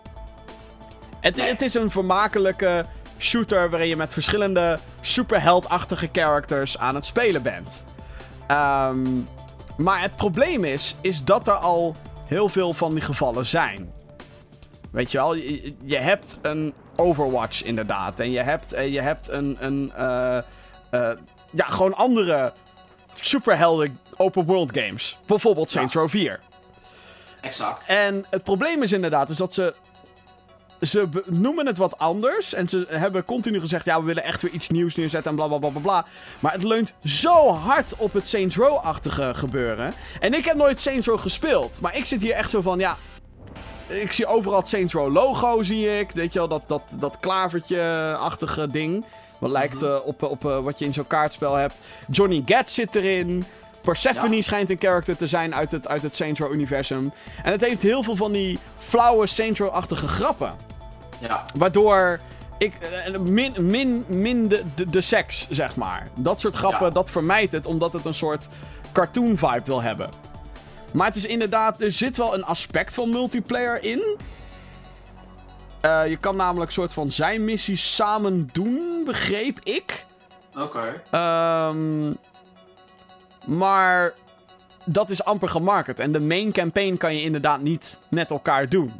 [1.20, 2.86] Het, het is een vermakelijke
[3.17, 7.84] shooter waarin je met verschillende superheldachtige characters aan het spelen bent.
[8.51, 9.28] Um,
[9.78, 11.95] maar het probleem is, is dat er al
[12.26, 13.93] heel veel van die gevallen zijn.
[14.91, 18.20] Weet je wel, je, je hebt een Overwatch inderdaad.
[18.20, 20.38] En je hebt, uh, je hebt een, een uh,
[20.91, 21.11] uh,
[21.51, 22.53] ja, gewoon andere
[23.13, 25.17] superhelden open world games.
[25.26, 26.39] Bijvoorbeeld Saints Row 4.
[27.41, 27.88] Exact.
[27.88, 29.74] En het probleem is inderdaad is dat ze
[30.82, 32.53] ze noemen het wat anders.
[32.53, 35.47] En ze hebben continu gezegd: ja, we willen echt weer iets nieuws neerzetten en bla
[35.47, 36.05] bla bla bla bla.
[36.39, 39.93] Maar het leunt zo hard op het Saints Row-achtige gebeuren.
[40.19, 41.82] En ik heb nooit Saints Row gespeeld.
[41.82, 42.97] Maar ik zit hier echt zo van: ja.
[43.88, 46.11] Ik zie overal het Saints Row logo, zie ik.
[46.11, 49.05] Weet je wel, dat, dat, dat klavertje-achtige ding.
[49.39, 51.80] Wat lijkt uh, op, op uh, wat je in zo'n kaartspel hebt.
[52.07, 53.45] Johnny Gat zit erin.
[53.82, 54.41] Persephone ja.
[54.41, 57.13] schijnt een character te zijn uit het, uit het Saints Row-universum.
[57.43, 60.55] En het heeft heel veel van die flauwe Saints Row-achtige grappen.
[61.19, 61.45] Ja.
[61.53, 62.19] Waardoor
[62.57, 62.73] ik
[63.19, 66.07] min, min, min de, de, de seks, zeg maar.
[66.15, 66.93] Dat soort grappen, ja.
[66.93, 68.47] dat vermijdt het, omdat het een soort
[68.91, 70.09] cartoon vibe wil hebben.
[70.93, 74.17] Maar het is inderdaad, er zit wel een aspect van multiplayer in.
[75.86, 80.05] Uh, je kan namelijk soort van zijn missies samen doen, begreep ik.
[80.57, 81.01] Oké.
[81.11, 81.69] Okay.
[81.69, 82.17] Um,
[83.49, 84.13] maar
[84.85, 85.99] dat is amper gemarket.
[85.99, 88.93] En de main campaign kan je inderdaad niet met elkaar doen.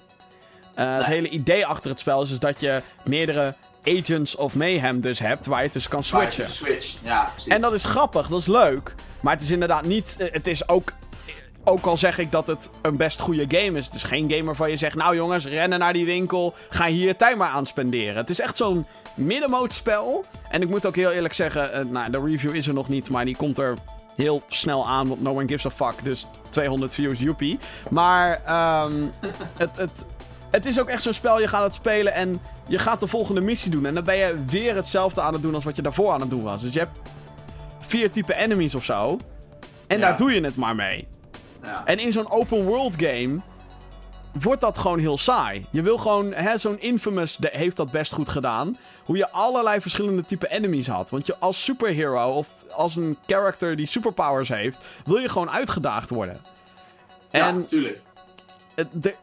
[0.76, 0.94] Uh, nee.
[0.94, 5.20] Het hele idee achter het spel is dus dat je meerdere Agents of Mayhem dus
[5.20, 6.50] hebt, waar je tussen kan switchen.
[6.50, 6.98] Switch.
[7.04, 7.54] ja, precies.
[7.54, 8.96] En dat is grappig, dat is leuk.
[9.20, 10.16] Maar het is inderdaad niet...
[10.32, 10.92] Het is ook...
[11.64, 13.86] Ook al zeg ik dat het een best goede game is.
[13.86, 14.96] Het is geen game waarvan je zegt...
[14.96, 16.56] Nou jongens, rennen naar die winkel.
[16.70, 18.16] Ga hier je tijd maar aan spenderen.
[18.16, 18.86] Het is echt zo'n
[19.16, 20.26] middenmoot spel.
[20.50, 21.80] En ik moet ook heel eerlijk zeggen...
[21.80, 23.78] Uh, nou, de review is er nog niet, maar die komt er
[24.22, 26.04] heel snel aan, want no one gives a fuck.
[26.04, 27.60] Dus 200 views, joepie.
[27.90, 28.32] Maar
[28.86, 29.12] um,
[29.58, 30.06] het, het,
[30.50, 33.42] het is ook echt zo'n spel, je gaat het spelen en je gaat de volgende
[33.42, 33.86] missie doen.
[33.86, 36.30] En dan ben je weer hetzelfde aan het doen als wat je daarvoor aan het
[36.30, 36.62] doen was.
[36.62, 37.00] Dus je hebt
[37.80, 39.18] vier type enemies of zo.
[39.88, 40.08] En ja.
[40.08, 41.08] daar doe je het maar mee.
[41.62, 41.86] Ja.
[41.86, 43.40] En in zo'n open world game
[44.42, 45.66] wordt dat gewoon heel saai.
[45.70, 48.78] Je wil gewoon, hè, zo'n Infamous de, heeft dat best goed gedaan.
[49.04, 51.10] Hoe je allerlei verschillende type enemies had.
[51.10, 56.10] Want je als superhero of als een character die superpowers heeft, wil je gewoon uitgedaagd
[56.10, 56.42] worden.
[57.32, 58.00] Ja, natuurlijk.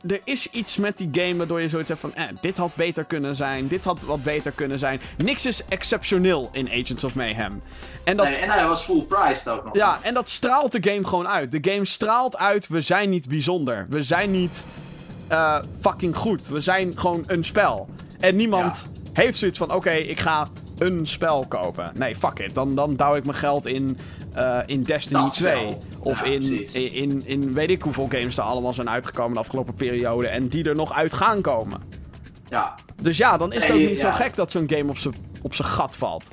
[0.09, 3.05] Er is iets met die game waardoor je zoiets hebt van, eh, dit had beter
[3.05, 5.01] kunnen zijn, dit had wat beter kunnen zijn.
[5.17, 7.63] Niks is exceptioneel in Agents of Mayhem.
[8.05, 9.75] En, dat, nee, en hij was full priced ook nog.
[9.75, 11.53] Ja, en dat straalt de game gewoon uit.
[11.53, 13.87] De game straalt uit, we zijn niet bijzonder.
[13.89, 14.65] We zijn niet
[15.33, 16.49] uh, fucking goed.
[16.49, 17.89] We zijn gewoon een spel.
[18.19, 19.11] En niemand ja.
[19.23, 20.49] heeft zoiets van: oké, okay, ik ga
[20.79, 21.93] een spel kopen.
[21.95, 22.55] Nee, fuck it.
[22.55, 23.99] Dan, dan douw ik mijn geld in,
[24.37, 25.55] uh, in Destiny Dat 2.
[25.57, 25.83] spel.
[26.01, 29.39] Of Ja, in, in, in, in weet ik hoeveel games er allemaal zijn uitgekomen de
[29.39, 30.29] afgelopen periode.
[30.29, 31.81] En die er nog uit gaan komen.
[32.49, 34.11] Ja, Dus ja, dan is het Nee, ook niet ja.
[34.11, 36.29] zo gek dat zo'n game op zijn op zijn gat valt.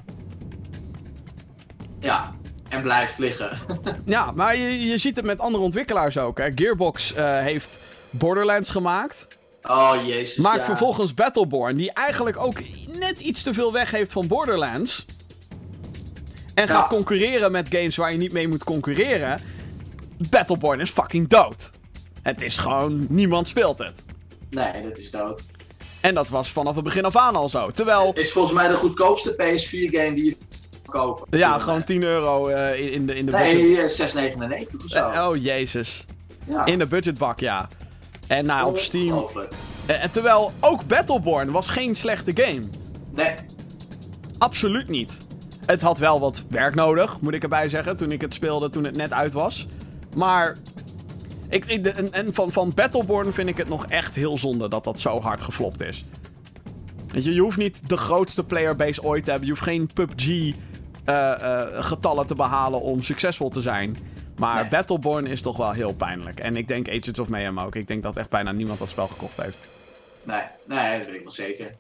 [2.00, 2.34] ja.
[2.70, 3.58] En blijft liggen.
[4.06, 6.38] Ja, maar je, je ziet het met andere ontwikkelaars ook.
[6.38, 6.52] Hè.
[6.56, 7.80] Gearbox eh, heeft
[8.14, 9.28] Borderlands gemaakt.
[9.64, 10.36] Oh jezus.
[10.38, 10.64] Maakt ja.
[10.64, 12.60] vervolgens Battleborn, die eigenlijk ook
[13.00, 15.06] net iets te veel weg heeft van Borderlands.
[16.54, 16.74] En Ja.
[16.74, 19.40] gaat concurreren met games waar je niet mee moet concurreren.
[20.30, 21.72] Battleborn is fucking dood.
[22.22, 24.04] Het is gewoon, niemand speelt het.
[24.50, 25.46] Nee, dat is dood.
[26.02, 27.66] En dat was vanaf het begin af aan al zo.
[27.66, 30.36] Terwijl, Is volgens mij de goedkoopste PS4-game die je
[30.86, 31.38] kan kopen.
[31.38, 33.54] ja, gewoon 10 euro eh, in- de, in de budget.
[33.54, 35.10] Nee, eh, 6,99 of zo.
[35.10, 36.06] Eh, oh, jezus.
[36.48, 36.66] ja.
[36.66, 37.70] In de budgetbak, ja.
[38.34, 39.26] En nou, op Steam.
[39.86, 42.64] Eh, En terwijl ook Battleborn was geen slechte game.
[43.12, 43.36] Nee,
[44.38, 45.22] Absoluut niet.
[45.66, 48.84] Het had wel wat werk nodig, moet ik erbij zeggen, toen ik het speelde toen
[48.84, 49.68] het net uit was.
[50.16, 50.58] Maar.
[51.50, 55.00] Ik, en en van, van Battleborn vind ik het nog echt heel zonde dat dat
[55.00, 56.04] zo hard geflopt is.
[57.08, 59.50] Weet je, je hoeft niet de grootste playerbase ooit te hebben.
[59.50, 63.98] Je hoeft geen PUBG-getallen te behalen om succesvol te zijn.
[64.38, 64.70] Maar Nee.
[64.70, 66.40] Battleborn is toch wel heel pijnlijk.
[66.40, 67.76] En ik denk Agents of Mayhem ook.
[67.76, 69.58] Ik denk dat echt bijna niemand dat spel gekocht heeft.
[70.24, 71.76] nee, nee, dat weet ik wel zeker.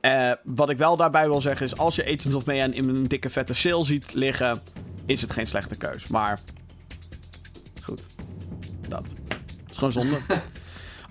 [0.00, 3.08] Eh, wat ik wel daarbij wil zeggen is, als je Agents of Mayhem in een
[3.08, 4.62] dikke vette sale ziet liggen,
[5.06, 6.06] is het geen slechte keus.
[6.06, 6.40] Maar
[7.82, 8.06] goed,
[8.88, 9.14] dat.
[9.28, 10.18] Het is gewoon zonde.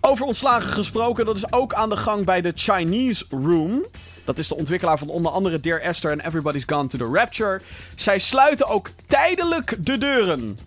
[0.01, 3.85] Over ontslagen gesproken, dat is ook aan de gang bij de Chinese Room.
[4.25, 7.61] Dat is de ontwikkelaar van onder andere Dear Esther en Everybody's Gone to the Rapture.
[7.95, 10.59] Zij sluiten ook tijdelijk de deuren.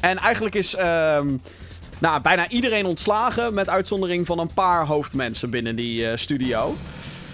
[0.00, 1.36] En eigenlijk is ehm,
[1.98, 6.74] nou, bijna iedereen ontslagen, met uitzondering van een paar hoofdmensen binnen die eh, studio.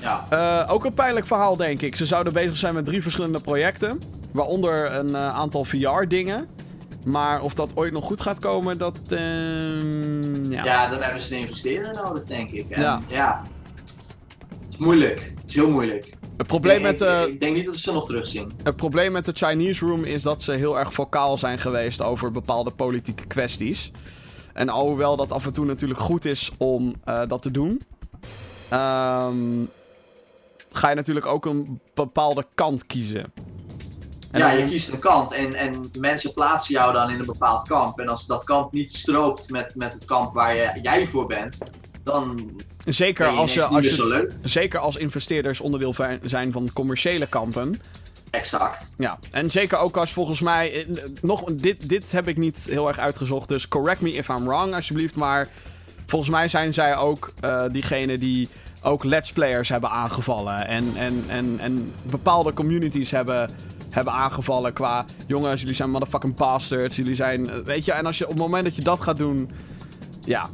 [0.00, 0.26] Ja.
[0.30, 1.96] Eh, ook een pijnlijk verhaal, denk ik.
[1.96, 4.00] Ze zouden bezig zijn met drie verschillende projecten.
[4.32, 6.46] Waaronder een eh, aantal VR-dingen.
[7.06, 8.98] Maar of dat ooit nog goed gaat komen, dat.
[9.08, 10.64] ehm, ja.
[10.64, 12.70] ja, dan hebben ze een investeerder nodig, denk ik.
[12.70, 13.00] En, Ja.
[13.08, 13.42] ja.
[14.78, 15.32] Moeilijk.
[15.38, 16.10] Het is heel moeilijk.
[16.36, 18.50] Het, probleem met, ik, eh, ik denk niet dat we ze nog terugzien.
[18.62, 22.30] het probleem met de Chinese Room is dat ze heel erg vocaal zijn geweest over
[22.32, 23.90] bepaalde politieke kwesties.
[24.52, 27.82] En alhoewel dat af en toe natuurlijk goed is om eh, dat te doen,
[28.68, 29.64] ehm,
[30.70, 33.32] ga je natuurlijk ook een bepaalde kant kiezen.
[34.30, 37.26] En ja, dan- je kiest een kant en, en mensen plaatsen jou dan in een
[37.26, 37.98] bepaald kamp.
[38.00, 41.58] En als dat kamp niet strookt met, met het kamp waar je, jij voor bent,
[42.09, 42.50] dan
[42.84, 44.32] Zeker als, je, als, meer je, zo leuk.
[44.42, 47.80] zeker als investeerders onderdeel zijn van commerciële kampen.
[48.30, 48.94] Exact.
[48.98, 50.86] Ja, en zeker ook als volgens mij.
[50.86, 54.44] eh, Nog, dit, dit heb ik niet heel erg uitgezocht, dus correct me if I'm
[54.44, 55.16] wrong, alsjeblieft.
[55.16, 55.48] Maar
[56.06, 58.48] volgens mij zijn zij ook eh diegene die
[58.82, 60.66] ook Let's Players hebben aangevallen.
[60.66, 63.50] En, en, en, en bepaalde communities hebben,
[63.90, 65.04] hebben aangevallen qua.
[65.26, 66.96] Jongens, jullie zijn motherfucking bastards.
[66.96, 67.50] Jullie zijn.
[67.50, 69.50] eh, Weet je, en als je op het moment dat je dat gaat doen.
[70.24, 70.48] Ja.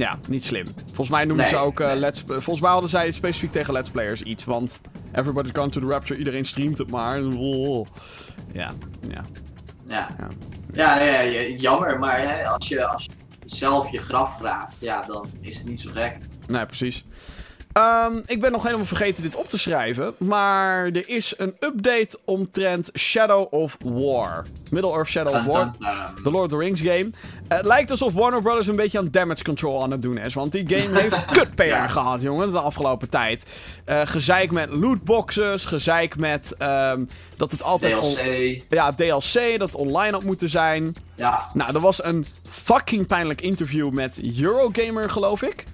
[0.00, 0.66] Ja, niet slim.
[0.86, 1.80] Volgens mij noemen Nee, ze ook.
[1.80, 1.96] eh, nee.
[1.96, 4.44] let's, volgens mij hadden zij specifiek tegen Let's Players iets.
[4.44, 4.80] Want
[5.12, 7.22] Everybody's Gone to the Rapture, iedereen streamt het maar.
[7.24, 7.86] Oh.
[8.52, 8.70] Ja,
[9.10, 9.24] ja.
[9.88, 10.28] Ja, Ja.
[10.72, 11.98] ja, ja, ja, jammer.
[11.98, 13.10] Maar hè, als, je, als je
[13.44, 16.18] zelf je graf graaft, ja, dan is het niet zo gek.
[16.46, 17.02] Nee, precies.
[17.72, 20.14] Ehm, ik ben nog helemaal vergeten dit op te schrijven.
[20.18, 24.44] Maar er is een update omtrent Shadow of War.
[24.70, 25.72] Middle-earth Shadow of War.
[26.22, 27.10] De Lord of the Rings game.
[27.48, 30.34] Het lijkt alsof Warner Brothers een beetje aan damage control aan het doen is.
[30.34, 31.86] Want die game heeft kut PR Ja.
[31.88, 33.46] gehad, jongen, de afgelopen tijd.
[33.84, 35.64] Eh, gezeik met lootboxes.
[35.64, 37.04] Gezeik met ehm,
[37.36, 37.92] dat het altijd...
[38.02, 38.62] DLC.
[38.68, 40.94] ja, DLC, dat het online had moeten zijn.
[41.14, 45.64] Ja, Nou, er was een fucking pijnlijk interview met Eurogamer, geloof ik.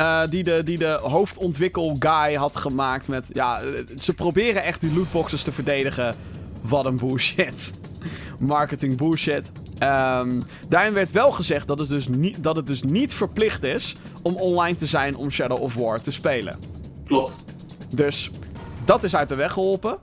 [0.00, 3.30] Eh, die, de, die de hoofdontwikkel guy had gemaakt met...
[3.32, 6.14] Ja, eh, ze proberen echt die lootboxes te verdedigen.
[6.60, 7.72] Wat een bullshit.
[8.38, 9.52] Marketing bullshit.
[9.78, 13.96] Ehm, daarin werd wel gezegd dat het, dus niet, dat het dus niet verplicht is
[14.22, 16.58] om online te zijn om Shadow of War te spelen.
[17.04, 17.44] klopt.
[17.90, 18.30] Dus
[18.84, 19.98] dat is uit de weg geholpen.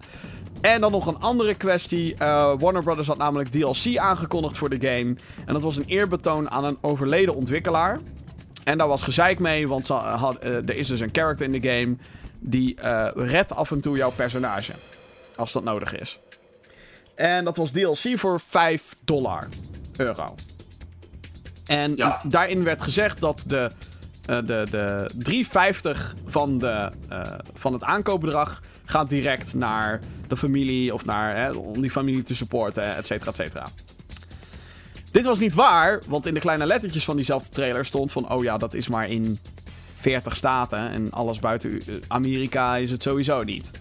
[0.62, 2.16] En dan nog een andere kwestie.
[2.16, 5.16] Eh, Warner Brothers had namelijk DLC aangekondigd voor de game.
[5.46, 8.00] En dat was een eerbetoon aan een overleden ontwikkelaar.
[8.68, 11.70] En daar was gezeik mee, want had, eh, er is dus een character in de
[11.70, 11.96] game
[12.40, 14.72] die eh, redt af en toe jouw personage.
[15.36, 16.20] Als dat nodig is.
[17.16, 19.48] En dat was DLC voor 5 dollar.
[19.98, 20.36] Euro.
[21.66, 22.22] En Ja.
[22.24, 23.72] daarin werd gezegd dat de,
[24.26, 26.92] eh, de, de 3,50 van, de,
[27.54, 32.36] van het aankoopbedrag gaat direct naar de familie of naar, hè, om die familie te
[32.36, 33.68] supporten, et cetera, et cetera.
[35.18, 38.44] Dit was niet waar, want in de kleine lettertjes van diezelfde trailer stond van, oh
[38.44, 39.40] ja, dat is maar in
[39.96, 43.72] 40 staten en alles buiten eh, Amerika is het sowieso niet.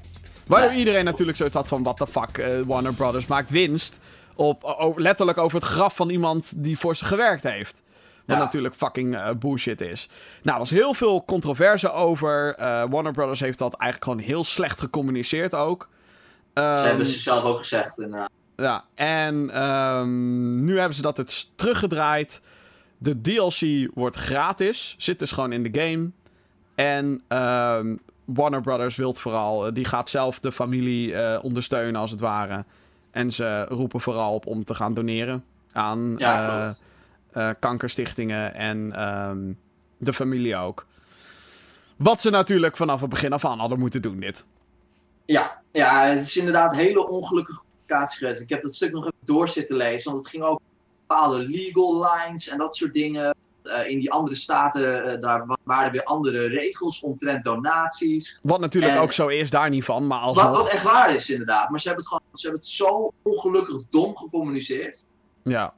[0.46, 3.98] Waardoor iedereen natuurlijk zoiets had van, what the fuck, eh, Warner Brothers maakt winst
[4.34, 7.82] op, letterlijk over het graf van iemand die voor ze gewerkt heeft.
[8.26, 8.42] Wat Ja.
[8.42, 10.08] natuurlijk fucking eh, bullshit is.
[10.42, 12.54] Nou, er was heel veel controverse over.
[12.54, 15.88] Eh, Warner Brothers heeft dat eigenlijk gewoon heel slecht gecommuniceerd ook.
[16.54, 17.98] Ze Ehm, hebben ze zelf ook gezegd.
[17.98, 18.30] inderdaad.
[18.56, 22.42] Ja, en ehm, nu hebben ze dat het teruggedraaid.
[22.98, 24.94] De DLC wordt gratis.
[24.98, 26.10] Zit dus gewoon in de game.
[26.74, 29.66] En ehm, Warner Brothers wil vooral.
[29.66, 32.64] eh, die gaat zelf de familie eh, ondersteunen als het ware.
[33.10, 36.72] En ze roepen vooral op om te gaan doneren aan Ja,
[37.32, 39.52] eh, kankerstichtingen en ehm,
[39.98, 40.86] de familie ook.
[41.96, 44.44] Wat ze natuurlijk vanaf het begin af aan hadden moeten doen, dit.
[45.24, 48.40] Ja, ja, het is inderdaad hele ongelukkige geweest.
[48.40, 50.60] Ik heb dat stuk nog even door zitten lezen, want het ging ook
[51.06, 53.34] bepaalde legal lines en dat soort dingen.
[53.62, 58.38] Eh, in die andere staten, eh, daar wa- waren weer andere regels omtrent donaties.
[58.42, 60.06] Wat natuurlijk En- ook zo is, daar niet van.
[60.06, 60.56] Maar Wat, alsnog...
[60.56, 61.70] wat echt waar is, inderdaad.
[61.70, 65.08] Maar ze hebben het gewoon ze hebben het zo ongelukkig dom gecommuniceerd.
[65.42, 65.74] Ja,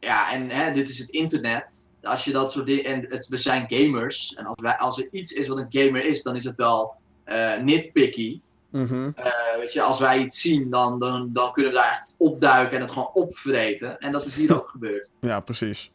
[0.00, 1.88] Ja, en hè, dit is het internet.
[2.02, 2.84] Als je dat soort dingen.
[2.84, 4.34] En het, we zijn gamers.
[4.34, 6.94] En als, wij, als er iets is wat een gamer is, dan is het wel
[7.24, 8.40] eh, nitpicky.
[8.82, 9.10] Mhm.
[9.14, 12.74] Eh, weet je, als wij iets zien, dan, dan, dan kunnen we daar echt opduiken
[12.76, 13.98] en het gewoon opvreten.
[13.98, 15.12] En dat is hier ook gebeurd.
[15.20, 15.90] ja, precies.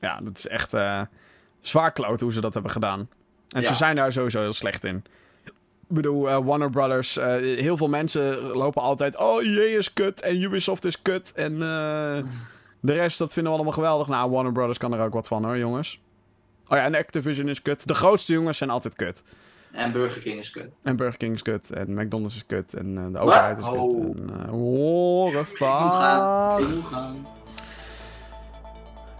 [0.00, 1.02] Ja, dat is echt eh,
[1.60, 3.08] zwaar kloot hoe ze dat hebben gedaan.
[3.48, 3.68] En Ja.
[3.68, 5.02] ze zijn daar sowieso heel slecht in.
[5.88, 9.16] bedoel, eh, Warner Brothers, heel veel mensen lopen altijd...
[9.16, 11.58] Oh, EA is kut en Ubisoft is kut en
[12.80, 14.08] de rest, dat vinden we allemaal geweldig.
[14.08, 16.00] Nou, Warner Brothers kan er ook wat van hoor, jongens.
[16.68, 17.86] Oh ja, en Activision is kut.
[17.86, 19.22] De grootste jongens zijn altijd kut.
[19.74, 20.68] En Burger King is kut.
[20.82, 21.70] En Burger King is kut.
[21.70, 22.74] En McDonald's is kut.
[22.74, 23.74] En eh, de overheid is kut.
[23.74, 24.04] Oh.
[24.04, 25.58] En, eh, oh, Ik rustig.
[25.58, 26.60] moet gaan.
[26.60, 27.26] Ik moet gaan.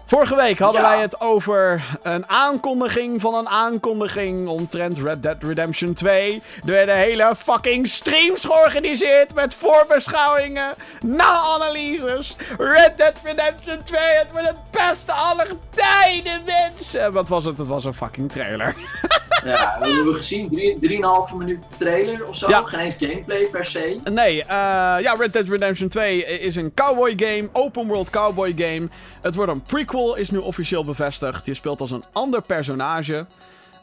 [0.06, 0.89] Vorige week hadden Ja.
[0.89, 6.43] wij het over een aankondiging van een aankondiging omtrent Red Dead Redemption 2.
[6.64, 10.74] Er werden hele fucking streams georganiseerd met voorbeschouwingen,
[11.06, 12.36] na-analyses.
[12.59, 17.12] Red Dead Redemption 2, het wordt het beste aller tijden, mensen.
[17.12, 17.59] Wat was het?
[17.59, 18.74] Het was een fucking trailer.
[19.44, 22.48] Ja, we hebben gezien, drie- 3,5 minuut trailer of zo.
[22.48, 22.62] Ja.
[22.62, 24.01] Geen eens gameplay per se.
[24.10, 24.47] Nee, eh,
[25.01, 28.89] ja, Red Dead Redemption 2 is een cowboy game, open world cowboy game.
[29.22, 31.46] Het wordt een prequel, is nu officieel bevestigd.
[31.46, 33.26] Je speelt als een ander personage,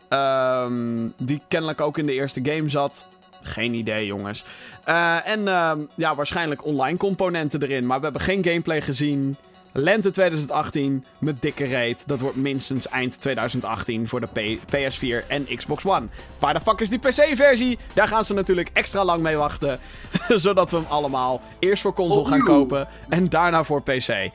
[0.09, 3.05] ehm, die kennelijk ook in de eerste game zat.
[3.41, 4.43] Geen idee, jongens.
[4.83, 9.37] Eh, en ehm, ja, waarschijnlijk online componenten erin, maar we hebben geen gameplay gezien.
[9.73, 12.03] Lente 2018 met dikke reet.
[12.07, 16.07] Dat wordt minstens eind 2018 voor de P- PS4 en Xbox One.
[16.39, 17.77] Waar de fuck is die PC-versie?
[17.93, 19.79] Daar gaan ze natuurlijk extra lang mee wachten.
[20.27, 24.29] zodat we hem allemaal eerst voor console gaan kopen en daarna voor PC.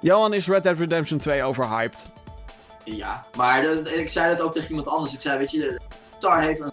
[0.00, 2.12] Johan, is Red Dead Redemption 2 overhyped?
[2.84, 5.14] Ja, maar ik zei dat ook tegen iemand anders.
[5.14, 5.80] Ik zei, weet je,
[6.16, 6.72] Star heeft een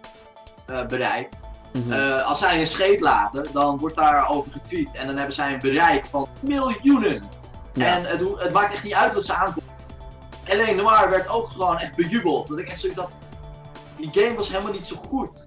[0.65, 1.47] eh, bereid.
[1.73, 1.91] Mhm.
[1.91, 4.95] Eh, als zij een scheet laten, dan wordt daarover getweet.
[4.95, 7.23] En dan hebben zij een bereik van miljoenen.
[7.73, 7.85] Ja.
[7.85, 9.65] En het, het maakt echt niet uit wat ze aankomt.
[10.49, 12.47] Alleen Noir werd ook gewoon echt bejubeld.
[12.47, 13.11] Dat ik echt zoiets had.
[13.95, 15.43] Die game was helemaal niet zo goed.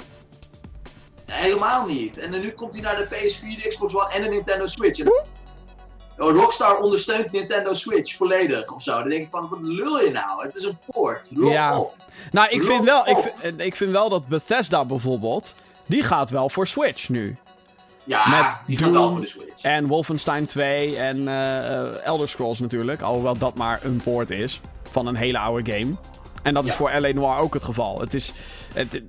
[1.26, 2.18] Helemaal niet.
[2.18, 5.00] En dan nu komt hij naar de PS4, de Xbox One en de Nintendo Switch.
[5.00, 5.12] En
[6.18, 8.98] Rockstar ondersteunt Nintendo Switch volledig of zo.
[8.98, 10.44] Dan denk ik van, wat lul je nou?
[10.46, 11.32] Het is een port.
[11.36, 11.78] Rot Ja.
[11.78, 11.94] op.
[12.30, 15.54] Nou, ik vind, wel, ik, vind, ik vind wel dat Bethesda bijvoorbeeld,
[15.86, 17.36] die gaat wel voor Switch nu.
[18.04, 19.62] Ja, Met die gaat wel voor de Switch.
[19.62, 24.60] En Wolfenstein 2 en eh, eh, Elder Scrolls natuurlijk, alhoewel dat maar een poort is
[24.90, 25.94] van een hele oude game.
[26.42, 26.76] En dat is Ja.
[26.76, 27.12] voor L.A.
[27.12, 28.00] Noir ook het geval.
[28.00, 28.32] Het is,
[28.74, 29.02] het,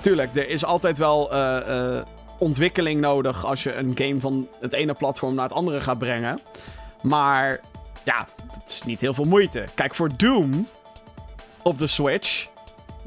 [0.00, 2.04] tuurlijk, er is altijd wel eh, eh,
[2.38, 6.38] ontwikkeling nodig als je een game van het ene platform naar het andere gaat brengen.
[7.02, 7.60] Maar
[8.04, 9.64] ja, het is niet heel veel moeite.
[9.74, 10.68] Kijk, voor Doom
[11.62, 12.46] op de Switch,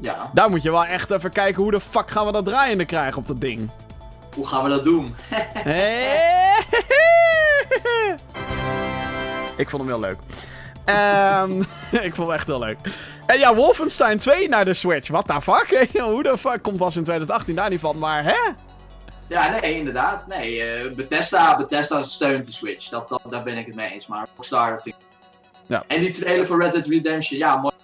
[0.00, 2.84] Ja, daar moet je wel echt even kijken hoe de fuck gaan we dat draaiende
[2.84, 3.70] krijgen op dat ding.
[4.34, 5.14] hoe gaan we dat doen?
[9.56, 10.16] ik vond hem heel leuk.
[10.84, 11.60] Ehm,
[12.06, 12.78] ik vond hem echt heel leuk.
[13.26, 15.08] En ja, Wolfenstein 2 naar de Switch.
[15.08, 15.88] What the fuck?
[16.00, 17.98] Hoe de fuck komt pas in 2018 daar niet van?
[17.98, 18.36] Maar hè?
[19.28, 20.26] Ja, nee, inderdaad.
[20.26, 22.88] Nee, eh, Bethesda, Bethesda steunt de Switch.
[22.88, 24.06] Dat, dat, daar ben ik het mee eens.
[24.06, 25.06] Maar Rockstar vind ik...
[25.66, 25.84] Ja.
[25.86, 27.74] En die trailer voor Red Dead Redemption, ja, mooi.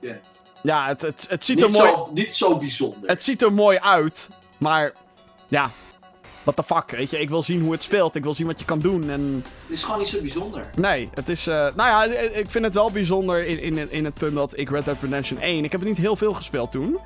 [0.00, 0.14] Ja.
[0.62, 3.08] Ja, het, het, het, ziet er mooi, zo, niet zo bijzonder.
[3.10, 4.28] het ziet er mooi uit.
[4.58, 4.92] Maar
[5.48, 5.70] ja,
[6.42, 6.90] what the fuck?
[6.90, 8.14] Weet je, ik wil zien hoe het speelt.
[8.14, 9.10] Ik wil zien wat je kan doen.
[9.10, 10.70] En Het is gewoon niet zo bijzonder.
[10.76, 11.46] nee, het is...
[11.46, 14.70] eh, nou ja, ik vind het wel bijzonder in, in, in het punt dat ik
[14.70, 15.64] Red Dead Redemption 1...
[15.64, 16.98] Ik heb het niet heel veel gespeeld toen.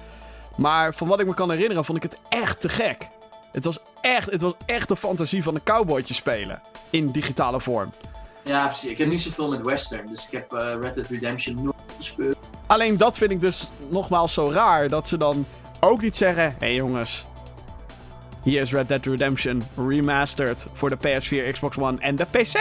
[0.56, 3.08] Maar van wat ik me kan herinneren, vond ik het echt te gek.
[3.52, 6.60] Het was echt, het was echt de fantasie van een cowboytje spelen.
[6.90, 7.92] In digitale vorm.
[8.44, 8.90] Ja, precies.
[8.90, 10.06] Ik heb niet zoveel met Western.
[10.06, 12.38] Dus ik heb eh, Red Dead Redemption nooit gespeeld.
[12.66, 14.88] Alleen dat vind ik dus nogmaals zo raar.
[14.88, 15.46] Dat ze dan
[15.80, 17.26] ook niet zeggen: hé hey jongens.
[18.42, 22.54] Hier is Red Dead Redemption remastered voor de PS4, Xbox One en de PC.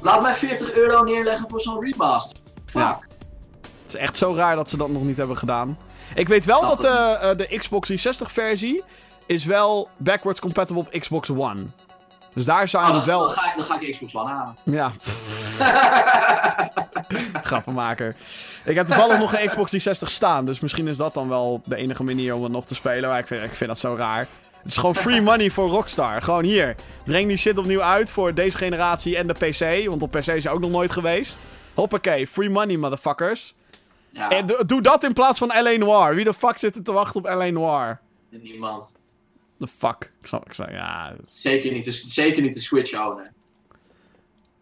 [0.00, 2.38] Laat mij 40 euro neerleggen voor zo'n remaster.
[2.64, 2.80] Fuck.
[2.82, 2.98] Ja.
[3.82, 5.78] Het is echt zo raar dat ze dat nog niet hebben gedaan.
[6.14, 8.82] Ik weet wel Snap dat eh, eh, de Xbox 360 versie
[9.26, 11.62] is wel backwards compatible op Xbox One.
[12.34, 13.18] Dus daar zou Oh, je dan, wel...
[13.20, 14.56] dan, ga ik, dan ga ik Xbox One halen.
[14.64, 14.92] Ja,
[17.42, 18.16] grappenmaker.
[18.64, 21.76] Ik heb toevallig nog een Xbox 360 staan, dus misschien is dat dan wel de
[21.76, 23.08] enige manier om het nog te spelen.
[23.08, 24.26] Maar ik vind, ik vind dat zo raar.
[24.62, 26.22] Het is gewoon free money voor Rockstar.
[26.22, 26.74] Gewoon hier.
[27.04, 29.88] Breng die shit opnieuw uit voor deze generatie en de PC.
[29.88, 31.38] Want op PC is hij ook nog nooit geweest.
[31.74, 33.54] Hoppakee, free money, motherfuckers.
[34.12, 35.76] Ja, En do- doe dat in plaats van L.A.
[35.76, 36.14] Noir.
[36.14, 37.50] Wie de fuck zit er te wachten op L.A.
[37.50, 38.00] Noir?
[38.30, 38.98] niemand.
[39.58, 40.12] The fuck?
[40.20, 43.32] Ik zou, ik zou, ja, is- Zeker niet, de, zeker niet de Switch owner.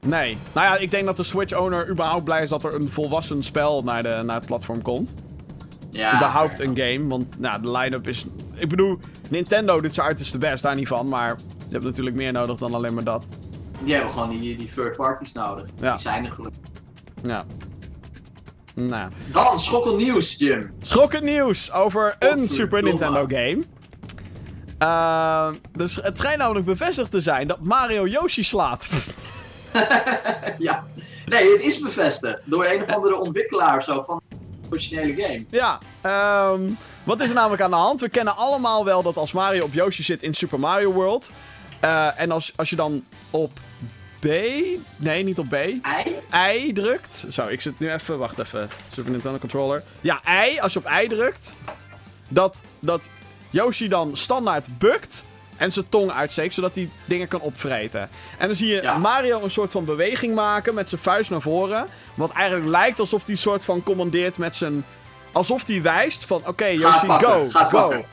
[0.00, 0.38] Nee.
[0.52, 3.82] Nou ja, ik denk dat de Switch-owner überhaupt blij is dat er een volwassen spel
[3.82, 5.12] naar, de, naar het platform komt.
[5.90, 7.06] Ja, überhaupt een game.
[7.06, 8.24] Want nou, de line-up is...
[8.54, 8.98] Ik bedoel,
[9.30, 11.08] Nintendo doet zijn uiterste best, daar niet van.
[11.08, 11.36] Maar
[11.66, 13.24] je hebt natuurlijk meer nodig dan alleen maar dat.
[13.82, 15.66] Die hebben gewoon die, die third parties nodig.
[15.80, 15.92] Ja.
[15.92, 16.60] Die zijn er gelukkig.
[17.22, 17.44] Ja.
[18.78, 19.10] Nou.
[19.32, 20.74] Dan, schokkend nieuws, Jim.
[20.80, 22.48] Schokkend nieuws over een Godverdomme.
[22.48, 23.62] Super Nintendo game.
[24.78, 28.86] Ehm, dus het schijnt namelijk bevestigd te zijn dat Mario Yoshi slaat.
[30.58, 30.84] ja.
[31.26, 32.42] Nee, het is bevestigd.
[32.44, 34.00] Door een of andere ontwikkelaar of zo.
[34.00, 34.20] Van,
[34.70, 35.44] originele game.
[35.50, 36.60] Ja, ehm,
[37.04, 38.00] wat is er namelijk aan de hand?
[38.00, 41.30] We kennen allemaal wel dat als Mario op Yoshi zit in Super Mario World.
[41.80, 43.50] eh, en als, als je dan op
[44.26, 44.30] B.
[44.96, 45.54] Nee, niet op B.
[45.54, 46.62] Ei?
[46.66, 47.24] I drukt.
[47.30, 48.18] Zo, ik zit nu even.
[48.18, 48.68] Wacht even.
[48.94, 49.82] Super Nintendo controller.
[50.00, 50.60] Ja, I.
[50.60, 51.54] Als je op I drukt.
[52.28, 53.08] Dat, dat
[53.50, 55.24] Yoshi dan standaard bukt.
[55.56, 58.08] En zijn tong uitsteekt, zodat hij dingen kan opvreten.
[58.38, 58.98] En dan zie je Ja.
[58.98, 61.86] Mario een soort van beweging maken met zijn vuist naar voren.
[62.14, 64.84] Wat eigenlijk lijkt alsof hij een soort van commandeert met zijn.
[65.32, 67.68] Alsof hij wijst van: oké, Yoshi, pakken, go, go.
[67.68, 68.04] pakken.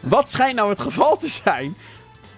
[0.00, 1.76] Wat schijnt nou het geval te zijn?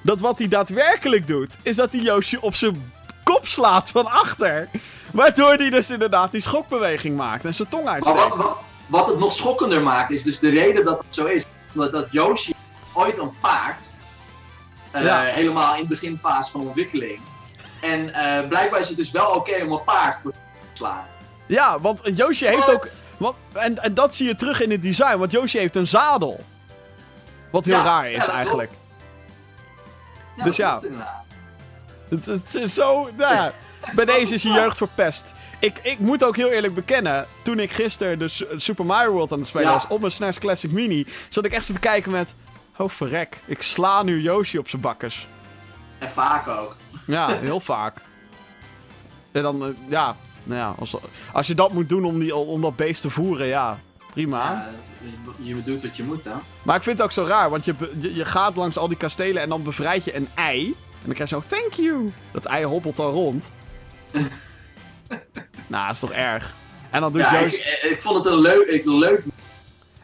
[0.05, 4.69] Dat wat hij daadwerkelijk doet, is dat hij Yoshi op zijn kop slaat van achter.
[5.13, 8.19] Waardoor hij dus inderdaad die schokbeweging maakt en zijn tong uitsteekt.
[8.29, 11.45] wat, wat, wat het nog schokkender maakt, is dus de reden dat het zo is.
[11.73, 12.53] Dat, dat Yoshi
[12.93, 13.87] ooit een paard.
[14.91, 15.23] eh, Ja.
[15.23, 17.21] Helemaal in de beginfase van ontwikkeling.
[17.81, 20.37] En eh, blijkbaar is het dus wel oké om een paard voor te
[20.73, 21.05] slaan.
[21.47, 22.89] Ja, want Yoshi heeft ook...
[23.17, 26.41] Want, en, en dat zie je terug in het design, want Yoshi heeft een zadel.
[27.51, 28.69] Wat heel Ja, raar is eigenlijk.
[28.69, 28.83] klopt.
[30.37, 30.81] Ja, Dus ja.
[32.09, 33.09] Het, het is zo...
[33.17, 33.51] Nou
[33.95, 35.33] bij deze is je jeugd verpest.
[35.59, 39.33] Ik, ik moet ook heel eerlijk bekennen, toen ik gisteren de Su- Super Mario World
[39.33, 39.73] aan het spelen Ja.
[39.73, 42.35] was op mijn SNES Classic Mini, zat ik echt zo te kijken met...
[42.77, 43.41] Oh, verrek.
[43.47, 45.29] Ik sla nu Yoshi op zijn bakkers.
[45.99, 46.77] En vaak ook.
[47.07, 47.97] Ja, heel vaak.
[49.33, 50.95] En dan, eh, ja, nou ja, als,
[51.33, 53.79] als je dat moet doen om, die, om dat beest te voeren, ja,
[54.13, 54.39] prima.
[54.39, 54.71] Ja,
[55.37, 56.33] je, doet wat je moet, hè?
[56.63, 58.97] Maar ik vind het ook zo raar, want je, je, je gaat langs al die
[58.97, 60.67] kastelen en dan bevrijd je een ei.
[60.67, 60.75] En
[61.05, 62.13] dan krijg je zo, thank you.
[62.33, 63.53] Dat ei hobbelt dan rond.
[65.67, 66.55] nou, dat is toch erg.
[66.91, 69.23] En dan doet Ja, ik, ik vond het een leuk, ik, leuk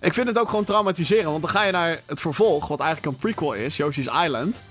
[0.01, 3.13] Ik vind het ook gewoon traumatiserend, want dan ga je naar het vervolg, wat eigenlijk
[3.13, 4.63] een prequel is, Yoshi's Island.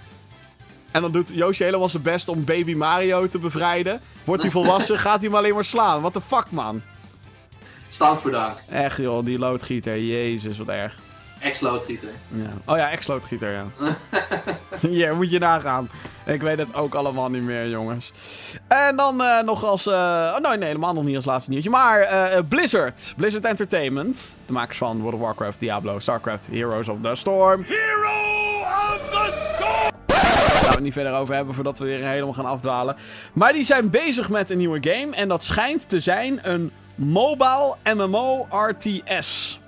[0.91, 4.01] En dan doet Yoshi helemaal zijn best om baby Mario te bevrijden.
[4.23, 5.99] Wordt hij volwassen, gaat hij hem alleen maar slaan.
[5.99, 6.81] What the fuck, man.
[7.97, 8.55] Dank.
[8.69, 9.99] Echt, joh, die loodgieter.
[9.99, 10.97] Jezus, wat erg.
[11.39, 12.09] Ex-loodgieter.
[12.27, 12.49] Ja.
[12.65, 13.65] Oh ja, ex-loodgieter, ja.
[14.89, 15.89] Ja, moet je nagaan.
[16.25, 18.11] Ik weet het ook allemaal niet meer, jongens.
[18.67, 19.87] En dan eh, nog als...
[19.87, 21.69] eh, oh, nee, nee, helemaal nog niet als laatste nieuwtje.
[21.69, 23.13] Maar eh, Blizzard.
[23.17, 24.37] Blizzard Entertainment.
[24.45, 27.63] De makers van World of Warcraft, Diablo, StarCraft, Heroes of the Storm.
[27.63, 29.91] Hero of the Storm!
[30.05, 30.17] Daar
[30.47, 32.95] gaan we het niet verder over hebben voordat we weer helemaal gaan afdwalen.
[33.33, 35.15] Maar die zijn bezig met een nieuwe game.
[35.15, 39.59] En dat schijnt te zijn een mobile MMO-RTS.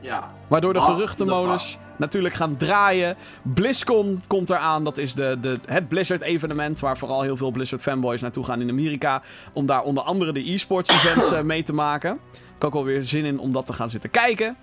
[0.00, 0.30] Ja.
[0.48, 3.16] Waardoor de What geruchtenmolens natuurlijk gaan draaien.
[3.42, 4.84] BlizzCon komt eraan.
[4.84, 9.22] Dat is de, de, het Blizzard-evenement waar vooral heel veel Blizzard-fanboys naartoe gaan in Amerika.
[9.52, 12.14] Om daar onder andere de e-sports events eh, mee te maken.
[12.32, 14.56] Ik heb ook wel weer zin in om dat te gaan zitten kijken.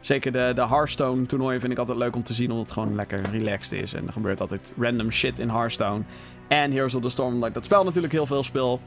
[0.00, 2.50] Zeker de, de Hearthstone toernooien vind ik altijd leuk om te zien.
[2.50, 3.94] Omdat het gewoon lekker relaxed is.
[3.94, 6.02] En er gebeurt altijd random shit in Hearthstone.
[6.48, 8.80] En Heroes of the Storm, omdat ik dat spel natuurlijk heel veel speel.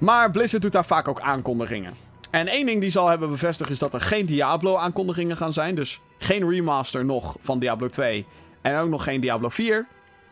[0.00, 1.94] Maar Blizzard doet daar vaak ook aankondigingen.
[2.30, 5.74] En één ding die zal hebben bevestigd is dat er geen Diablo-aankondigingen gaan zijn.
[5.74, 8.26] Dus geen remaster nog van Diablo 2.
[8.60, 9.86] En ook nog geen Diablo 4.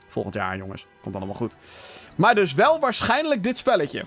[0.08, 0.86] Volgend jaar, jongens.
[1.02, 1.56] Komt allemaal goed.
[2.14, 4.02] Maar dus wel waarschijnlijk dit spelletje.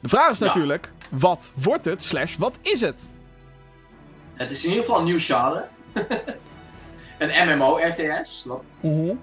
[0.00, 0.46] De vraag is Ja.
[0.46, 3.08] natuurlijk, wat wordt het slash wat is het?
[4.34, 5.66] Het is in ieder geval een nieuw genre.
[7.18, 8.46] een MMO-RTS.
[8.80, 9.14] Ja.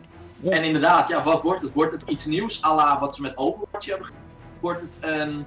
[0.52, 1.74] En inderdaad, ja, wat wordt het?
[1.74, 4.28] Wordt het iets nieuws à la wat ze met Overwatch hebben gedaan?
[4.60, 5.46] Wordt het een,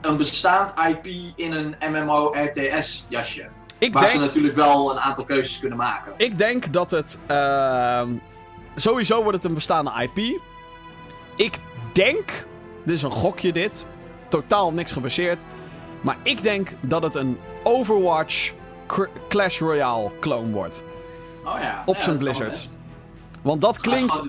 [0.00, 1.06] een bestaand IP
[1.36, 3.48] in een MMO-RTS-jasje?
[3.78, 6.12] Ik Waar ze natuurlijk wel een aantal keuzes kunnen maken.
[6.16, 7.18] ik denk dat het...
[7.26, 8.08] ehm,
[8.74, 10.40] sowieso wordt het een bestaande IP.
[11.36, 11.54] Ik
[11.92, 12.46] denk...
[12.84, 13.84] Dit is een gokje dit.
[14.28, 15.44] Totaal op niks gebaseerd.
[16.00, 18.52] Maar ik denk dat het een Overwatch
[19.28, 20.82] Clash Royale clone wordt.
[21.44, 21.82] Oh ja.
[21.86, 22.68] Op ja, zijn Blizzard.
[23.44, 24.22] Want dat klinkt...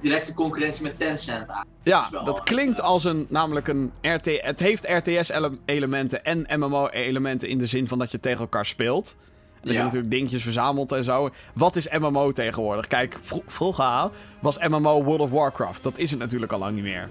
[0.00, 1.66] directe concurrentie met Tencent aan.
[1.82, 4.42] Ja, dat klinkt als een, namelijk een RT...
[4.42, 9.16] Het heeft RTS-elementen en MMO-elementen in de zin van dat je tegen elkaar speelt.
[9.54, 11.30] En dat je natuurlijk dingetjes verzamelt en zo.
[11.54, 12.86] Wat is MMO tegenwoordig?
[12.86, 15.82] Kijk, vro- vroeger was MMO World of Warcraft.
[15.82, 17.08] Dat is het natuurlijk al lang niet meer.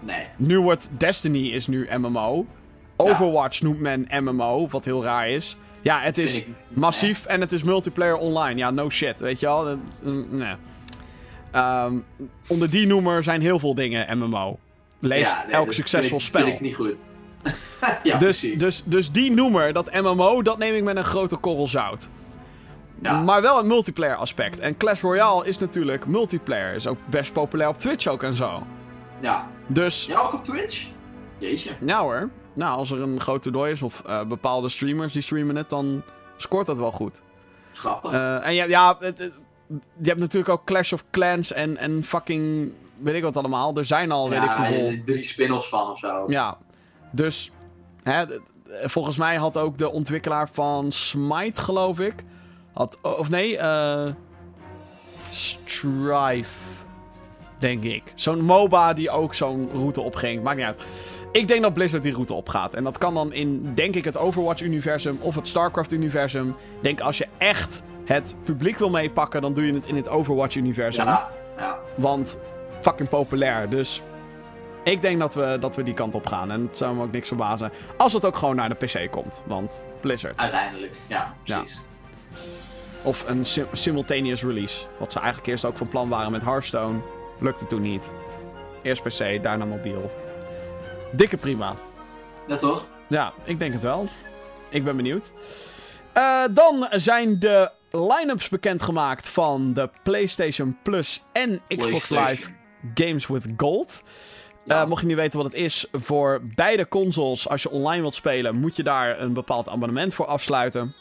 [0.00, 0.26] Nee.
[0.36, 2.46] Nu wordt Destiny is nu MMO.
[2.96, 5.56] Overwatch noemt men MMO, wat heel raar is.
[5.80, 8.58] Ja, het is massief en het is multiplayer online.
[8.58, 9.64] Ja, no shit, weet je wel.
[9.64, 10.54] Dat- mm, nee.
[11.50, 11.98] Ehm,
[12.48, 14.58] onder die noemer zijn heel veel dingen MMO.
[14.98, 16.42] Lees Ja, nee, elk dat succesvol vind ik, spel.
[16.42, 17.18] vind ik niet goed.
[18.02, 18.58] ja, dus, precies.
[18.58, 22.08] dus, dus die noemer, dat MMO, dat neem ik met een grote korrel zout.
[23.02, 23.20] Ja.
[23.22, 24.58] Maar wel het multiplayer aspect.
[24.58, 26.74] En Clash Royale is natuurlijk multiplayer.
[26.74, 28.62] Is ook best populair op Twitch ook en zo.
[29.20, 29.48] ja.
[29.66, 30.86] Dus, ja, ook op Twitch?
[31.38, 31.70] Jeetje.
[31.80, 32.30] nou hoor.
[32.54, 36.02] Nou, als er een groot toernooi is of eh, bepaalde streamers die streamen het, dan
[36.36, 37.22] scoort dat wel goed.
[37.72, 38.12] Grappig.
[38.12, 39.32] Eh, en ja, ja het, het-
[39.76, 42.72] je hebt natuurlijk ook Clash of Clans en, en fucking,
[43.02, 43.76] weet ik wat allemaal.
[43.76, 44.86] Er zijn al, weet ik ja, hoeveel.
[44.86, 46.24] er drie spin-offs van of zo.
[46.26, 46.58] Ja,
[47.12, 47.50] dus
[48.02, 48.24] hè,
[48.82, 52.14] volgens mij had ook de ontwikkelaar van Smite, geloof ik.
[52.72, 54.06] Had, of nee, eh
[55.30, 56.78] Strife.
[57.58, 58.12] Denk ik.
[58.14, 60.42] Zo'n MOBA die ook zo'n route opging.
[60.42, 60.82] Maakt niet uit.
[61.32, 62.74] Ik denk dat Blizzard die route opgaat.
[62.74, 66.54] En dat kan dan in, denk ik, het Overwatch-universum of het StarCraft-universum.
[66.82, 67.82] Denk als je echt
[68.14, 71.04] het publiek wil meepakken, dan doe je het in het Overwatch-universum.
[71.04, 71.78] Ja, ja.
[71.94, 72.38] Want
[72.80, 73.68] fucking populair.
[73.68, 74.02] Dus
[74.84, 76.50] ik denk dat we, dat we die kant op gaan.
[76.50, 79.42] En het zou me ook niks verbazen als het ook gewoon naar de PC komt.
[79.46, 80.36] Want Blizzard.
[80.38, 80.92] uiteindelijk.
[81.06, 81.80] Ja, precies.
[83.02, 84.86] Of een sim- simultaneous release.
[84.98, 86.98] Wat ze eigenlijk eerst ook van plan waren met Hearthstone.
[87.38, 88.12] Lukte toen niet.
[88.82, 90.10] Eerst PC, daarna mobiel.
[91.12, 91.74] Dikke prima.
[92.46, 92.86] Ja, toch?
[93.08, 94.06] Ja, ik denk het wel.
[94.68, 95.32] Ik ben benieuwd.
[96.12, 102.08] Eh, dan zijn de line-ups bekendgemaakt van de PlayStation Plus en Xbox.
[102.08, 102.50] Live
[102.94, 104.02] Games with Gold.
[104.64, 104.82] Ja.
[104.82, 108.14] Eh, mocht je niet weten wat het is, voor beide consoles, als je online wilt
[108.14, 110.94] spelen, moet je daar een bepaald abonnement voor afsluiten.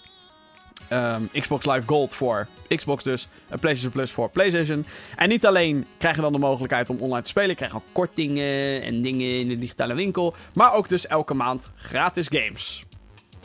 [0.87, 4.85] Ehm, Xbox Live Gold voor Xbox dus, en PlayStation Plus voor PlayStation.
[5.15, 7.83] En niet alleen krijg je dan de mogelijkheid om online te spelen, je krijgt ook
[7.91, 12.83] kortingen en dingen in de digitale winkel, maar ook dus elke maand gratis games.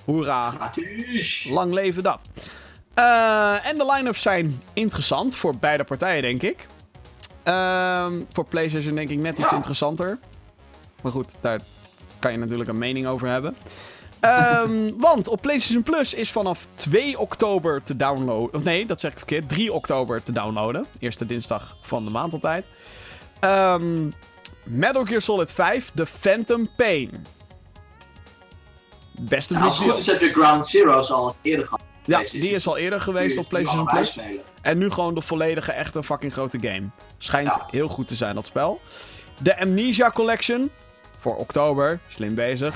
[0.05, 0.51] Hoera!
[0.51, 1.49] Gratis.
[1.51, 2.29] Lang leven dat.
[2.95, 6.66] Eh, en de line-ups zijn interessant voor beide partijen, denk ik.
[7.43, 10.19] Ehm, voor PlayStation denk ik net iets interessanter.
[11.03, 11.61] Maar goed, daar
[12.19, 13.57] kan je natuurlijk een mening over hebben.
[14.21, 18.55] Ehm, want op PlayStation Plus is vanaf 2 oktober te downloaden.
[18.55, 19.49] Of nee, dat zeg ik verkeerd.
[19.49, 20.87] 3 oktober te downloaden.
[20.99, 22.66] Eerste dinsdag van de maand altijd.
[23.41, 24.11] Ehm,
[24.65, 27.27] Metal Gear Solid 5, The Phantom Pain.
[29.21, 31.83] Beste En als het goed is heb je Ground Zeroes al eerder gehad.
[32.05, 34.19] Ja, die is al eerder geweest op PlayStation Plus.
[34.63, 36.83] En nu gewoon de volledige, echte fucking grote game.
[37.19, 37.67] Schijnt Ja.
[37.71, 38.81] heel goed te zijn, dat spel.
[39.39, 40.71] De Amnesia Collection.
[41.19, 42.01] Voor oktober.
[42.09, 42.75] Slim bezig.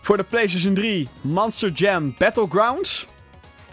[0.00, 1.08] Voor de PlayStation 3.
[1.20, 3.06] Monster Jam Battlegrounds.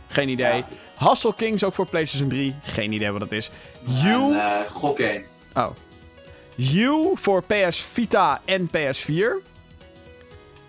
[0.07, 0.55] Geen idee.
[0.97, 1.09] Ja.
[1.09, 2.55] Hustle Kings ook voor PlayStation 3.
[2.61, 3.49] Geen idee wat dat is.
[3.83, 4.35] You.
[4.67, 5.23] Gokkgame.
[5.53, 5.69] Oh.
[6.55, 9.48] You voor PS Vita en PS4.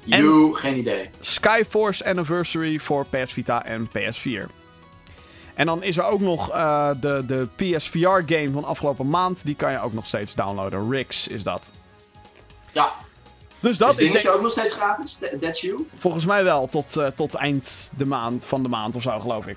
[0.04, 1.10] You, geen idee.
[1.20, 4.46] Skyforce Anniversary voor PS Vita en PS4.
[5.54, 9.44] En dan is er ook nog eh, de, de PSVR-game van afgelopen maand.
[9.44, 10.90] Die kan je ook nog steeds downloaden.
[10.90, 11.70] Rix is dat.
[12.72, 12.92] Ja,
[13.60, 15.14] Dus is dat, ik dingetje denk, ook nog steeds gratis?
[15.14, 15.86] That- That's you?
[15.98, 19.46] volgens mij wel tot, eh, tot eind de maand, van de maand of zo, geloof
[19.46, 19.56] ik.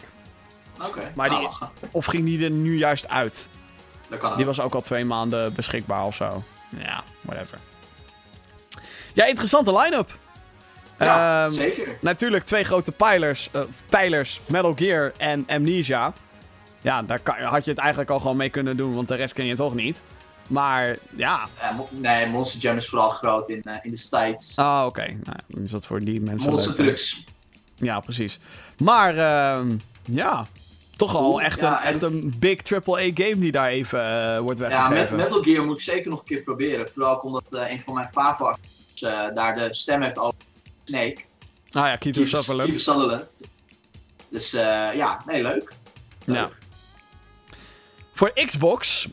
[0.81, 1.11] Oké.
[1.15, 1.69] Maar die- lachen.
[1.91, 3.47] Of ging die er nu juist uit?
[4.09, 4.35] Dat kan.
[4.37, 6.43] Die was ook al twee maanden beschikbaar of zo.
[6.77, 7.57] Ja, whatever.
[9.13, 10.17] Ja, interessante line-up.
[11.05, 11.97] Ja, Ehm, zeker.
[12.01, 16.13] Natuurlijk twee grote pijlers, eh, pijlers, Metal Gear en Amnesia.
[16.81, 19.33] Ja, daar kan, had je het eigenlijk al gewoon mee kunnen doen, want de rest
[19.33, 20.01] ken je toch niet.
[20.47, 21.47] Maar ja,
[21.89, 24.53] nee, Monster Jam is vooral groot in, eh, in de States.
[24.55, 25.05] ah oké.
[25.05, 26.73] Nou, dan is dat voor die mensen Monster.
[26.73, 27.23] Trucks.
[27.75, 28.39] Ja, precies.
[28.77, 29.75] Maar ehm,
[30.05, 30.47] ja,
[30.95, 34.39] toch al echt, ja, een, en- echt een big AAA game die daar even eh,
[34.39, 35.15] wordt Ja, weggegeven.
[35.15, 36.89] met Metal Gear moet ik zeker nog een keer proberen.
[36.89, 38.55] Vooral omdat een van mijn favo
[39.33, 40.33] daar de stem heeft over
[40.83, 41.17] Snake.
[41.71, 42.63] ah ja, Kiefer Sutherland.
[42.69, 43.39] Kiefer Sutherland.
[44.29, 45.73] Dus eh, ja, nee, leuk.
[46.25, 46.33] Ja.
[46.33, 46.57] Leuk.
[48.13, 49.07] Voor Xbox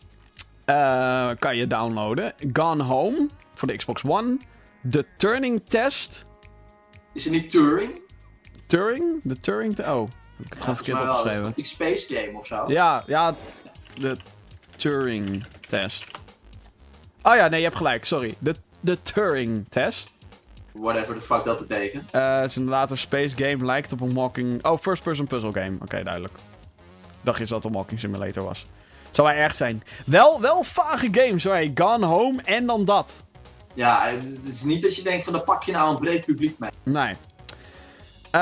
[0.64, 4.36] eh, kan je downloaden Gone Home voor de Xbox One.
[4.90, 6.24] The Turning Test.
[7.12, 8.00] Is het niet Turing?
[8.66, 9.20] Turing?
[9.22, 9.74] De Turing...
[9.74, 10.00] te- oh,
[10.36, 11.08] heb ik het gewoon verkeerd wel.
[11.12, 11.52] Is opgeschreven.
[11.54, 12.64] die Space Game of zo?
[12.68, 13.36] Ja, ja,
[13.98, 14.16] de
[14.76, 16.10] Turing Test.
[17.22, 18.34] Oh ja, nee, je hebt gelijk, sorry.
[18.38, 20.10] De, de Turing Test.
[20.80, 22.10] Whatever the fuck dat betekent.
[22.10, 24.64] Eh, het is inderdaad een space game, lijkt op een walking...
[24.64, 25.76] Oh, first-person puzzle game.
[25.80, 26.34] Oké, duidelijk.
[27.20, 28.66] Dacht je dat het een walking simulator was.
[29.10, 29.82] Zou hij erg zijn.
[30.06, 31.70] Wel, wel vage games, hoor.
[31.74, 33.24] Gone Home en dan dat.
[33.74, 36.00] Ja, het is, het is niet dat je denkt van, daar pak je nou een
[36.00, 36.70] breed publiek mee.
[36.82, 37.16] Nee.
[38.30, 38.40] Eh,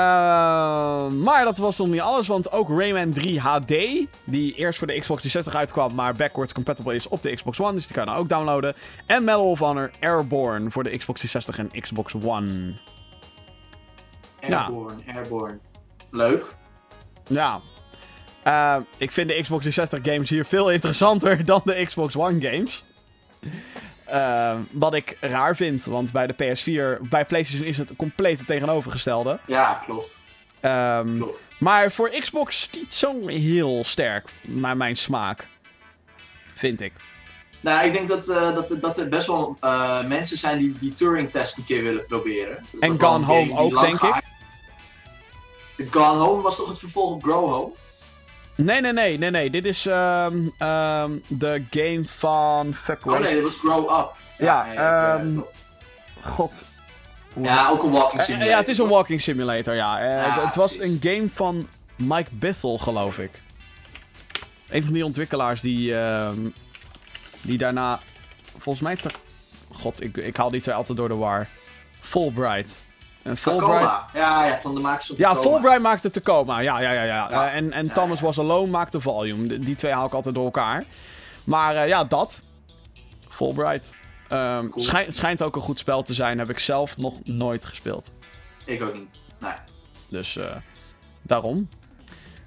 [1.07, 3.73] maar dat was nog niet alles, want ook Rayman 3 HD,
[4.23, 7.73] die eerst voor de Xbox 360 uitkwam, maar backwards compatible is op de Xbox One,
[7.73, 8.75] dus die kan je nou ook downloaden.
[9.05, 12.73] En Medal of Honor Airborne voor de Xbox 360 en Xbox One.
[14.47, 14.63] Ja.
[14.63, 15.59] Airborne, Airborne.
[16.11, 16.45] Leuk.
[17.27, 17.61] Ja.
[18.43, 22.85] Eh, ik vind de Xbox 360 games hier veel interessanter dan de Xbox One games.
[24.11, 28.47] Eh, wat ik raar vind, want bij de PS4, bij PlayStation is het compleet het
[28.47, 29.39] tegenovergestelde.
[29.45, 30.19] Ja, klopt.
[30.59, 31.47] Ehm, klopt.
[31.59, 35.47] maar voor Xbox niet zo heel sterk, naar mijn smaak.
[36.55, 36.93] Vind ik.
[37.61, 40.93] Nou, ik denk dat, eh, dat, dat er best wel eh, mensen zijn die die
[40.93, 42.65] Turing-test een keer willen proberen.
[42.71, 44.23] Dus En Gone Home ook, denk ik.
[45.91, 47.73] Gone Home was toch het vervolg op Grow Home?
[48.63, 49.49] Nee, nee, nee, nee, nee.
[49.49, 52.73] Dit is ehm, ehm, de game van.
[52.73, 54.11] Fuck, Oh nee, dat was Grow Up.
[54.37, 55.37] Ja, ja, ehm.
[56.21, 56.63] God.
[57.41, 58.51] Ja, ook een walking Eh, simulator.
[58.53, 59.99] ja, het is een walking simulator, ja.
[59.99, 61.01] Eh, Ja, het, het was precies.
[61.03, 63.31] een game van Mike Bithell, geloof ik.
[64.69, 65.95] Een van die ontwikkelaars die,
[67.41, 67.99] die daarna,
[68.57, 68.97] volgens mij,
[69.71, 71.47] god, ik, ik haal die twee altijd door de war.
[72.01, 72.75] Fulbright.
[73.23, 74.07] En Fulbright, Tacoma.
[74.13, 75.49] Ja, ja, van de makers van ja, Tacoma.
[75.49, 76.59] Fulbright maakte Tacoma.
[76.59, 77.03] Ja, ja, ja.
[77.03, 77.27] ja.
[77.29, 77.47] Ja.
[77.47, 78.25] Eh, en en Ja, Thomas ja.
[78.25, 79.47] Was Alone maakte Volume.
[79.47, 80.83] Die, die twee haal ik altijd door elkaar.
[81.43, 82.39] Maar eh, ja, dat.
[83.29, 83.91] Fulbright.
[84.27, 84.85] Ehm, Cool.
[84.85, 86.39] schijnt, schijnt ook een goed spel te zijn.
[86.39, 88.11] Heb ik zelf nog nooit gespeeld.
[88.65, 89.09] Ik ook niet.
[89.39, 89.53] Nee.
[90.09, 90.55] Dus eh,
[91.21, 91.69] daarom.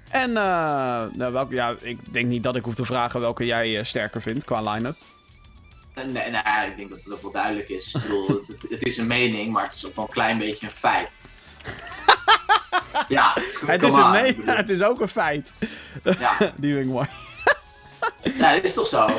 [0.09, 4.21] En nou, welke, ja, ik denk niet dat ik hoef te vragen welke jij sterker
[4.21, 4.95] vindt qua line-up.
[5.95, 7.93] Nee, nee, ik denk dat het ook wel duidelijk is.
[7.93, 10.65] Ik bedoel, het, het is een mening, maar het is ook wel een klein beetje
[10.65, 11.23] een feit.
[13.07, 13.33] ja,
[13.65, 15.53] Het is, een bedoel, het is ook een feit.
[16.19, 17.07] Ja, Die mooi.
[18.37, 19.09] ja, dat is toch zo?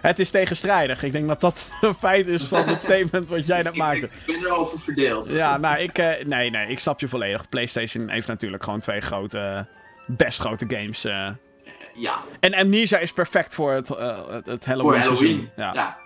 [0.00, 1.02] Het is tegenstrijdig.
[1.02, 4.04] Ik denk dat dat een feit is van het statement wat jij net maakte.
[4.06, 5.30] ik, ik ben erover verdeeld.
[5.32, 5.98] Ja, nou, ik...
[5.98, 7.48] eh, nee, nee, ik snap je volledig.
[7.48, 9.66] PlayStation heeft natuurlijk gewoon twee grote...
[10.06, 11.04] best grote games.
[11.04, 11.28] eh.
[11.94, 15.16] Ja, En Amnesia is perfect voor het, eh, het, het Halloween, voor Halloween.
[15.16, 15.50] seizoen.
[15.56, 15.72] Ja.
[15.74, 15.98] Ja.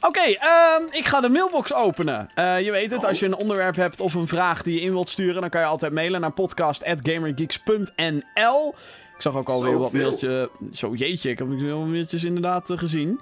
[0.00, 2.28] Oké, ehm, ik ga de mailbox openen.
[2.34, 4.92] Eh, je weet het, als je een onderwerp hebt of een vraag die je in
[4.92, 8.74] wilt sturen, dan kan je altijd mailen naar podcast.gamergeeks.nl.
[9.16, 10.06] Ik zag ook alweer wat Zoveel.
[10.06, 10.50] mailtje.
[10.72, 13.20] Zo jeetje, ik heb wel mailtjes inderdaad eh, gezien.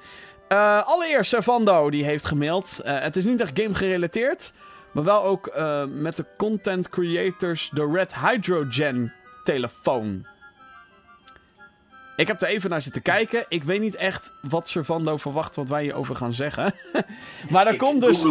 [0.48, 2.80] Eh, allereerst, Servando, die heeft gemaild.
[2.84, 4.52] Het is niet echt game gerelateerd,
[4.92, 5.52] maar wel ook
[5.88, 9.12] met de content creators de Red Hydrogen
[9.44, 10.26] telefoon.
[12.16, 13.44] Ik heb er even naar zitten kijken.
[13.48, 16.74] Ik weet niet echt wat Servando verwacht wat wij hierover gaan zeggen.
[17.50, 18.24] maar er komt dus...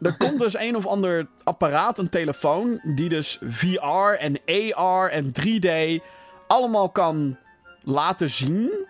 [0.00, 4.40] Er komt dus een of ander apparaat, een telefoon, die dus VR en
[4.74, 6.02] AR en 3D
[6.46, 7.38] allemaal kan
[7.82, 8.86] laten zien.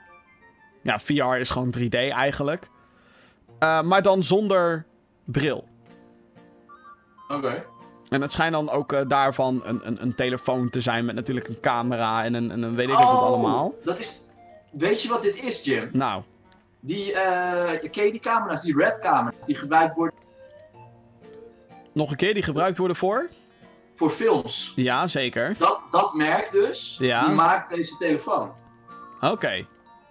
[0.82, 2.68] Ja, VR is gewoon 3D eigenlijk.
[3.58, 4.86] Eh, maar dan zonder
[5.24, 5.68] bril.
[7.28, 7.64] Oké.
[8.14, 11.48] En het schijnt dan ook eh, daarvan een, een, een telefoon te zijn met natuurlijk
[11.48, 13.66] een camera en een, en een weet ik wat allemaal.
[13.66, 14.20] Oh, Dat is...
[14.70, 15.88] Weet je wat dit is, Jim?
[15.92, 16.22] Nou,
[16.80, 20.14] Die, eh ken je die camera's, die red camera's, die gebruikt worden
[21.92, 23.28] nog een keer die gebruikt worden voor?
[23.96, 24.72] voor films.
[24.76, 25.54] Ja, zeker.
[25.58, 27.24] Dat, dat merk dus, Ja.
[27.26, 28.50] die maakt deze telefoon.
[29.20, 29.48] Oké.
[29.48, 29.66] Ja,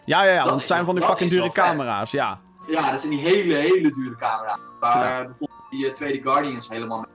[0.05, 1.51] ja, ja, Dat want het zijn van die fucking dure vet.
[1.53, 2.39] camera's, ja.
[2.67, 4.59] Ja, dat zijn die hele, hele dure camera's.
[4.79, 7.07] Waar bijvoorbeeld die eh, tweede Guardians helemaal mee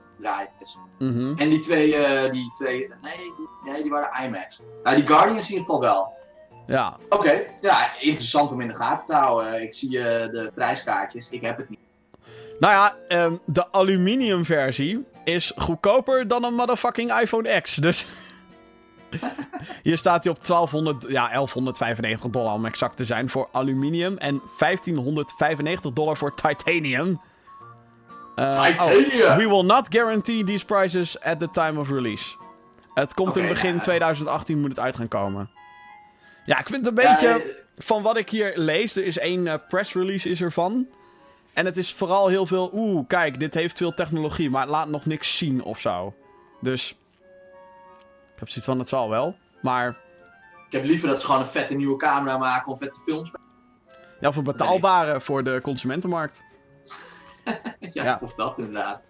[0.59, 0.77] is.
[0.99, 1.37] Mhm.
[1.37, 4.61] En die twee, eh, die twee, nee, die, nee, die waren IMAX.
[4.83, 6.17] Nou, die Guardians in ieder geval wel.
[6.67, 9.61] Ja, Oké, ja, interessant om in de gaten te houden.
[9.61, 11.79] Ik zie eh, de prijskaartjes, ik heb het niet.
[12.59, 17.75] Nou ja, ehm, de aluminium versie is goedkoper dan een motherfucking iPhone X.
[17.75, 18.05] Dus
[19.83, 24.17] hier staat hij op 1200, ja, 1195 dollar om exact te zijn voor aluminium.
[24.17, 27.21] En 1595 dollar voor titanium.
[28.39, 29.31] Eh, Titanium!
[29.31, 32.35] oh, we will not guarantee these prices at the time of release.
[32.93, 35.49] Het komt in begin nou, 2018 moet het uit gaan komen.
[36.45, 37.45] Ja, ik vind het een beetje eh,
[37.77, 40.87] van wat ik hier lees, er is één eh, press release is ervan.
[41.53, 44.87] En het is vooral heel veel, oeh, kijk, dit heeft veel technologie, maar het laat
[44.87, 46.13] nog niks zien of zo.
[46.61, 46.89] Dus,
[48.33, 49.35] ik heb zoiets van, het zal wel.
[49.61, 49.97] Maar,
[50.67, 53.31] ik heb liever dat ze gewoon een vette nieuwe camera maken of vette films.
[54.19, 56.43] ja, voor betaalbare voor de consumentenmarkt.
[57.93, 58.19] ja, Ja.
[58.21, 59.07] of dat inderdaad.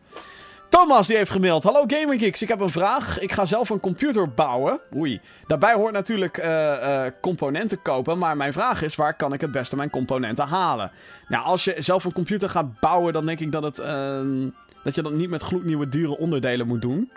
[0.69, 1.63] Thomas die heeft gemaild.
[1.63, 3.19] Hallo GamingGeeks, ik heb een vraag.
[3.19, 4.79] Ik ga zelf een computer bouwen.
[4.95, 5.21] Oei.
[5.47, 8.17] Daarbij hoort natuurlijk eh, eh, componenten kopen.
[8.17, 10.91] Maar mijn vraag is, waar kan ik het beste mijn componenten halen?
[11.27, 14.47] Nou, als je zelf een computer gaat bouwen, dan denk ik dat, het, ehm,
[14.83, 17.11] dat je dat niet met gloednieuwe dure onderdelen moet doen.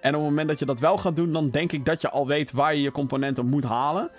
[0.00, 2.10] En op het moment dat je dat wel gaat doen, dan denk ik dat je
[2.10, 4.10] al weet waar je je componenten moet halen.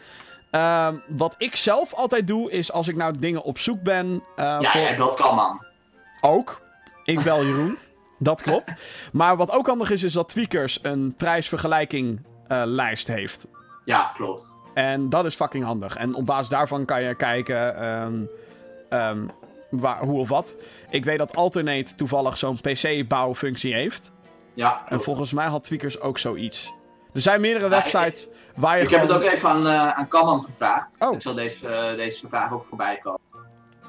[0.52, 4.24] Ehm, wat ik zelf altijd doe, is als ik nou dingen op zoek ben...
[4.36, 4.82] eh, Ja, voor...
[4.82, 5.68] jij belt kan man.
[6.22, 6.62] Ook.
[7.04, 7.78] Ik bel Jeroen.
[8.22, 8.74] Dat klopt.
[9.12, 13.48] Maar wat ook handig is, is dat Tweakers een prijsvergelijking eh, lijst heeft.
[13.86, 14.60] Ja, klopt.
[14.74, 15.96] En dat is fucking handig.
[15.96, 18.22] En op basis daarvan kan je kijken ehm,
[18.90, 19.20] ehm,
[19.70, 20.56] waar, hoe of wat.
[20.90, 24.12] Ik weet dat Alternate toevallig zo'n PC-bouwfunctie heeft.
[24.54, 25.04] Ja, En klopt.
[25.04, 26.72] volgens mij had Tweakers ook zoiets.
[27.14, 30.08] Er zijn meerdere Ja, websites waar je Ik heb het ook even aan, eh aan
[30.08, 30.96] Kamman gevraagd.
[31.00, 31.14] Oh.
[31.14, 33.20] Ik zal deze, eh, deze vraag ook voorbij komen.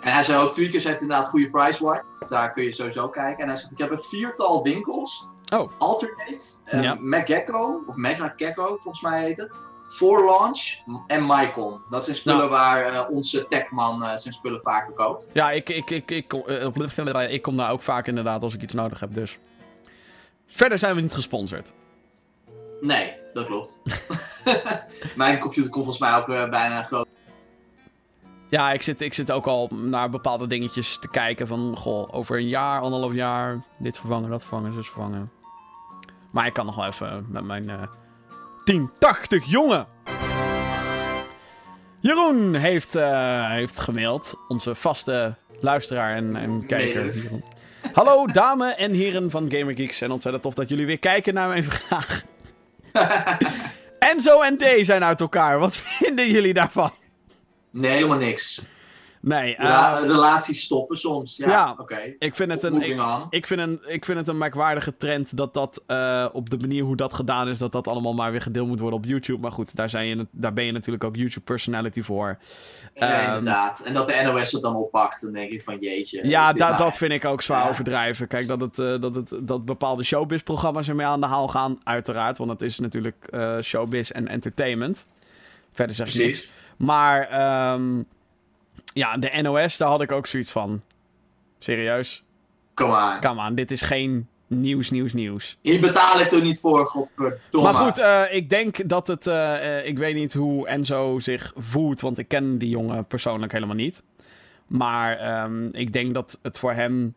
[0.00, 2.02] En hij zei ook, Tweakers heeft inderdaad goede price watch.
[2.28, 3.42] Daar kun je sowieso kijken.
[3.42, 5.26] En hij zegt, ik heb een viertal winkels.
[5.54, 5.70] Oh.
[5.78, 6.96] Alternate, Ja.
[7.00, 9.56] Megekko, of Mega Gecko volgens mij heet het.
[9.88, 10.74] For Launch
[11.06, 11.80] en Mycon.
[11.90, 12.50] Dat zijn spullen Nou.
[12.50, 15.30] waar eh, onze techman eh, zijn spullen vaak verkoopt.
[15.32, 18.62] Ja, ik, ik, ik, ik, kom- eh, ik kom daar ook vaak inderdaad als ik
[18.62, 19.38] iets nodig heb, dus...
[20.46, 21.72] Verder zijn we niet gesponsord.
[22.80, 23.80] Nee, dat klopt.
[25.16, 27.06] Mijn computer komt volgens mij ook bijna groot.
[28.50, 31.76] Ja, ik zit, ik zit ook al naar bepaalde dingetjes te kijken van...
[31.76, 33.60] Goh, over een jaar, anderhalf jaar...
[33.78, 35.30] Dit vervangen, dat vervangen, zus vervangen.
[36.30, 37.70] Maar ik kan nog wel even met mijn...
[37.70, 37.82] eh
[38.64, 39.86] 1080 jongen!
[42.00, 44.34] Jeroen heeft, eh, heeft gemaild.
[44.48, 47.14] Onze vaste luisteraar en, en kijker.
[47.92, 50.00] Hallo dames en heren van Gamer Geeks.
[50.00, 52.22] En ontzettend tof dat jullie weer kijken naar mijn vraag.
[53.98, 55.58] Enzo en D zijn uit elkaar.
[55.58, 56.90] Wat vinden jullie daarvan?
[57.70, 58.60] Nee, helemaal niks.
[59.22, 61.36] Nee, Rela- relaties stoppen soms.
[61.36, 62.14] Ja, ja, oké.
[62.18, 62.82] ik vind het een...
[63.30, 66.82] Ik, vind een, ik vind het een merkwaardige trend dat dat eh, op de manier
[66.84, 69.40] hoe dat gedaan is, dat dat allemaal maar weer gedeeld moet worden op YouTube.
[69.40, 72.38] Maar goed, daar, zijn je, daar ben je natuurlijk ook YouTube personality voor.
[72.94, 73.82] Ja, Ehm, inderdaad.
[73.84, 76.28] En dat de NOS het dan oppakt, dan denk ik van jeetje.
[76.28, 77.70] Ja, da- dat vind ik ook zwaar Ja.
[77.70, 78.28] overdrijven.
[78.28, 82.38] Kijk, dat, het, eh, dat, het, dat bepaalde showbiz-programma's ermee aan de haal gaan, uiteraard.
[82.38, 83.28] Want het is natuurlijk
[83.62, 85.06] showbiz en entertainment.
[85.72, 86.50] Verder zeg niks.
[86.80, 88.02] Maar ehm,
[88.92, 90.82] ja, de NOS, daar had ik ook zoiets van.
[91.58, 92.24] Serieus?
[92.74, 93.20] Kom aan.
[93.20, 95.58] Come on, dit is geen nieuws, nieuws, nieuws.
[95.60, 97.72] Hier betaal ik toch niet voor, godverdomme.
[97.72, 99.26] Maar goed, eh, ik denk dat het...
[99.26, 103.52] eh, eh, ik weet niet hoe Enzo zich voelt, want ik ken die jongen persoonlijk
[103.52, 104.02] helemaal niet.
[104.66, 107.14] Maar ehm, ik denk dat het voor hem...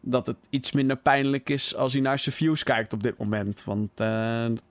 [0.00, 3.64] dat het iets minder pijnlijk is als hij naar zijn views kijkt op dit moment.
[3.64, 3.90] Want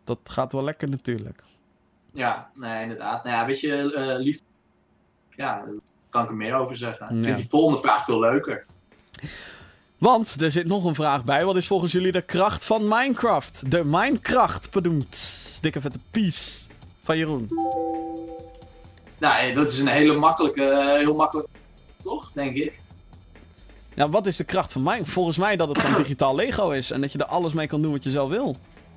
[0.03, 1.44] dat gaat wel lekker natuurlijk.
[2.14, 3.23] Ja, nee, inderdaad.
[3.23, 4.44] Nou ja, weet je, eh liefde...
[5.30, 5.73] Ja, daar
[6.10, 7.18] kan ik er meer over zeggen.
[7.18, 8.65] Ik vind die volgende vraag veel leuker.
[9.98, 11.45] Want er zit nog een vraag bij.
[11.45, 13.72] Wat is volgens jullie de kracht van Minecraft?
[13.72, 15.57] De Minecraft, bedoemd.
[15.61, 16.69] Dikke vette piece
[17.03, 17.48] van Jeroen.
[19.18, 21.48] Nou, eh, dat is een hele makkelijke, eh, heel makkelijk,
[21.99, 22.31] toch?
[22.34, 22.80] Denk ik.
[23.94, 25.11] Nou, wat is de kracht van Minecraft?
[25.11, 26.91] Volgens mij dat het gewoon digitaal Lego is.
[26.91, 28.56] En dat je er alles mee kan doen wat je zelf wil.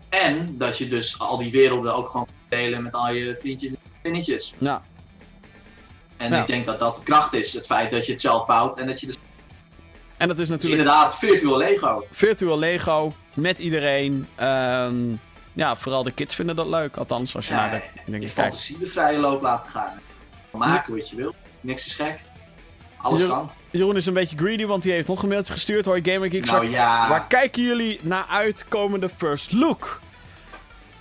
[0.08, 3.76] En dat je dus al die werelden ook gewoon delen met al je vriendjes en
[3.90, 4.54] vriendinnetjes.
[4.58, 4.82] Ja.
[6.16, 6.40] En Ja.
[6.40, 7.52] ik denk dat dat de kracht is.
[7.52, 9.16] Het feit dat je het zelf bouwt en dat je dus
[10.16, 12.06] En dat is dus natuurlijk inderdaad virtual Lego.
[12.10, 14.26] virtual Lego met iedereen.
[14.34, 14.96] Ehm,
[15.52, 16.96] ja, vooral de kids vinden dat leuk.
[16.96, 18.34] Althans, als je Ja, naar de je dingen kijkt.
[18.34, 19.92] fantasie de vrije loop laten gaan.
[20.50, 21.34] Maken wat je wil.
[21.60, 22.22] Niks is gek.
[22.96, 23.50] Alles kan.
[23.70, 25.84] Jeroen is een beetje greedy, want hij heeft nog een mailtje gestuurd.
[25.84, 26.50] Hoi Gamer Geeks.
[26.50, 27.08] Nou ja.
[27.08, 30.00] Waar kijken jullie naar uit komende first look?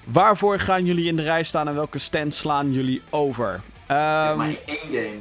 [0.04, 3.62] Waarvoor gaan jullie in de rij staan en welke stand slaan jullie over?
[3.88, 5.18] Ehm, maar één game.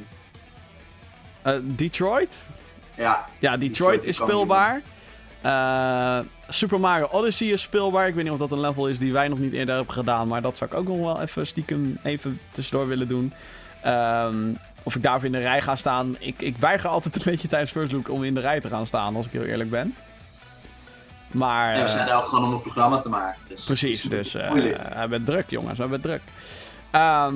[1.43, 2.48] eh, Detroit?
[2.94, 3.24] Ja.
[3.39, 4.81] Ja, Detroit, Detroit is speelbaar.
[5.40, 8.09] Eh, Super Mario Odyssey is speelbaar.
[8.09, 10.28] Ik weet niet of dat een level is die wij nog niet eerder hebben gedaan.
[10.28, 13.32] Maar dat zou ik ook nog wel even stiekem even tussendoor willen doen.
[13.82, 14.36] Ehm,
[14.82, 16.16] of ik daarvoor in de rij ga staan.
[16.19, 18.86] Ik, ik weiger altijd een beetje tijdens First Look om in de rij te gaan
[18.86, 19.94] staan, als ik heel eerlijk ben.
[21.31, 21.69] Maar...
[21.69, 23.40] En we eh, zijn er ook gewoon om een programma te maken.
[23.48, 24.77] Dus Precies, dus eh moeilijk.
[24.77, 25.77] we hebben druk, jongens.
[25.77, 26.23] We hebben druk.
[26.90, 27.35] Ehm,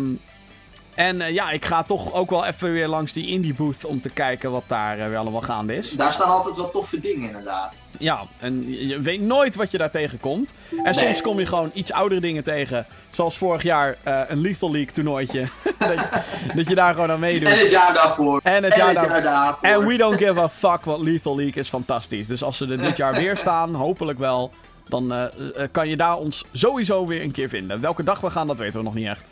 [0.95, 4.01] en eh, ja, ik ga toch ook wel even weer langs die indie booth om
[4.01, 5.91] te kijken wat daar eh, weer allemaal gaande is.
[5.91, 7.75] Daar staan altijd wel toffe dingen inderdaad.
[7.99, 10.53] Ja, en je, weet nooit wat je daar tegenkomt.
[10.71, 10.93] En Nee.
[10.95, 12.87] soms kom je gewoon iets oudere dingen tegen.
[13.11, 15.41] Zoals vorig jaar eh, een Lethal League toernooitje.
[15.79, 16.09] dat, je,
[16.55, 17.49] dat je daar gewoon aan meedoet.
[17.49, 18.41] En het jaar daarvoor.
[18.43, 19.69] En het en jaar het daar- jaar daarvoor.
[19.69, 22.27] En we don't give a fuck, want Lethal League is fantastisch.
[22.27, 24.53] Dus als ze er dit jaar weer staan, hopelijk wel,
[24.89, 25.31] dan
[25.73, 27.81] kan je daar ons sowieso weer een keer vinden.
[27.81, 29.31] Welke dag we gaan, dat weten we nog niet echt.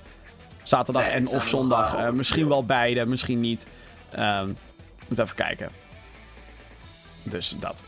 [0.63, 1.95] Zaterdag Nee, en of zondag.
[1.95, 3.67] eh, misschien wel beide, misschien niet.
[4.11, 4.51] Ehm
[5.13, 5.71] moet even kijken.
[7.23, 7.83] Dus dat.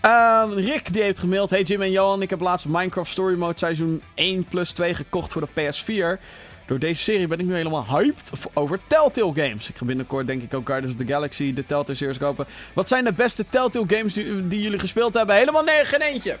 [0.00, 1.50] Ehm, Rick die heeft gemaild.
[1.50, 5.32] Hey Jim en Johan, ik heb laatst Minecraft Story Mode seizoen 1 plus 2 gekocht
[5.32, 6.20] voor de PS4.
[6.66, 9.68] Door deze serie ben ik nu helemaal hyped over Telltale Games.
[9.68, 12.46] Ik ga binnenkort denk ik ook Guardians of the Galaxy, de Telltale series kopen.
[12.72, 15.36] Wat zijn de beste Telltale Games die, die jullie gespeeld hebben?
[15.36, 16.36] Helemaal nee, geen eentje.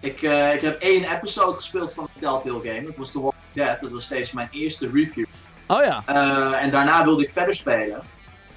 [0.00, 2.82] Ik, eh, ik heb één episode gespeeld van de Telltale game.
[2.84, 3.80] Dat was Walking Dead.
[3.80, 5.24] Dat was steeds mijn eerste review.
[5.66, 8.02] Oh ja, Eh, en daarna wilde ik verder spelen.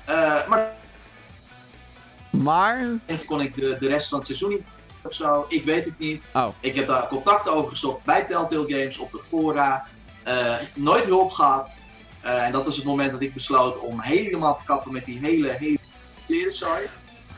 [0.06, 0.72] Eh, maar
[2.30, 2.88] maar...
[3.06, 4.62] even kon ik de, de rest van het seizoen niet
[5.04, 5.46] of zo.
[5.50, 6.28] Ik weet het niet.
[6.34, 9.86] Oh, Ik heb daar contact over gezocht bij Telltale Games op de fora.
[10.24, 11.78] Eh, nooit hulp gehad.
[12.22, 15.20] Eh, en dat was het moment dat ik besloot om helemaal te kappen met die
[15.20, 15.78] hele, hele
[16.26, 16.82] klerenzooi.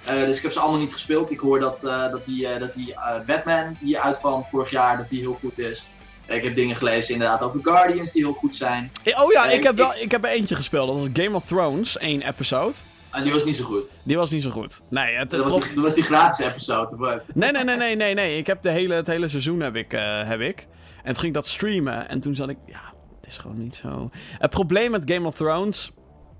[0.05, 1.31] Dus ik heb ze allemaal niet gespeeld.
[1.31, 2.95] Ik hoor dat, dat die, dat die
[3.25, 5.85] Batman die uitkwam vorig jaar, dat die heel goed is.
[6.27, 8.91] Ik heb dingen gelezen inderdaad over Guardians die heel goed zijn.
[9.15, 10.87] Oh ja, ik heb, wel, ik heb er eentje gespeeld.
[10.87, 12.73] Dat was Game of Thrones, één episode.
[13.11, 13.93] En die was niet zo goed.
[14.03, 14.81] Die was niet zo goed.
[14.89, 16.95] Nee, het, Dat was die, dat was die gratis episode.
[16.95, 18.37] maar- Nee, nee, nee, nee, nee, nee.
[18.37, 20.67] Ik heb de hele, het hele seizoen heb ik, eh, heb ik.
[20.97, 22.09] En toen ging ik dat streamen.
[22.09, 22.57] En toen zat ik...
[22.65, 24.09] Ja, het is gewoon niet zo...
[24.37, 25.91] Het probleem met Game of Thrones...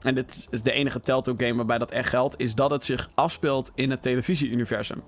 [0.02, 2.36] En dit is de enige Telltale game waarbij dat echt geldt...
[2.38, 5.04] Is dat het zich afspeelt in het televisie-universum.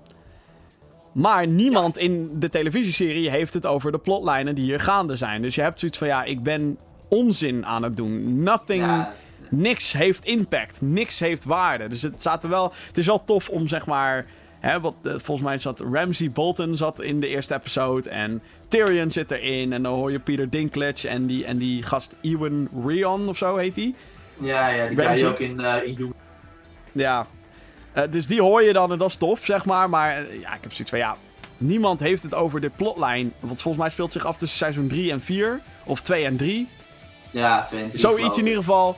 [1.16, 5.42] Maar niemand in de televisieserie heeft het over de plotlijnen die hier gaande zijn.
[5.42, 6.06] Dus je hebt zoiets van...
[6.06, 6.78] Ja, ik ben
[7.08, 8.42] onzin aan het doen.
[8.42, 8.84] Nothing...
[8.84, 9.14] Ja,
[9.50, 11.88] Niks heeft impact, niks heeft waarde.
[11.88, 14.26] Dus het, zaten wel, het is wel tof om zeg maar.
[14.60, 18.10] Hè, wat, eh, volgens mij zat Ramsey Bolton zat in de eerste episode.
[18.10, 19.72] En Tyrion zit erin.
[19.72, 23.56] En dan hoor je Peter Dinklage en die, en die gast Ewan Rion of zo
[23.56, 23.94] heet hij.
[24.40, 25.18] Ja, ja, die Ramsey.
[25.18, 26.14] je ook in, eh in Doom.
[26.92, 27.26] Ja.
[27.96, 29.90] Eh, dus die hoor je dan en dat is tof, zeg maar.
[29.90, 31.16] Maar eh, ja, ik heb zoiets van ja.
[31.56, 33.32] Niemand heeft het over de plotlijn.
[33.40, 35.60] Want volgens mij speelt het zich af tussen seizoen 3 en 4.
[35.84, 36.68] Of 2 en 3.
[37.30, 38.00] Ja, 22.
[38.00, 38.96] Zoiets in ieder geval.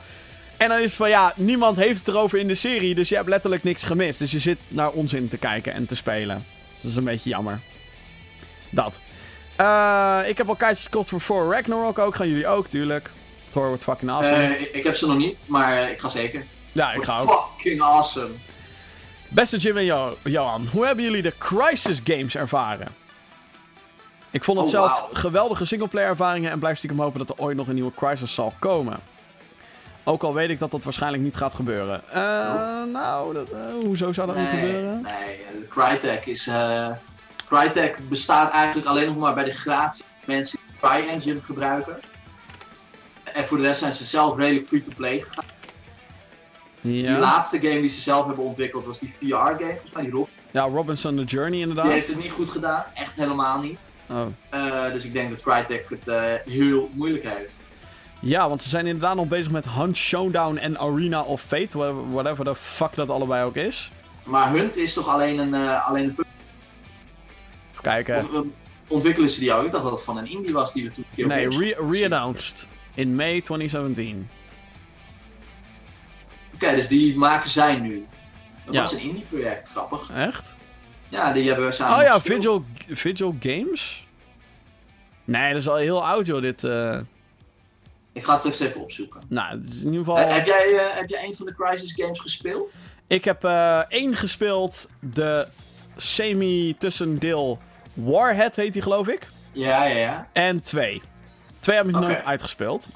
[0.57, 2.95] En dan is het van ja, niemand heeft het erover in de serie.
[2.95, 4.19] Dus je hebt letterlijk niks gemist.
[4.19, 6.45] Dus je zit naar onzin te kijken en te spelen.
[6.73, 7.59] Dus dat is een beetje jammer.
[8.69, 8.99] Dat.
[9.55, 12.15] Eh, ik heb al kaartjes gekocht voor Thor Ragnarok ook.
[12.15, 13.11] Gaan jullie ook, tuurlijk.
[13.49, 14.69] Thor wordt fucking awesome.
[14.71, 16.45] Ik, heb ze nog niet, maar ik ga zeker.
[16.71, 17.51] ja, ik ga ook.
[17.55, 18.29] Fucking awesome.
[19.29, 22.87] Beste Jim en Jo- Johan, hoe hebben jullie de Crisis games ervaren?
[24.31, 27.57] Ik vond het Oh, zelf geweldige singleplayer ervaringen en blijf stiekem hopen dat er ooit
[27.57, 28.99] nog een nieuwe Crisis zal komen.
[30.03, 32.01] Ook al weet ik dat dat waarschijnlijk niet gaat gebeuren.
[32.11, 32.21] Eh,
[32.93, 35.01] nou, dat, eh, hoezo zou dat niet gebeuren?
[35.01, 36.47] nee, eh, Crytek is...
[36.47, 36.87] eh
[37.47, 41.99] Crytek bestaat eigenlijk alleen nog maar bij de gratis mensen die CryEngine gebruiken.
[43.23, 45.45] En voor de rest zijn ze zelf redelijk free-to-play gegaan.
[46.81, 50.27] Die laatste game die ze zelf hebben ontwikkeld was die VR-game, volgens mij die Rob.
[50.51, 51.91] ja, Robinson the Journey Die inderdaad.
[51.91, 53.95] heeft het niet goed gedaan, echt helemaal niet.
[54.09, 54.25] Oh.
[54.49, 57.65] Eh, dus ik denk dat Crytek het eh, heel moeilijk heeft.
[58.19, 61.77] Ja, want ze zijn inderdaad nog bezig met Hunt Showdown en Arena of Fate.
[61.77, 63.91] wha- Whatever the fuck dat allebei ook is.
[64.23, 66.15] Maar Hunt is toch alleen een, eh, alleen een
[67.71, 68.17] Even kijken.
[68.17, 68.39] Of eh,
[68.87, 69.65] ontwikkelen ze die ook?
[69.65, 72.65] Ik dacht dat het van een indie was die we toen Nee, re- re-announced.
[72.93, 74.29] In May 2017.
[76.63, 78.07] Oké, dus die maken zij nu.
[78.65, 78.79] Dat Ja.
[78.81, 80.09] was een indie project, grappig.
[80.15, 80.55] Echt?
[81.09, 82.21] Ja, die hebben we samen Oh ja.
[82.21, 84.07] Vigil, Vigil Games?
[85.25, 86.63] Nee, dat is al heel oud joh, dit.
[86.63, 86.99] eh.
[88.13, 89.21] Ik ga het straks even opzoeken.
[89.27, 90.17] Nou, het is in ieder geval...
[90.17, 92.75] Eh, heb, jij, eh, heb jij een van de Crisis games gespeeld?
[93.07, 93.43] Ik heb
[93.89, 95.47] één gespeeld, de
[95.97, 97.59] semi-tussendeel
[97.93, 99.27] Warhead heet die geloof ik.
[99.51, 100.27] Ja, ja, ja.
[100.33, 101.01] En twee.
[101.59, 102.87] Twee heb ik nooit uitgespeeld.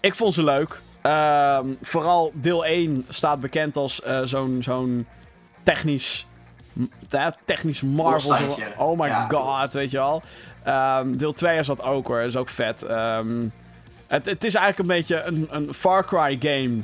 [0.00, 0.80] Ik vond ze leuk.
[1.02, 5.06] Ehm, vooral deel 1 staat bekend als eh, zo'n zo'n
[5.62, 6.26] technisch...
[7.44, 8.48] technisch marvel.
[8.76, 10.22] Oh my Ja, god, weet je wel.
[10.62, 12.82] Ehm, deel 2 is dat ook hoor, is ook vet.
[12.82, 13.48] Ehm,
[14.06, 16.78] het, het is eigenlijk een beetje een, een Far Cry game.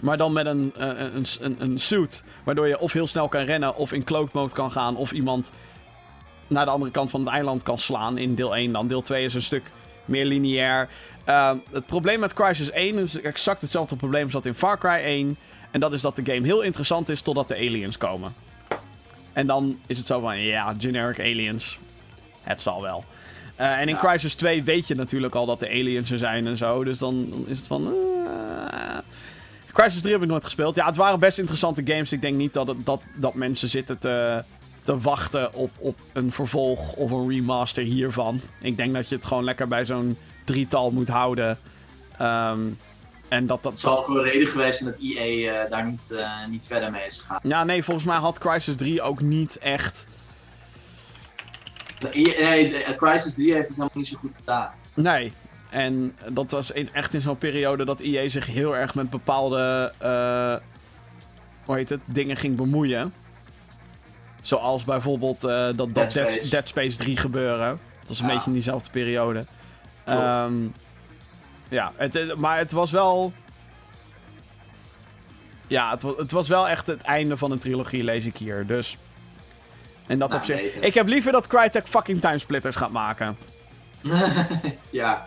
[0.00, 2.24] Maar dan met een, eh, een, een, een, een suit.
[2.44, 5.52] Waardoor je of heel snel kan rennen, of in cloaked mode kan gaan, of iemand
[6.46, 8.86] naar de andere kant van het eiland kan slaan in deel 1 dan.
[8.86, 9.70] Deel 2 is een stuk
[10.04, 10.88] meer lineair.
[11.24, 15.04] Ehm, het probleem met Crisis 1 is exact hetzelfde probleem als dat in Far Cry
[15.04, 15.36] 1.
[15.70, 18.34] En dat is dat de game heel interessant is totdat de aliens komen.
[19.32, 21.78] En dan is het zo van, ja, generic aliens.
[22.42, 23.04] Het zal wel.
[23.56, 24.00] Eh, en in Ja.
[24.00, 26.84] Crisis 2 weet je natuurlijk al dat de aliens er zijn en zo.
[26.84, 27.86] Dus dan, dan is het van...
[27.86, 28.98] eh.
[29.72, 30.74] Crisis 3 heb ik nooit gespeeld.
[30.74, 32.12] Ja, het waren best interessante games.
[32.12, 34.44] Ik denk niet dat, het, dat, dat mensen zitten te,
[34.84, 38.40] te wachten op, op een vervolg of een remaster hiervan.
[38.60, 41.58] Ik denk dat je het gewoon lekker bij zo'n drietal moet houden.
[42.18, 42.60] Ehm,
[43.28, 43.72] en dat dat...
[43.72, 46.64] Het zal ook wel een reden geweest zijn dat EA eh, daar niet, eh, niet
[46.66, 47.40] verder mee is gegaan.
[47.42, 50.06] Ja, nee, volgens mij had Crisis 3 ook niet echt...
[52.12, 54.70] EA nee, eh, Crisis 3 heeft het helemaal niet zo goed gedaan.
[54.94, 55.32] Nee.
[55.70, 59.92] En dat was in, echt in zo'n periode dat EA zich heel erg met bepaalde...
[61.64, 62.00] hoe heet het?
[62.04, 63.12] Dingen ging bemoeien.
[64.44, 66.48] Zoals bijvoorbeeld eh, dat, dat Dead Space.
[66.48, 67.80] Dead Space 3 gebeuren.
[68.00, 68.32] Dat was een Ja.
[68.32, 69.44] beetje in diezelfde periode.
[70.04, 70.52] Ehm,
[71.68, 73.32] ja, het, maar het was wel...
[75.66, 78.66] Ja, het, wa- het was wel echt het einde van een trilogie, lees ik hier.
[78.66, 78.96] Dus...
[80.06, 80.60] En dat Nou, op zich...
[80.74, 83.36] Ik heb liever dat Crytek fucking timesplitters gaat maken.
[84.90, 85.26] ja,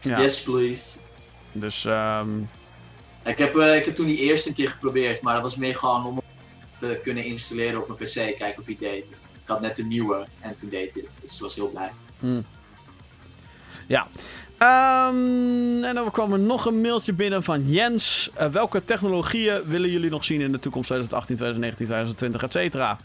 [0.00, 0.20] Ja.
[0.20, 0.98] yes please.
[1.52, 2.28] Dus, ehm
[3.24, 6.06] Ik heb, eh, ik heb toen die eerste keer geprobeerd, maar dat was meer gewoon
[6.06, 6.20] om
[6.80, 9.08] te kunnen installeren op mijn PC, kijken of hij deed.
[9.10, 11.90] Ik had net de nieuwe en toen deed hij het, dus ik was heel blij.
[13.86, 14.06] Ja.
[14.58, 18.30] Ehm, en dan kwam er nog een mailtje binnen van Jens.
[18.34, 22.96] Eh, welke technologieën willen jullie nog zien in de toekomst 2018, 2019, 2020, et cetera?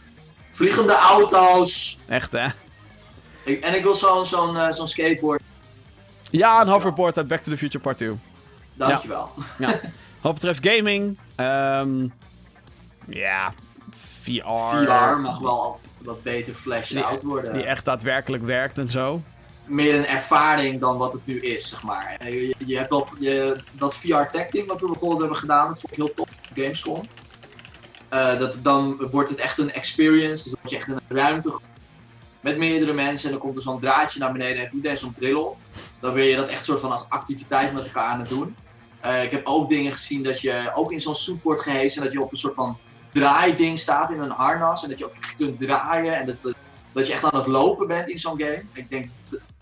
[0.51, 1.97] Vliegende auto's!
[2.07, 2.47] Echt, hè?
[3.43, 5.41] Ik- en ik wil zo'n zo'n eh, zo'n skateboard.
[6.31, 8.11] Ja, een hoverboard uit Back to the Future Part 2.
[8.73, 9.29] Dankjewel.
[9.57, 9.79] Ja.
[10.21, 12.07] Wat betreft gaming, ehm,
[13.09, 13.53] ja,
[14.25, 14.85] VR.
[14.85, 17.53] VR mag wel al wat beter fleshed Die- out worden.
[17.53, 19.21] Die echt daadwerkelijk werkt en zo.
[19.65, 22.17] Meer een ervaring dan wat het nu is, zeg maar.
[22.29, 25.91] Je, je hebt wel je, dat VR-tech ding wat we bijvoorbeeld hebben gedaan, dat vond
[25.91, 27.01] ik heel tof op Gamescom.
[28.09, 31.59] Eh, dat, dan wordt het echt een experience, dus word je echt in een ruimte
[32.39, 35.41] met meerdere mensen en dan komt er zo'n draadje naar beneden, heeft iedereen zo'n bril
[35.43, 35.57] op.
[35.99, 38.55] Dan ben je dat echt soort van als activiteit met elkaar aan het doen.
[38.99, 41.97] Eh, ik heb ook dingen gezien dat je ook in zo'n suit wordt gehezen.
[41.97, 42.77] En dat je op een soort van
[43.19, 44.83] draaiding staat in een harnas.
[44.83, 46.17] En dat je ook kunt draaien.
[46.17, 46.53] En dat,
[46.91, 48.63] dat je echt aan het lopen bent in zo'n game.
[48.73, 49.09] Ik denk,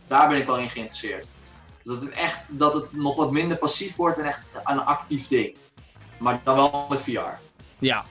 [0.07, 1.29] daar ben ik wel in geïnteresseerd.
[1.83, 5.27] Dus dat het echt dat het nog wat minder passief wordt en echt een actief
[5.27, 5.55] ding.
[6.17, 7.19] Maar dan wel met VR.
[7.79, 8.03] Ja.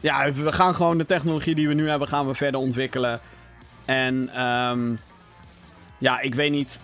[0.00, 3.20] Ja, we gaan gewoon de technologie die we nu hebben, gaan we verder ontwikkelen.
[3.84, 4.94] En ehm
[5.98, 6.80] ja, ik weet niet.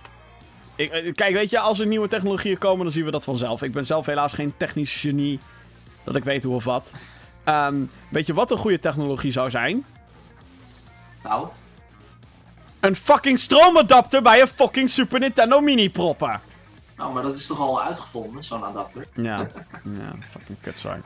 [0.74, 3.62] Ik, eh, kijk, weet je, als er nieuwe technologieën komen, dan zien we dat vanzelf.
[3.62, 5.38] Ik ben zelf helaas geen technisch genie.
[6.04, 6.92] Dat ik weet hoe of wat.
[7.46, 9.84] Ehm, weet je wat een goede technologie zou zijn?
[11.22, 11.46] Nou,
[12.80, 16.40] Een fucking stroomadapter bij een fucking Super Nintendo Mini proppen.
[16.96, 19.06] nou, maar dat is toch al uitgevonden, zo'n adapter.
[19.14, 19.36] Ja,
[20.00, 21.02] ja fucking kutzang.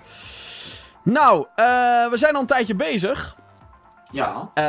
[1.03, 1.65] Nou, eh,
[2.11, 3.37] we zijn al een tijdje bezig.
[4.13, 4.65] Ja, Eh,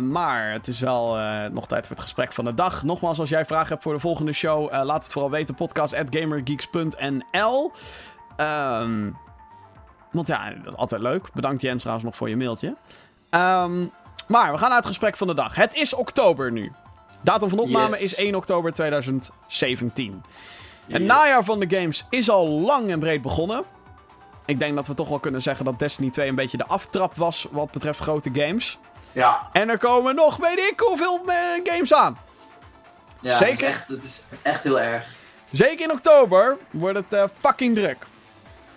[0.00, 2.82] maar het is wel eh, nog tijd voor het gesprek van de dag.
[2.82, 5.54] Nogmaals, als jij vragen hebt voor de volgende show, laat het vooral weten.
[5.54, 7.72] Podcast@gamergeeks.nl.
[8.36, 9.10] Ehm,
[10.16, 11.28] want ja, altijd leuk.
[11.32, 12.74] Bedankt Jens trouwens nog voor je mailtje.
[13.30, 13.84] Ehm,
[14.26, 15.54] maar we gaan naar het gesprek van de dag.
[15.54, 16.72] Het is oktober nu.
[17.20, 18.00] Datum van opname Yes.
[18.00, 20.22] is 1 oktober 2017.
[20.86, 21.06] Het Yes.
[21.08, 23.62] najaar van de games is al lang en breed begonnen.
[24.44, 27.14] Ik denk dat we toch wel kunnen zeggen dat Destiny 2 een beetje de aftrap
[27.14, 28.78] was wat betreft grote games.
[29.12, 31.34] ja, En er komen nog, weet ik hoeveel eh,
[31.64, 32.18] games aan.
[33.20, 33.50] ja Zeker.
[33.52, 35.14] Het is, echt, het is echt heel erg.
[35.50, 38.06] Zeker in oktober wordt het eh, fucking druk.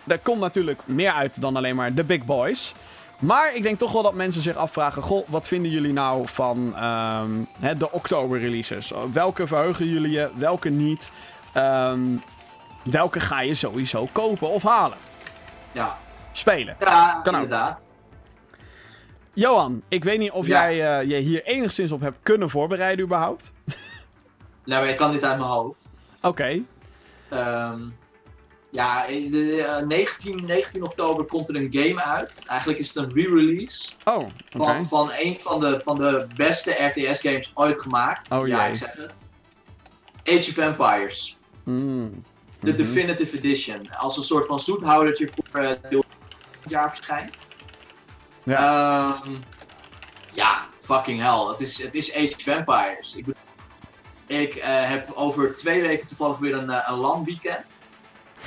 [0.09, 2.73] Er komt natuurlijk meer uit dan alleen maar de big boys.
[3.19, 6.75] Maar ik denk toch wel dat mensen zich afvragen: Goh, wat vinden jullie nou van
[6.75, 8.91] ehm, hè, de oktober releases?
[9.13, 11.11] Welke verheugen jullie je, welke niet?
[11.53, 11.99] Ehm,
[12.83, 14.97] welke ga je sowieso kopen of halen?
[15.71, 15.97] Ja,
[16.31, 16.75] Spelen.
[16.79, 17.41] ja Kan ook.
[17.41, 17.87] inderdaad.
[19.33, 20.71] Johan, ik weet niet of Ja.
[20.71, 23.51] jij eh, je hier enigszins op hebt kunnen voorbereiden überhaupt.
[24.65, 25.91] Nou, ik kan dit uit mijn hoofd.
[26.21, 26.59] Oké.
[27.29, 27.79] Ehm,
[28.71, 32.45] ja, de, eh, 19, 19 oktober komt er een game uit.
[32.47, 37.51] Eigenlijk is het een re-release Oh, van, van een van de, van de beste RTS-games
[37.55, 38.31] ooit gemaakt.
[38.31, 38.69] Oh, ja, jee.
[38.69, 39.13] ik zeg het.
[40.23, 41.37] Age of Empires.
[41.63, 42.21] Mm.
[42.59, 42.77] De Mhm.
[42.77, 43.89] Definitive Edition.
[43.91, 46.03] Als een soort van zoethoudertje voor eh, deel
[46.61, 47.37] het jaar verschijnt.
[48.43, 49.21] Ja.
[50.33, 51.45] ja, fucking hell.
[51.51, 53.15] Het is, het is Age of Empires.
[53.15, 53.25] Ik,
[54.27, 57.77] ik eh, heb over twee weken toevallig weer een, eh, een LAN-weekend.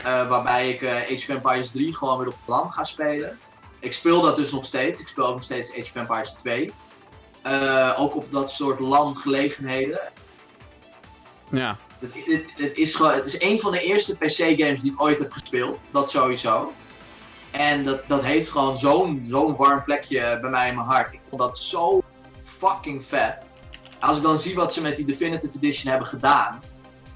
[0.04, 3.38] Eh, waarbij ik eh, Age of Empires 3 gewoon weer op LAN ga spelen.
[3.80, 5.00] Ik speel dat dus nog steeds.
[5.00, 6.72] Ik speel ook nog steeds Age of Empires 2.
[7.42, 10.00] Eh, ook op dat soort LAN-gelegenheden.
[11.50, 11.76] Ja.
[11.98, 15.18] Het, het, het is gewoon, het is een van de eerste PC-games die ik ooit
[15.18, 15.88] heb gespeeld.
[15.92, 16.72] Dat sowieso.
[17.50, 21.12] En dat, dat heeft gewoon zo'n zo'n warm plekje bij mij in mijn hart.
[21.12, 22.02] Ik vond dat zo
[22.42, 23.50] fucking vet.
[24.00, 26.60] Als ik dan zie wat ze met die Definitive Edition hebben gedaan.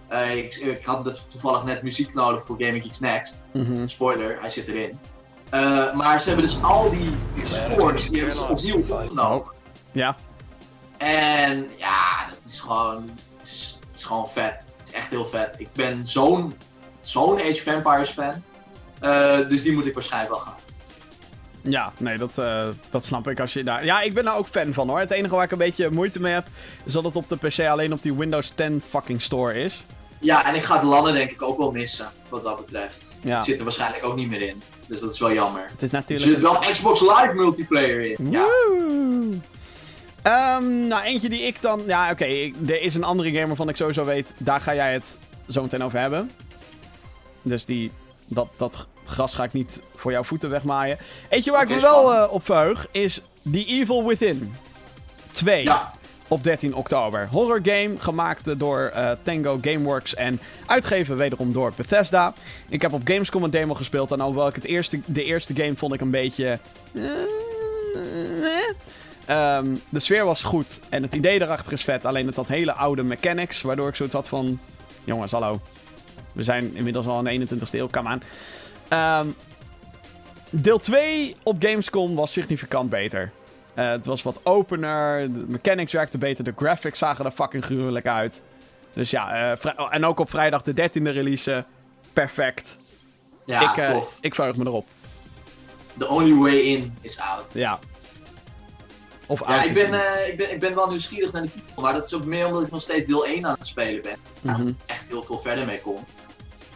[0.09, 3.49] Eh, ik, ik had dus toevallig net muziek nodig voor Gaming Geeks Next.
[3.53, 3.87] Mhm.
[3.87, 4.99] Spoiler, hij zit erin.
[5.51, 7.13] Eh, maar ze hebben dus al die
[7.45, 9.53] scores, die hebben ze opnieuw opgenomen.
[9.93, 10.17] Ja.
[10.97, 14.71] En ja, dat is gewoon, het is, het is gewoon vet.
[14.77, 15.55] Het is echt heel vet.
[15.59, 16.55] Ik ben zo'n
[17.01, 18.43] zo'n Age of Empires fan.
[19.01, 20.55] Eh, dus die moet ik waarschijnlijk wel gaan.
[21.63, 22.35] Ja, nee, dat,
[22.91, 23.85] dat snap ik als je daar...
[23.85, 24.99] Ja, ik ben daar ook fan van hoor.
[24.99, 26.47] Het enige waar ik een beetje moeite mee heb,
[26.85, 29.83] is dat het op de PC alleen op die Windows 10 fucking store is.
[30.21, 33.19] Ja, en ik ga het landen denk ik ook wel missen, wat dat betreft.
[33.23, 33.35] Ja.
[33.37, 34.63] Het zit er waarschijnlijk ook niet meer in.
[34.87, 35.69] Dus dat is wel jammer.
[35.71, 36.31] Het is Er natuurlijk...
[36.31, 38.31] zit wel Xbox Live multiplayer in.
[38.31, 38.47] Ja.
[40.23, 41.83] Ehm, nou, eentje die ik dan...
[41.87, 42.25] Ja, oké,
[42.67, 45.17] er is een andere game waarvan ik sowieso weet, daar ga jij het
[45.49, 46.31] zo meteen over hebben.
[47.43, 47.93] Dus die,
[48.27, 50.99] dat, dat gras ga ik niet voor jouw voeten wegmaaien.
[51.29, 53.21] Eentje waar ik me wel eh, op verheug, is
[53.53, 54.55] The Evil Within
[55.33, 55.65] 2.
[55.65, 55.95] ja.
[56.29, 57.29] Op 13 oktober.
[57.31, 62.35] Horror game gemaakt door eh, Tango Gameworks en uitgeven wederom door Bethesda.
[62.69, 65.77] Ik heb op Gamescom een demo gespeeld en alhoewel ik het eerste, de eerste game
[65.77, 66.59] vond ik een beetje...
[66.95, 67.03] eh,
[68.43, 68.75] eh.
[69.27, 72.05] Ehm, de sfeer was goed en het idee erachter is vet.
[72.05, 74.59] Alleen het had hele oude mechanics, waardoor ik zoiets had van...
[75.05, 75.61] Jongens, hallo.
[76.33, 78.23] We zijn inmiddels al in de 21ste eeuw, come aan.
[78.89, 79.27] Ehm,
[80.51, 83.33] deel 2 op Gamescom was significant beter.
[83.77, 88.07] Eh, het was wat opener, de mechanics werkten beter, de graphics zagen er fucking gruwelijk
[88.07, 88.43] uit.
[88.93, 91.65] Dus ja, eh, oh, en ook op vrijdag de 13e release,
[92.13, 92.77] perfect.
[93.45, 94.19] Ja, ik, tof.
[94.21, 94.87] ik verheug me erop.
[95.99, 97.53] The only way in is out.
[97.55, 97.79] Ja.
[99.27, 101.93] Of Ja, uit ik ben, ik, ben, ik ben wel nieuwsgierig naar die titel, maar
[101.93, 104.17] dat is ook meer omdat ik nog steeds deel 1 aan het spelen ben.
[104.41, 104.73] Daar Mhm.
[104.87, 106.05] echt heel veel verder mee kom.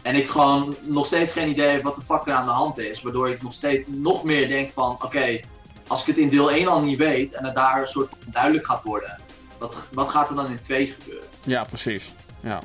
[0.01, 2.77] En ik gewoon nog steeds geen idee heb wat de fuck er aan de hand
[2.77, 3.01] is.
[3.01, 5.39] Waardoor ik nog steeds nog meer denk van, oké,
[5.91, 8.17] als ik het in deel 1 al niet weet en het daar een soort van
[8.25, 9.19] duidelijk gaat worden.
[9.59, 11.27] Wat, wat gaat er dan in 2 gebeuren?
[11.43, 12.13] Ja, precies.
[12.39, 12.61] Ja.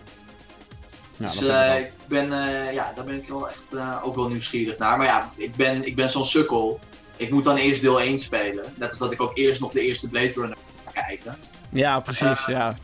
[1.17, 4.15] Ja, dus ik eh, ik ben, eh, ja, daar ben ik wel echt eh, ook
[4.15, 4.97] wel nieuwsgierig naar.
[4.97, 6.81] Maar ja, ik ben, ik ben zo'n sukkel.
[7.17, 8.65] Ik moet dan eerst deel 1 spelen.
[8.77, 11.37] Net als dat ik ook eerst nog de eerste Blade Runner ga kijken.
[11.73, 12.47] Ja, precies.
[12.47, 12.77] ja.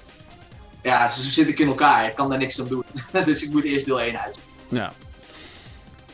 [0.82, 2.06] Ja, zo zit ik in elkaar.
[2.06, 2.84] Ik kan daar niks aan doen.
[3.24, 4.38] dus ik moet eerst deel 1 uit.
[4.68, 4.92] ja.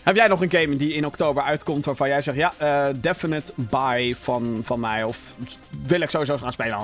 [0.09, 3.53] Heb jij nog een game die in oktober uitkomt waarvan jij zegt, ja, eh, definite
[3.55, 5.05] buy van, van mij?
[5.05, 5.19] Of
[5.87, 6.79] wil ik sowieso gaan spelen?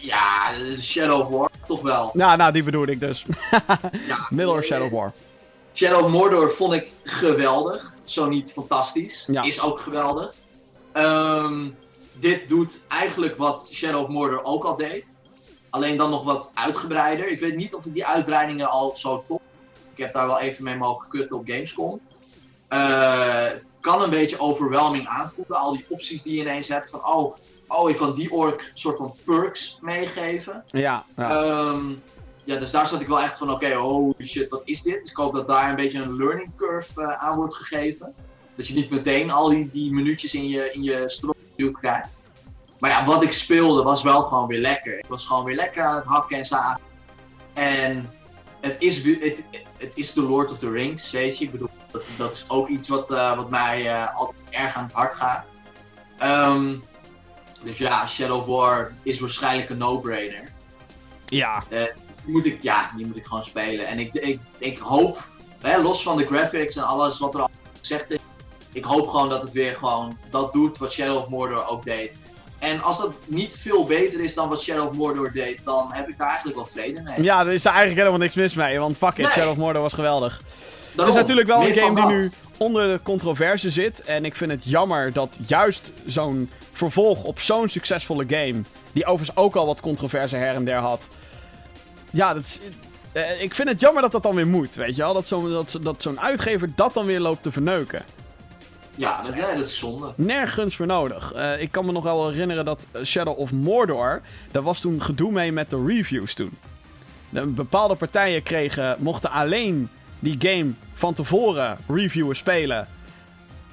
[0.00, 0.50] Ja,
[0.80, 2.10] Shadow of War, toch wel.
[2.12, 3.26] Nou, nou, die bedoel ik dus.
[4.06, 5.12] Ja, Middle eh, Shadow of War?
[5.74, 7.94] Shadow of Mordor vond ik geweldig.
[8.04, 9.24] Zo niet fantastisch.
[9.30, 9.42] Ja.
[9.42, 10.34] Is ook geweldig.
[10.92, 11.68] Ehm,
[12.12, 15.18] dit doet eigenlijk wat Shadow of Mordor ook al deed.
[15.70, 17.28] Alleen dan nog wat uitgebreider.
[17.28, 19.40] Ik weet niet of ik die uitbreidingen al zo top.
[19.92, 22.00] Ik heb daar wel even mee mogen kutten op Gamescom.
[22.68, 23.46] Eh,
[23.80, 25.58] kan een beetje overwhelming aanvoelen.
[25.58, 26.90] Al die opties die je ineens hebt.
[26.90, 27.36] Van oh,
[27.66, 30.64] oh ik kan die ork soort van perks meegeven.
[30.66, 31.30] Ja, ja.
[31.30, 31.92] Ehm,
[32.44, 35.02] ja, dus daar zat ik wel echt van, oké, holy shit, wat is dit?
[35.02, 38.14] Dus ik hoop dat daar een beetje een learning curve eh, aan wordt gegeven.
[38.54, 41.36] Dat je niet meteen al die, die minuutjes in je, in je strop
[41.72, 42.14] krijgt.
[42.78, 44.98] Maar ja, wat ik speelde was wel gewoon weer lekker.
[44.98, 46.80] Ik was gewoon weer lekker aan het hakken en zagen.
[47.52, 48.10] En
[48.60, 49.42] het is, het,
[49.76, 51.44] het is The Lord of the Rings, weet je.
[51.44, 54.84] Ik bedoel, dat, dat is ook iets wat, eh, wat mij eh, altijd erg aan
[54.84, 55.50] het hart gaat.
[56.18, 56.74] Ehm,
[57.62, 60.54] dus ja, Shadow of War is waarschijnlijk een no-brainer
[61.28, 61.64] ja.
[61.68, 63.86] die moet ik, ja, die moet ik gewoon spelen.
[63.86, 65.28] En ik, ik, ik hoop,
[65.60, 67.50] hè, los van de graphics en alles wat er al
[67.80, 68.18] gezegd is,
[68.72, 72.16] ik hoop gewoon dat het weer gewoon dat doet wat Shadow of Mordor ook deed.
[72.58, 76.08] En als dat niet veel beter is dan wat Shadow of Mordor deed, dan heb
[76.08, 77.22] ik daar eigenlijk wel vrede mee.
[77.22, 79.30] Ja, er is er eigenlijk helemaal niks mis mee, want fuck it, Nee.
[79.30, 80.40] Shadow of Mordor was geweldig.
[80.96, 84.02] Het is natuurlijk wel een game die nu onder de controverse zit.
[84.04, 88.62] En ik vind het jammer dat juist zo'n vervolg op zo'n succesvolle game.
[88.92, 91.08] Die overigens ook al wat controverse her en der had.
[92.10, 92.60] Ja, dat is,
[93.12, 94.74] eh, ik vind het jammer dat dat dan weer moet.
[94.74, 95.14] Weet je wel?
[95.14, 98.04] Dat zo'n dat, dat zo'n uitgever dat dan weer loopt te verneuken.
[98.94, 100.12] Ja, dat, ja, dat is zonde.
[100.14, 101.32] Nergens voor nodig.
[101.32, 104.22] Eh, ik kan me nog wel herinneren dat Shadow of Mordor.
[104.50, 106.58] Daar was toen gedoe mee met de reviews toen.
[107.28, 109.88] De, bepaalde partijen kregen, mochten alleen
[110.34, 112.88] die game van tevoren reviewen spelen.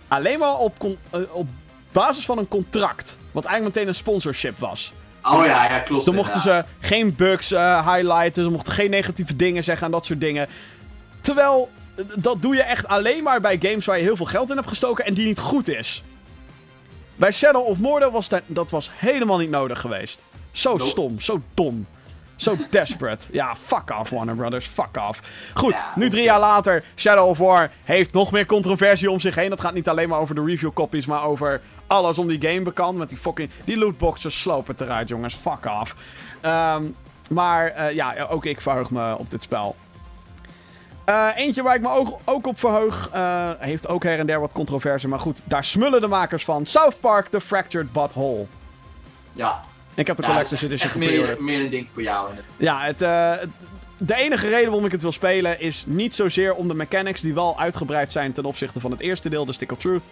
[0.07, 1.47] Alleen maar op, eh, op
[1.91, 3.17] basis van een contract.
[3.31, 4.91] Wat eigenlijk meteen een sponsorship was.
[5.23, 6.05] Oh ja, ja klopt.
[6.05, 8.43] Dan mochten ze geen bugs eh, highlighten.
[8.43, 10.47] Ze mochten geen negatieve dingen zeggen en dat soort dingen.
[11.21, 14.49] Terwijl, eh, dat doe je echt alleen maar bij games waar je heel veel geld
[14.49, 16.03] in hebt gestoken en die niet goed is.
[17.15, 20.23] Bij Shadow of Mordor was dat, dat was helemaal niet nodig geweest.
[20.51, 21.87] Zo stom, zo dom.
[22.35, 23.27] Zo desperate.
[23.31, 24.65] Ja, fuck off, Warner Brothers.
[24.67, 25.21] Fuck off.
[25.53, 26.83] Goed, nu drie jaar later.
[26.95, 29.49] Shadow of War heeft nog meer controversie om zich heen.
[29.49, 32.61] Dat gaat niet alleen maar over de review copies, maar over alles om die game
[32.61, 32.97] bekend.
[32.97, 33.49] Met die fucking.
[33.65, 35.35] Die lootboxes slopen eruit, jongens.
[35.35, 35.95] Fuck off.
[36.41, 36.83] Ehm,
[37.29, 39.75] maar eh, ja, ook ik verheug me op dit spel.
[41.05, 43.09] Eh, eentje waar ik me ook, ook op verheug.
[43.11, 45.07] eh, heeft ook her en der wat controverse.
[45.07, 46.65] Maar goed, daar smullen de makers van.
[46.65, 48.45] South Park The Fractured Butthole.
[49.31, 49.61] Ja,
[49.95, 51.39] Ik heb de ja Collector's Edition echt meer, gepreorderd.
[51.39, 52.29] meer een ding voor jou.
[52.57, 53.49] Ja, het, eh, het-
[53.97, 57.33] de enige reden waarom ik het wil spelen is niet zozeer om de mechanics die
[57.33, 60.03] wel uitgebreid zijn ten opzichte van het eerste deel, de Stick of Truth.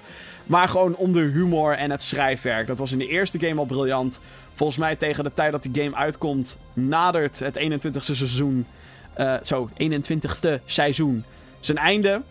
[0.46, 2.68] Maar gewoon om de humor en het schrijfwerk.
[2.68, 4.20] Dat was in de eerste game al briljant.
[4.54, 8.66] Volgens mij tegen de tijd dat die game uitkomt, nadert het 21ste seizoen.
[9.14, 11.24] eh, zo, 21ste seizoen.
[11.60, 12.22] Zijn einde.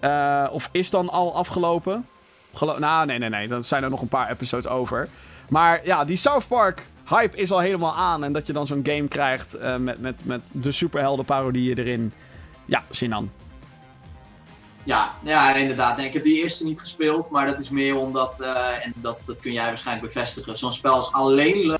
[0.00, 2.06] Eh, of is dan al afgelopen?
[2.54, 3.48] Gelo nou, nee, nee, nee.
[3.48, 5.08] Dan zijn er nog een paar episodes over.
[5.48, 8.24] Maar ja, die South Park hype is al helemaal aan.
[8.24, 12.12] En dat je dan zo'n game krijgt eh, met, met, met de superhelden parodieën erin.
[12.64, 13.32] Ja, zin aan.
[14.84, 15.96] Ja, ja, inderdaad.
[15.96, 19.18] Nee, ik heb die eerste niet gespeeld, maar dat is meer omdat, eh, en dat,
[19.24, 21.78] dat kun jij waarschijnlijk bevestigen, zo'n spel is alleen leuk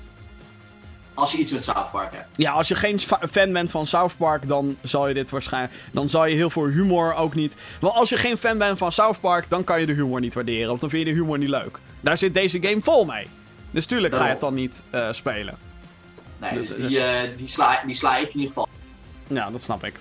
[1.13, 2.31] als je iets met South Park hebt.
[2.35, 5.73] Ja, als je geen fa- fan bent van South Park, dan zal je dit waarschijnlijk.
[5.91, 7.55] Dan zal je heel veel humor ook niet.
[7.81, 10.33] Maar als je geen fan bent van South Park, dan kan je de humor niet
[10.33, 10.67] waarderen.
[10.67, 11.79] Want dan vind je de humor niet leuk.
[12.01, 13.27] Daar zit deze game vol mee.
[13.71, 15.57] Dus tuurlijk ga je het dan niet eh, spelen.
[16.37, 18.67] Nee, Dus, dus, die, eh, die, sla, die sla ik in ieder geval.
[19.27, 19.99] Ja, dat snap ik.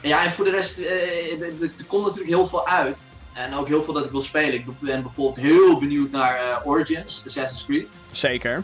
[0.00, 3.16] Ja, en voor de rest, eh, er komt natuurlijk heel veel uit.
[3.32, 4.54] En ook heel veel dat ik wil spelen.
[4.54, 7.96] Ik ben bijvoorbeeld heel benieuwd naar eh, Origins, Assassin's Creed.
[8.10, 8.62] Zeker.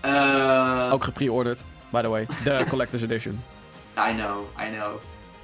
[0.00, 1.60] Eh, Ook gepreorderd,
[1.90, 2.26] by the way.
[2.44, 3.42] De Collector's Edition.
[4.10, 4.94] I know, I know.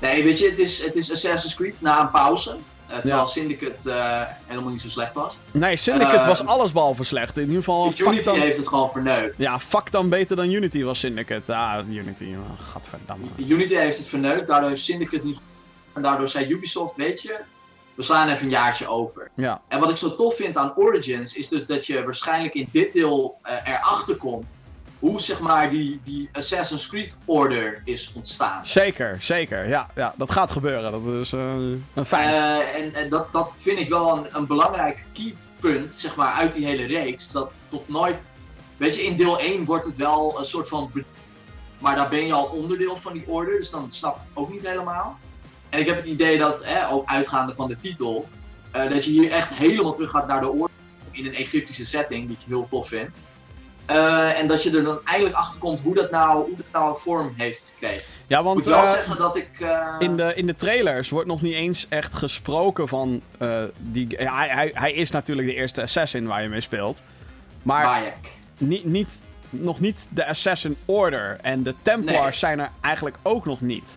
[0.01, 2.57] Nee, weet je, het is, het is Assassin's Creed na een pauze.
[2.89, 3.25] Eh, terwijl Ja.
[3.25, 5.39] Syndicate eh, helemaal niet zo slecht was.
[5.51, 7.37] Nee, Syndicate Eh, was allesbehalve slecht.
[7.37, 7.93] In ieder geval.
[7.97, 8.39] Unity dan...
[8.39, 9.39] heeft het gewoon verneukt.
[9.39, 11.55] Ja, fuck dan beter dan Unity was Syndicate.
[11.55, 12.35] Ah, Unity.
[13.09, 13.49] Oh.
[13.49, 15.41] Unity heeft het verneukt, daardoor heeft Syndicate niet.
[15.93, 17.41] En daardoor zei Ubisoft, weet je,
[17.95, 19.31] we slaan even een jaartje over.
[19.35, 19.61] Ja.
[19.69, 22.93] En wat ik zo tof vind aan Origins is dus dat je waarschijnlijk in dit
[22.93, 24.55] deel eh, erachter komt
[25.07, 28.67] hoe zeg maar die, die Assassin's Creed Order is ontstaan.
[28.67, 29.69] Zeker, zeker.
[29.69, 30.93] Ja, ja dat gaat gebeuren.
[30.93, 31.55] Dat is uh,
[31.95, 32.39] een feit.
[32.39, 36.53] Uh, en, en dat, dat vind ik wel een, een belangrijk keypunt, zeg maar, uit
[36.53, 37.29] die hele reeks.
[37.29, 38.31] Dat toch nooit...
[38.77, 40.91] Weet je, in deel 1 wordt het wel een soort van...
[41.79, 44.51] Maar daar ben je al onderdeel van die order, dus dan snap ik het ook
[44.51, 45.19] niet helemaal.
[45.69, 48.29] En ik heb het idee dat, hè, ook uitgaande van de titel,
[48.77, 50.77] uh, dat je hier echt helemaal terug gaat naar de order
[51.11, 53.21] in een Egyptische setting, die ik heel tof vind.
[53.91, 56.97] Uh, en dat je er dan eindelijk achter komt hoe dat nou, hoe dat nou
[56.99, 58.03] vorm heeft gekregen.
[58.27, 59.49] Ja, want moet wel uh, zeggen dat ik.
[59.59, 59.95] Uh...
[59.99, 63.23] In, de, in de trailers wordt nog niet eens echt gesproken van.
[63.77, 67.03] die, ja, hij, hij, hij is natuurlijk de eerste assassin waar je mee speelt.
[67.63, 68.03] Maar
[68.59, 71.39] niet, niet, nog niet de Assassin Order.
[71.43, 72.33] En de Templars Nee.
[72.33, 73.97] zijn er eigenlijk ook nog niet.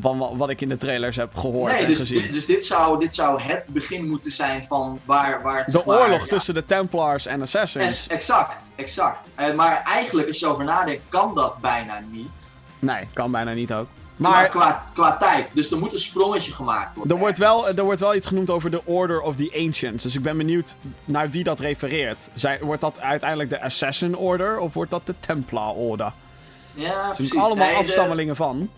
[0.00, 2.22] Van wa- wat ik in de trailers heb gehoord Nee, en dus, gezien.
[2.22, 5.66] dit, dus dit, zou, dit zou het begin moeten zijn van waar, waar het.
[5.72, 8.06] de oorlog ja, tussen de Templars en Assassins.
[8.08, 9.30] Exact, exact.
[9.34, 12.50] Eh, maar eigenlijk, als je over nadenkt, kan dat bijna niet.
[12.78, 13.86] Nee, kan bijna niet ook.
[14.16, 15.54] Maar Maar qua, qua tijd.
[15.54, 17.12] Dus er moet een sprongetje gemaakt worden.
[17.12, 20.02] er wordt, wel, er wordt wel iets genoemd over de Order of the Ancients.
[20.02, 22.28] Dus ik ben benieuwd naar wie dat refereert.
[22.34, 26.12] Zij, wordt dat uiteindelijk de Assassin Order of wordt dat de Templar Order?
[26.74, 27.34] Ja, zijn precies.
[27.34, 28.70] allemaal Nee, de- afstammelingen van.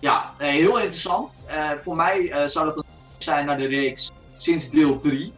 [0.00, 1.44] Ja, eh, heel interessant.
[1.48, 2.84] Eh, voor mij eh, zou dat een
[3.18, 5.32] zijn naar de reeks sinds deel 3.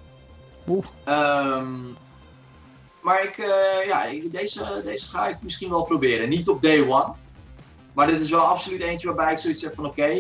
[0.69, 0.85] Oeh.
[1.05, 1.77] Ehm,
[3.01, 3.37] maar ik,
[3.87, 6.29] ja, ik- deze, deze ga ik misschien wel proberen.
[6.29, 7.13] Niet op day one.
[7.93, 10.19] Maar dit is wel absoluut eentje waarbij ik zoiets heb van oké,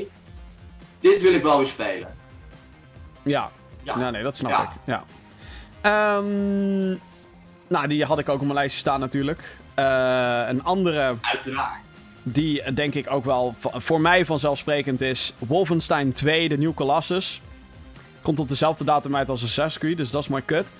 [1.00, 2.16] dit wil ik wel weer spelen.
[3.22, 3.50] Ja,
[3.82, 3.96] Ja.
[3.96, 4.62] Nou, nee, dat snap Ja.
[4.62, 4.68] ik.
[4.84, 5.04] Ja.
[5.80, 6.88] Ehm,
[7.66, 9.56] nou, die had ik ook op mijn lijstje staan natuurlijk.
[9.74, 11.78] Een andere Uiteraard.
[12.32, 17.40] Die eh, denk ik ook wel voor mij vanzelfsprekend is Wolfenstein 2, de New Colossus.
[18.22, 20.72] Komt op dezelfde datum uit als Assassin's Creed, dus dat is maar kut.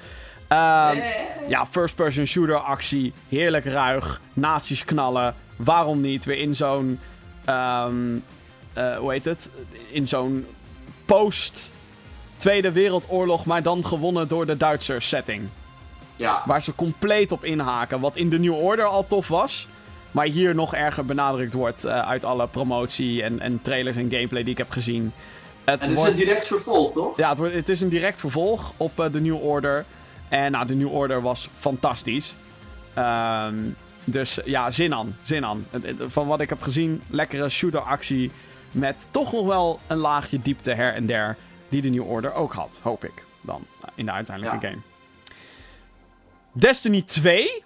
[0.48, 5.35] Ehm, Eh, ja, first-person shooter actie, heerlijk ruig, nazi's knallen.
[5.56, 6.24] Waarom niet?
[6.24, 6.98] Weer in zo'n,
[7.44, 7.94] ehm,
[8.72, 9.51] eh, hoe heet het?
[9.90, 10.47] In zo'n
[11.05, 11.72] post
[12.36, 15.48] Tweede Wereldoorlog, maar dan gewonnen door de Duitsers setting.
[16.16, 16.43] ja.
[16.47, 18.01] Waar ze compleet op inhaken.
[18.01, 19.68] Wat in de New Order al tof was.
[20.11, 24.43] Maar hier nog erger benadrukt wordt eh, uit alle promotie en, en trailers en gameplay
[24.43, 25.12] die ik heb gezien.
[25.65, 27.16] Het En is wordt, een direct vervolg, toch?
[27.16, 29.85] ja, het, wordt, het is een direct vervolg op eh, de New Order.
[30.28, 32.35] En nou, de New Order was fantastisch.
[32.95, 33.55] Ehm,
[34.05, 35.16] dus ja, zin aan.
[35.23, 35.66] Zin aan.
[35.70, 38.31] Het- het- Van wat ik heb gezien, lekkere shooter-actie.
[38.70, 41.37] Met toch nog wel een laagje diepte her en der.
[41.69, 43.24] Die de New Order ook had, hoop ik.
[43.41, 44.70] Dan nou, in de uiteindelijke Ja.
[44.73, 44.82] game.
[46.53, 47.62] Destiny 2.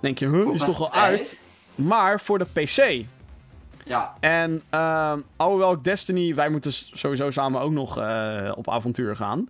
[0.00, 1.02] Denk je, huh, is toch eh?
[1.02, 1.36] uit?
[1.74, 3.04] Maar voor de PC.
[3.84, 4.14] Ja.
[4.20, 9.48] En ehm alhoewel ik Destiny, wij moeten sowieso samen ook nog eh, op avontuur gaan.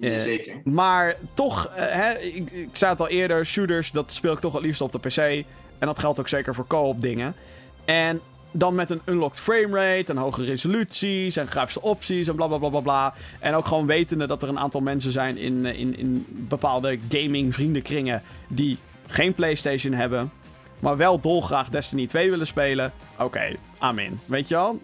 [0.00, 0.54] Eh, zeker.
[0.64, 4.52] Maar toch, eh, hè, ik, ik zei het al eerder, shooters, dat speel ik toch
[4.52, 5.16] het liefst op de PC.
[5.78, 7.34] En dat geldt ook zeker voor co-op dingen.
[7.84, 8.20] En
[8.50, 12.68] dan met een unlocked framerate en hoge resoluties en grafische opties en bla bla bla
[12.68, 13.14] bla bla.
[13.40, 17.54] En ook gewoon wetende dat er een aantal mensen zijn in, in, in bepaalde gaming
[17.54, 20.30] vriendenkringen die geen PlayStation hebben,
[20.82, 22.92] maar wel dolgraag Destiny 2 willen spelen.
[23.18, 24.20] Oké, amen.
[24.24, 24.80] Weet je wel?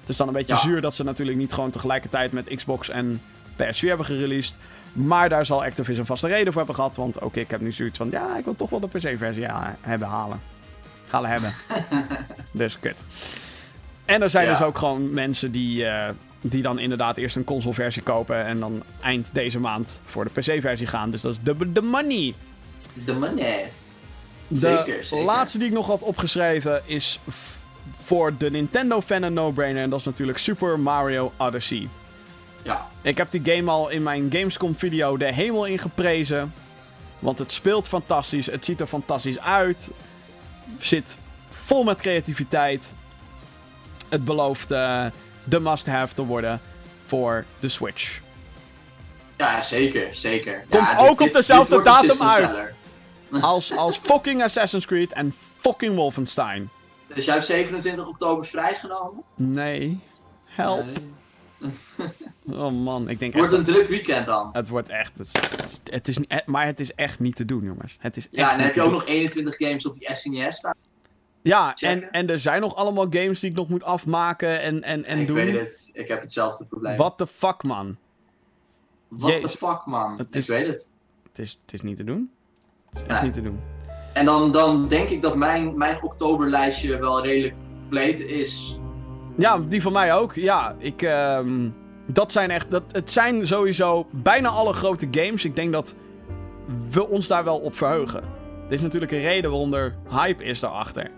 [0.00, 0.60] Het is dan een beetje Ja.
[0.60, 3.22] zuur dat ze natuurlijk niet gewoon tegelijkertijd met Xbox en
[3.56, 4.56] PS4 hebben gereleased.
[4.92, 6.96] Maar daar zal Activision vast een reden voor hebben gehad.
[6.96, 9.46] Want ook ik heb nu zoiets van, ja, ik wil toch wel de PC-versie
[9.80, 10.40] hebben halen.
[11.10, 11.52] Halen hebben.
[12.52, 13.04] dus kut.
[14.04, 14.50] En er zijn Ja.
[14.52, 16.08] dus ook gewoon mensen die, eh,
[16.40, 18.44] die dan inderdaad eerst een console-versie kopen.
[18.44, 21.10] En dan eind deze maand voor de PC-versie gaan.
[21.10, 22.34] Dus dat is de, de money.
[23.04, 23.72] De manes.
[24.48, 25.24] De Zeker, zeker.
[25.24, 27.18] laatste die ik nog had opgeschreven is
[27.92, 29.82] voor de Nintendo-fan een no-brainer.
[29.82, 31.88] En dat is natuurlijk Super Mario Odyssey.
[32.62, 32.88] Ja.
[33.02, 36.54] Ik heb die game al in mijn Gamescom-video de hemel in geprezen.
[37.18, 39.90] Want het speelt fantastisch, het ziet er fantastisch uit.
[40.78, 41.16] Zit
[41.48, 42.92] vol met creativiteit.
[44.08, 45.06] Het belooft eh,
[45.44, 46.60] de must-have te worden
[47.06, 48.20] voor de Switch.
[49.36, 50.64] Ja, zeker, zeker.
[50.68, 52.73] Komt ja, ook op dezelfde datum uit.
[53.40, 56.68] Als, als fucking Assassin's Creed en fucking Wolfenstein.
[57.14, 59.22] Dus jij hebt 27 oktober vrijgenomen?
[59.34, 60.00] Nee.
[60.44, 60.84] Help.
[60.84, 60.94] Nee.
[62.50, 63.68] Oh man, ik denk Het wordt echt...
[63.68, 64.48] een druk weekend dan.
[64.52, 65.18] Het wordt echt...
[65.18, 65.26] Het
[65.64, 67.96] is, het is, niet- maar het is echt niet te doen, jongens.
[68.00, 68.98] Het is Ja, en dan heb je ook doen.
[68.98, 70.74] nog 21 games op die SNES staan.
[71.42, 72.02] Ja, checken.
[72.02, 75.18] en, en er zijn nog allemaal games die ik nog moet afmaken en, en, en
[75.18, 75.36] ik doen.
[75.36, 76.96] weet het, ik heb hetzelfde probleem.
[76.96, 77.96] What the fuck, man.
[79.08, 79.50] What Jezus.
[79.52, 80.18] the fuck, man.
[80.18, 80.94] Het Ik is- weet het.
[81.28, 82.30] Het is, het is niet te doen.
[82.94, 83.22] Is echt Nee.
[83.22, 83.60] niet te doen.
[84.12, 88.78] En dan, dan denk ik dat mijn, mijn oktoberlijstje wel redelijk compleet is.
[89.36, 90.34] Ja, die van mij ook.
[90.34, 91.02] Ja, ik...
[91.02, 91.68] ehm,
[92.06, 92.70] dat zijn echt...
[92.70, 95.44] Dat, het zijn sowieso bijna alle grote games.
[95.44, 95.96] Ik denk dat
[96.90, 98.20] we ons daar wel op verheugen.
[98.62, 101.10] Dit is natuurlijk een reden waarom er hype is daarachter.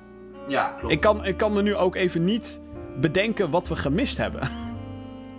[0.49, 0.95] Ja, klopt.
[0.95, 2.61] Ik kan, ik kan me nu ook even niet
[3.01, 4.41] bedenken wat we gemist hebben.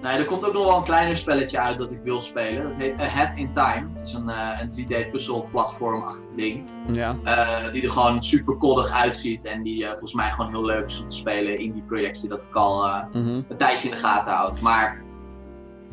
[0.02, 2.64] Nee, er komt ook nog wel een kleiner spelletje uit dat ik wil spelen.
[2.64, 3.88] Dat heet Ahead in Time.
[3.98, 6.69] Dat is een, eh, een 3D puzzel platformachtig ding.
[6.91, 7.18] Ja.
[7.24, 9.45] Eh, die er gewoon super koddig uitziet.
[9.45, 12.28] En die eh, volgens mij gewoon heel leuk is om te spelen in die projectje
[12.28, 13.28] dat ik al Mhm.
[13.28, 14.61] een tijdje in de gaten houd.
[14.61, 15.02] Maar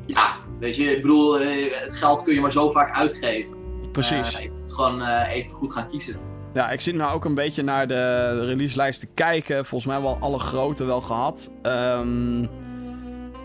[0.07, 0.27] ja,
[0.59, 3.57] weet je, ik bedoel, het geld kun je maar zo vaak uitgeven.
[3.93, 4.39] Precies.
[4.41, 6.17] Ik moet gewoon even goed gaan kiezen.
[6.53, 9.67] Ja, ik zit nou ook een beetje naar de releaselijst te kijken.
[9.67, 11.51] Volgens mij wel alle grote wel gehad.
[11.63, 12.47] Ehm,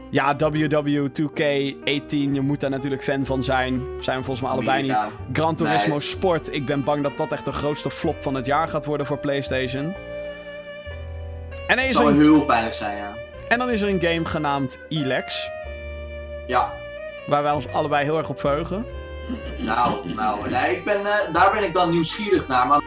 [0.09, 3.81] ja, WW2K18, je moet daar natuurlijk fan van zijn.
[3.99, 4.97] Zijn we volgens mij allebei niet.
[5.33, 5.99] Gran Turismo.
[5.99, 9.05] Sport, ik ben bang dat dat echt de grootste flop van het jaar gaat worden
[9.05, 9.93] voor PlayStation.
[11.67, 13.13] En, er is zou een, heel pijnlijk zijn, ja.
[13.47, 15.49] en dan is er een game genaamd Elex,
[16.47, 16.73] Ja,
[17.27, 18.85] waar wij ons allebei heel erg op verheugen.
[19.57, 20.49] nou, nou.
[20.49, 22.67] Nee, ik ben, eh, daar ben ik dan nieuwsgierig naar.
[22.67, 22.81] Maar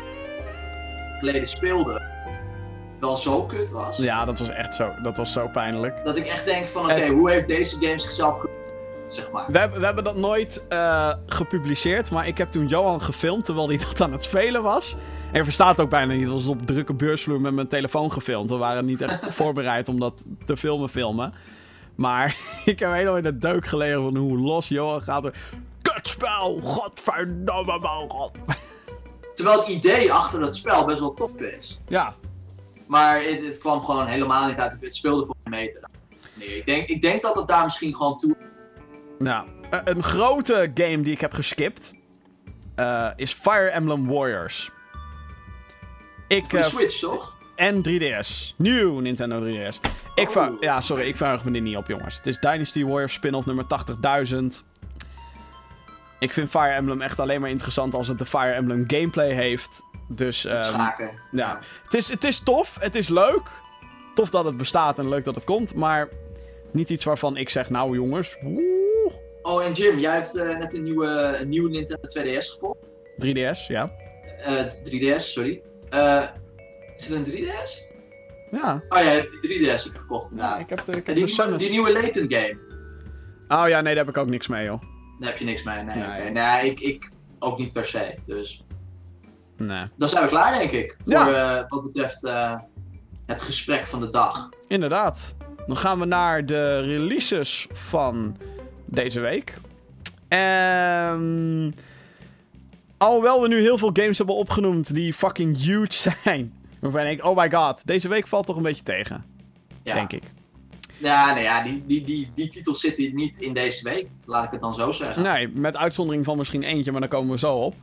[1.19, 2.12] geleden speelde
[3.03, 3.97] wel zo kut was.
[3.97, 6.05] Ja, dat was echt zo, dat was zo pijnlijk.
[6.05, 8.49] Dat ik echt denk van, oké, Het- hoe heeft deze game zichzelf ge...
[9.05, 9.45] zeg maar.
[9.49, 13.69] We, hebben- we hebben dat nooit eh, gepubliceerd, maar ik heb toen Johan gefilmd terwijl
[13.69, 14.97] hij dat aan het spelen was.
[15.33, 18.51] En je verstaat ook bijna niet, het was op drukke beursvloer met mijn telefoon gefilmd.
[18.51, 21.35] We waren niet echt voorbereid om dat te filmen filmen.
[21.95, 25.25] Maar ik heb helemaal in de deuk gelegen van hoe los Johan gaat.
[25.25, 25.35] er,
[25.83, 28.31] Kutspel, godverdomme man, god.
[29.35, 31.81] Terwijl het idee achter dat spel best wel top is.
[31.89, 32.15] Ja,
[32.93, 34.77] Maar het, het kwam gewoon helemaal niet uit.
[34.81, 35.81] Het speelde voor een meter.
[36.35, 38.37] Nee, ik denk, ik denk dat het daar misschien gewoon toe...
[39.19, 41.95] nou, eh, een grote game die ik heb geskipt
[42.75, 44.71] eh, is Fire Emblem Warriors.
[46.29, 47.37] Ik, Voor de eh, Switch, toch?
[47.57, 48.57] En 3DS.
[48.57, 49.77] Nieuw Nintendo 3DS.
[50.15, 50.61] Ik Oh.
[50.61, 52.17] ja, sorry, ik verheug me er niet op, jongens.
[52.17, 53.65] Het is Dynasty Warriors spin-off nummer
[54.33, 54.72] 80.000.
[56.23, 59.83] Ik vind Fire Emblem echt alleen maar interessant als het de Fire Emblem gameplay heeft.
[60.09, 61.11] Dus ehm, schaken.
[61.33, 63.51] ja, het is, het is tof, het is leuk.
[64.15, 66.09] Tof dat het bestaat en leuk dat het komt, maar
[66.71, 69.11] niet iets waarvan ik zeg, nou jongens, woe,
[69.43, 71.07] Oh, en Jim, jij hebt eh, net een nieuwe,
[71.41, 72.79] een nieuwe Nintendo 2DS gekocht.
[73.27, 73.93] 3DS, ja.
[74.43, 75.63] Eh 3DS, sorry.
[75.91, 76.25] Eh,
[76.97, 77.71] is het een 3DS?
[78.51, 80.61] Ja, Oh ja, je hebt die 3DS heb je gekocht inderdaad.
[80.61, 82.59] ik heb de, ik heb die, de nieuwe, die nieuwe Layton game.
[83.49, 84.83] Oh ja, nee, daar heb ik ook niks mee, joh.
[85.23, 85.83] Daar heb je niks mee.
[85.83, 86.67] Nee, Nee.
[86.71, 88.15] ik, ik ook niet per se.
[88.27, 88.65] Dus
[89.57, 89.87] Nee.
[89.97, 90.97] dan zijn we klaar, denk ik.
[91.01, 91.59] Voor Ja.
[91.59, 92.59] eh, wat betreft eh,
[93.27, 94.49] het gesprek van de dag.
[94.69, 95.35] Inderdaad.
[95.67, 98.37] Dan gaan we naar de releases van
[98.87, 99.55] deze week.
[100.29, 101.75] En
[102.97, 105.93] alhoewel we nu heel veel games hebben opgenoemd die fucking huge
[106.25, 106.55] zijn.
[106.81, 109.25] Waarvan ik, oh my god, deze week valt toch een beetje tegen,
[109.83, 110.23] Ja, denk ik.
[111.03, 114.07] Ja, nee, ja die, die, die, die titels zitten niet in deze week.
[114.25, 115.23] Laat ik het dan zo zeggen.
[115.23, 117.75] Nee, met uitzondering van misschien eentje, maar daar komen we zo op.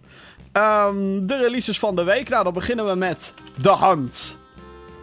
[0.52, 2.30] Ehm, de releases van de week.
[2.30, 4.38] Nou, dan beginnen we met The Hunt.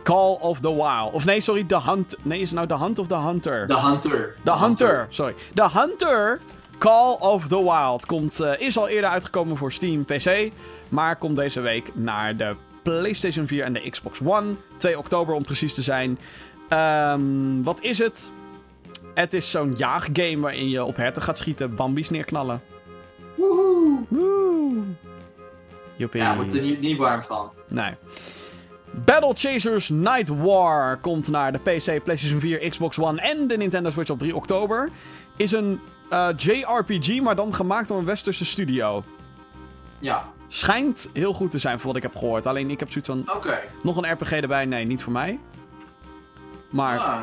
[0.02, 1.12] Call of the Wild.
[1.12, 2.16] Of nee, sorry, The Hunt.
[2.22, 3.66] Nee, is het nou The Hunt of The Hunter?
[3.66, 4.36] The Hunter.
[4.44, 5.34] The Hunter, sorry.
[5.54, 6.40] The Hunter
[6.78, 10.50] Call of the Wild komt, eh, is al eerder uitgekomen voor Steam PC,
[10.88, 14.54] maar komt deze week naar de PlayStation 4 en de Xbox One.
[14.76, 16.18] 2 oktober om precies te zijn.
[16.68, 18.32] Ehm, wat is het?
[19.14, 22.62] Het is zo'n jaaggame waarin je op herten gaat schieten, bambies neerknallen.
[23.34, 23.98] Woehoe.
[24.08, 24.82] Woe.
[25.96, 26.20] Joepie.
[26.20, 27.50] Ja, wordt er niet, niet warm van.
[27.68, 27.94] Nee.
[29.04, 33.90] Battle Chasers Night War komt naar de PC, PlayStation 4, Xbox One en de Nintendo
[33.90, 34.90] Switch op 3 oktober.
[35.36, 35.80] Is een
[36.10, 39.04] eh, JRPG, maar dan gemaakt door een westerse studio.
[39.98, 42.46] Ja, Schijnt heel goed te zijn voor wat ik heb gehoord.
[42.46, 43.58] Alleen ik heb zoiets van, oké.
[43.82, 44.64] nog een RPG erbij?
[44.64, 45.38] Nee, niet voor mij.
[46.70, 47.20] Maar, Ah,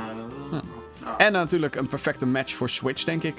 [0.52, 0.62] Ja.
[1.04, 1.18] ja.
[1.18, 3.36] en natuurlijk een perfecte match voor Switch, denk ik.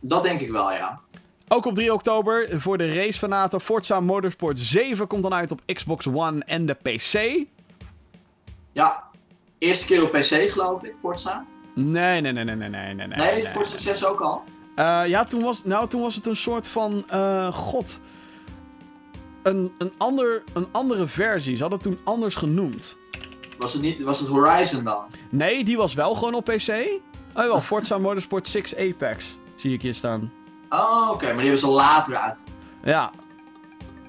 [0.00, 1.00] Dat denk ik wel, ja.
[1.48, 6.06] Ook op 3 oktober voor de racefanaten Forza Motorsport 7 komt dan uit op Xbox
[6.06, 7.44] One en de PC.
[8.72, 9.02] Ja.
[9.58, 11.44] Eerste keer op PC, geloof ik, Forza.
[11.74, 13.06] Nee, nee, nee, nee, nee, nee, nee.
[13.08, 14.42] Nee, Forza 6 ook al.
[14.76, 17.04] Eh, ja, toen was, nou, toen was het een soort van.
[17.08, 18.00] eh, God.
[19.42, 21.56] Een, een, ander, een andere versie.
[21.56, 22.96] Ze hadden het toen anders genoemd.
[23.60, 25.04] Was het, niet, was het Horizon dan?
[25.28, 26.68] Nee, die was wel gewoon op PC.
[27.34, 29.36] Oh wel, Forza Motorsport 6 Apex.
[29.56, 30.32] Zie ik hier staan.
[30.70, 31.24] Oh, oké.
[31.24, 32.44] Maar die hebben ze later uit.
[32.82, 33.10] Ja.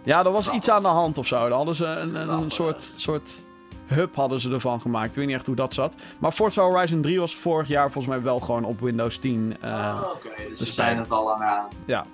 [0.03, 1.39] Ja, er was iets aan de hand of zo.
[1.39, 2.53] Daar hadden ze een, een, een Grappig.
[2.53, 3.43] soort, soort
[3.85, 5.09] hub hadden ze ervan gemaakt.
[5.09, 5.95] Ik weet niet echt hoe dat zat.
[6.19, 9.55] Maar Forza Horizon 3 was vorig jaar volgens mij wel gewoon op Windows 10.
[9.61, 9.69] eh,
[10.03, 10.29] oh, oké.
[10.49, 11.67] Dus ze zijn het al langer aan.
[11.85, 12.05] ja.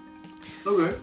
[0.66, 1.00] Oké.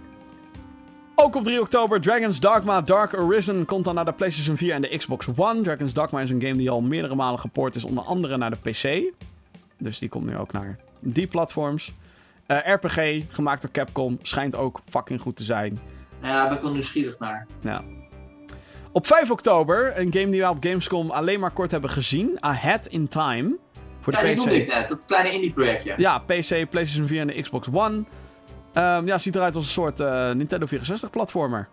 [1.16, 4.80] Ook op 3 oktober, Dragon's Dogma Dark Arisen komt dan naar de PlayStation 4 en
[4.82, 5.60] de Xbox One.
[5.60, 8.70] Dragon's Dogma is een game die al meerdere malen gepoord is, onder andere naar de
[8.70, 9.12] PC.
[9.78, 11.92] Dus die komt nu ook naar die platforms.
[12.46, 15.80] Eh, RPG, gemaakt door Capcom, schijnt ook fucking goed te zijn.
[16.22, 17.46] Ja, daar ben ik wel nieuwsgierig naar.
[17.60, 17.82] Ja.
[18.92, 22.36] Op 5 oktober, een game die we op Gamescom alleen maar kort hebben gezien.
[22.40, 23.56] Ahead in Time.
[24.00, 24.38] Voor de Ja, die PC.
[24.38, 24.88] noemde ik net.
[24.88, 25.94] Dat kleine indie projectje.
[25.96, 28.04] Ja, PC, PlayStation 4 en de Xbox One.
[28.74, 31.68] Ehm, ja, ziet eruit als een soort eh, Nintendo 64 platformer.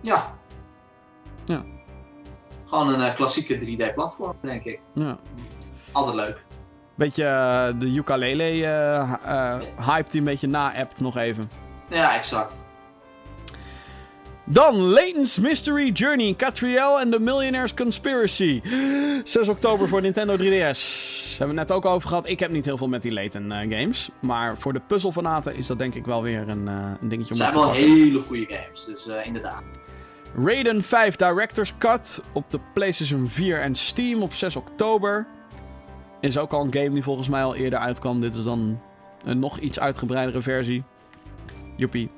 [0.00, 0.34] Ja.
[1.44, 1.62] Ja.
[2.66, 4.80] Gewoon een eh, klassieke 3D-platform, denk ik.
[4.94, 5.18] Ja.
[5.92, 6.44] Altijd leuk.
[6.94, 8.42] Beetje eh, de ukulele
[9.86, 11.50] hype die een beetje na-appt nog even.
[11.88, 12.66] Ja, exact.
[14.52, 18.60] Dan Layton's Mystery Journey, Catriel and the Millionaire's Conspiracy.
[19.24, 20.38] 6 oktober voor Nintendo 3DS.
[20.40, 22.28] Daar hebben we het net ook over gehad.
[22.28, 24.10] Ik heb niet heel veel met die Layton eh, games.
[24.20, 27.30] Maar voor de puzzelfanaten is dat denk ik wel weer een, eh, een dingetje Het
[27.30, 29.62] om zijn op te wel hele goede games, dus eh, inderdaad.
[30.44, 35.26] Raiden 5 Director's Cut op de PlayStation 4 en Steam op 6 oktober.
[36.20, 38.20] Is ook al een game die volgens mij al eerder uitkwam.
[38.20, 38.80] Dit is dan
[39.24, 40.84] een nog iets uitgebreidere versie.
[41.76, 42.10] Joepie.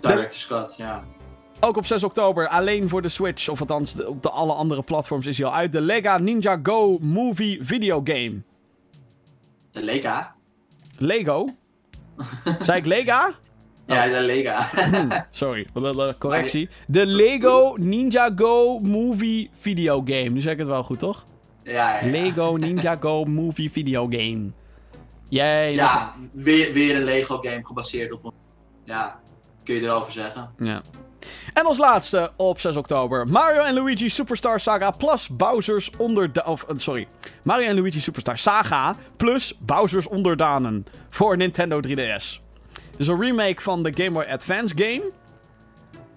[0.00, 1.04] Director's Cut, ja.
[1.64, 4.82] Ook op 6 oktober, alleen voor de Switch, of althans de- op de alle andere
[4.82, 5.72] platforms is hij al uit.
[5.72, 8.40] De Lega Ninja Go Movie Videogame.
[9.70, 10.34] De Lega.
[10.98, 11.46] Lego?
[12.60, 13.30] Zei ik Lega?
[13.86, 14.68] Ja, de Lega.
[15.30, 16.68] Sorry, blablabla, correctie.
[16.86, 20.28] De Lego Ninja Go Movie Videogame.
[20.28, 21.24] Nu zeg ik het wel goed, toch?
[21.64, 22.10] ja, ja, ja.
[22.10, 24.50] Lego Ninja Go Movie Videogame.
[25.28, 25.74] Jij.
[25.74, 28.32] Ja, weer, weer een Lego game gebaseerd op een...
[28.84, 29.20] Ja,
[29.64, 30.50] kun je erover zeggen.
[30.58, 30.82] Ja.
[31.52, 36.62] En als laatste op 6 oktober Mario en Luigi Superstar Saga plus Bowser's onder of
[36.62, 37.08] eh, sorry
[37.42, 42.40] Mario en Luigi Superstar Saga plus Bowser's onderdanen voor Nintendo 3DS.
[42.96, 45.02] Dus een remake van de Game Boy Advance game.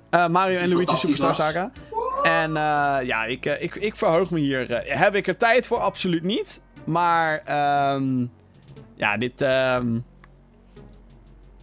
[0.10, 1.38] Eh, Mario en Luigi Superstar was.
[1.38, 1.72] Saga.
[2.24, 4.84] En eh, ja, ik, ik, ik verheug me hier.
[4.86, 5.78] heb ik er tijd voor?
[5.78, 6.62] Absoluut niet.
[6.84, 8.26] Maar ehm,
[8.96, 9.42] ja, dit.
[9.42, 9.98] ehm,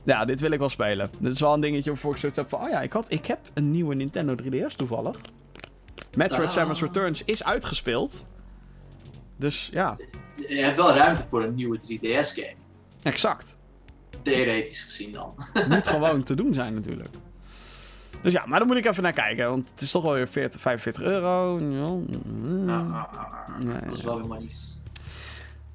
[0.04, 1.10] ja, dit wil ik wel spelen.
[1.18, 2.60] Dit is wel een dingetje waarvoor ik zoiets heb van...
[2.62, 5.16] Oh ja, ik, had, ik heb een nieuwe Nintendo 3DS toevallig.
[6.14, 6.52] Metroid.
[6.52, 8.26] Samus Returns is uitgespeeld.
[9.36, 9.96] Dus ja,
[10.48, 12.54] Je hebt wel ruimte voor een nieuwe 3DS game.
[13.02, 13.58] exact.
[14.22, 15.34] Theoretisch gezien dan.
[15.68, 17.14] Moet gewoon te doen zijn natuurlijk.
[18.22, 19.48] Dus ja, maar daar moet ik even naar kijken.
[19.48, 21.58] Want het is toch wel weer 40, 45 euro.
[21.60, 22.68] Ja, mm.
[22.68, 23.58] Ah, ah, ah, ah.
[23.58, 24.71] Nee, Dat is wel weer maar iets.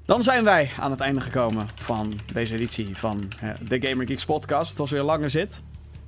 [0.08, 4.24] Dan zijn wij aan het einde gekomen van deze editie van eh, de Gamer Geeks
[4.24, 4.68] podcast.
[4.68, 5.62] Het was weer een lange zit.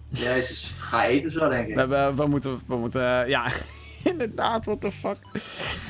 [0.08, 1.74] Jezus, ga eten zo denk ik.
[1.74, 3.52] We, hebben, we moeten, we moeten, eh, ja,
[4.12, 5.16] inderdaad, what the fuck.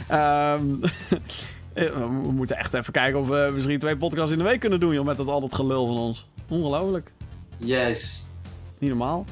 [0.08, 0.64] Ehm,
[1.74, 4.80] we we moeten echt even kijken of we misschien twee podcasts in de week kunnen
[4.80, 6.28] doen, joh, met dat al dat gelul van ons.
[6.48, 7.12] Ongelooflijk.
[7.56, 8.26] Yes.
[8.78, 9.24] Niet normaal.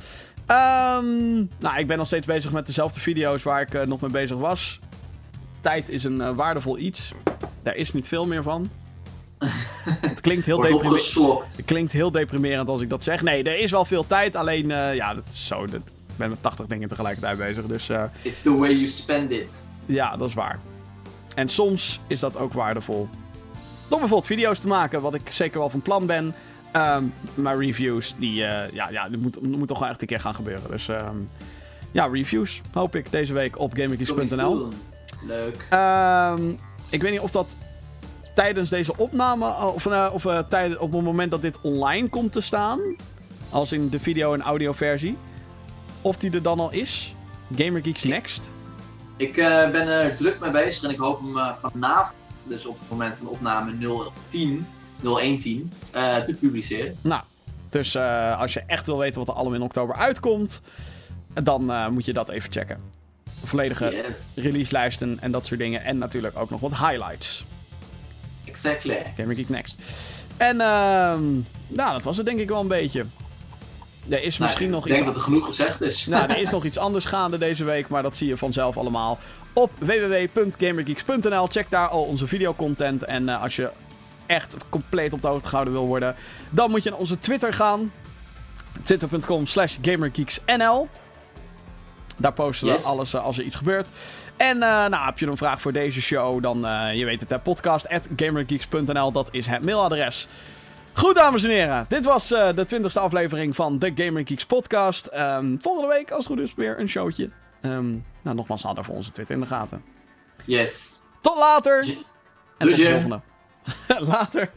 [0.47, 4.11] Ehm, nou, ik ben nog steeds bezig met dezelfde video's waar ik eh, nog mee
[4.11, 4.81] bezig was.
[5.61, 7.13] Tijd is een eh, waardevol iets.
[7.63, 8.71] Daar is niet veel meer van.
[10.01, 11.01] Het klinkt heel deprimerend.
[11.57, 13.23] Het klinkt heel deprimerend als ik dat zeg.
[13.23, 14.37] Nee, er is wel veel tijd.
[14.37, 15.67] Alleen, eh, ja, dat is zo.
[15.67, 17.67] dat- ik ben met 80 dingen tegelijkertijd bezig.
[17.67, 19.75] Dus eh, It's the way you spend it.
[19.87, 20.59] ja, dat is waar.
[21.35, 23.09] En soms is dat ook waardevol.
[23.89, 26.35] Door bijvoorbeeld video's te maken, wat ik zeker wel van plan ben.
[26.73, 27.05] Ehm,
[27.35, 30.35] maar reviews, die, eh, ja, ja, die moet, moet toch wel echt een keer gaan
[30.35, 30.71] gebeuren.
[30.71, 31.17] Dus ehm,
[31.91, 33.75] ja, reviews hoop ik deze week op
[34.59, 34.73] doen.
[35.27, 35.67] Leuk.
[35.71, 36.51] Ehm,
[36.89, 37.57] ik weet niet of dat
[38.35, 42.41] tijdens deze opname, of, eh, of eh, op het moment dat dit online komt te
[42.41, 42.81] staan,
[43.51, 45.17] als in de video- en audioversie,
[46.03, 47.15] of die er dan al is.
[47.57, 48.51] Gamer Geeks Next.
[49.17, 52.15] Ik eh, ben er druk mee bezig en ik hoop hem eh, vanavond,
[52.45, 53.73] dus op het moment van opname
[54.27, 54.67] 010,
[55.03, 56.97] 0110, eh, te publiceren.
[57.01, 57.23] Nou,
[57.69, 60.63] dus eh, als je echt wil weten wat er allemaal in oktober uitkomt,
[61.43, 62.81] dan eh, moet je dat even checken.
[63.45, 64.37] Volledige Yes.
[64.37, 65.85] releaselijsten en dat soort dingen.
[65.85, 67.45] En natuurlijk ook nog wat highlights.
[68.45, 69.13] Exactly.
[69.17, 69.79] Gamer Geek Next.
[70.37, 71.23] En ehm
[71.69, 73.05] nou, dat was het denk ik wel een beetje.
[74.09, 75.07] Er is misschien Nou, nog ik denk iets...
[75.13, 76.07] dat er genoeg gezegd is.
[76.07, 79.19] Nou, er is nog iets anders gaande deze week, maar dat zie je vanzelf allemaal
[79.53, 81.47] op www.gamergeeks.nl.
[81.47, 83.05] Check daar al onze videocontent.
[83.05, 83.71] En eh, als je
[84.27, 86.15] echt compleet op de hoogte gehouden wil worden,
[86.51, 87.93] dan moet je naar onze Twitter gaan.
[88.83, 90.89] Twitter.com slash gamergeeksnl.
[92.21, 92.85] Daar posten we Yes.
[92.85, 93.89] alles eh, als er iets gebeurt.
[94.37, 97.31] En eh, nou, heb je een vraag voor deze show, dan eh, je weet het,
[97.31, 99.13] hè, podcast at gamergeeks.nl.
[99.13, 100.29] Dat is het mailadres.
[100.93, 101.87] Goed, dames en heren.
[101.89, 105.07] Dit was eh, de twintigste aflevering van de Gamer Geeks podcast.
[105.07, 107.31] Ehm, volgende week, als het goed is, weer een showtje.
[107.61, 107.91] Ehm,
[108.23, 109.83] nou, nogmaals, houd daarvoor onze Twitter in de gaten.
[110.45, 110.99] Yes.
[111.21, 111.85] Tot later!
[112.59, 113.21] En tot de volgende.
[114.13, 114.51] later!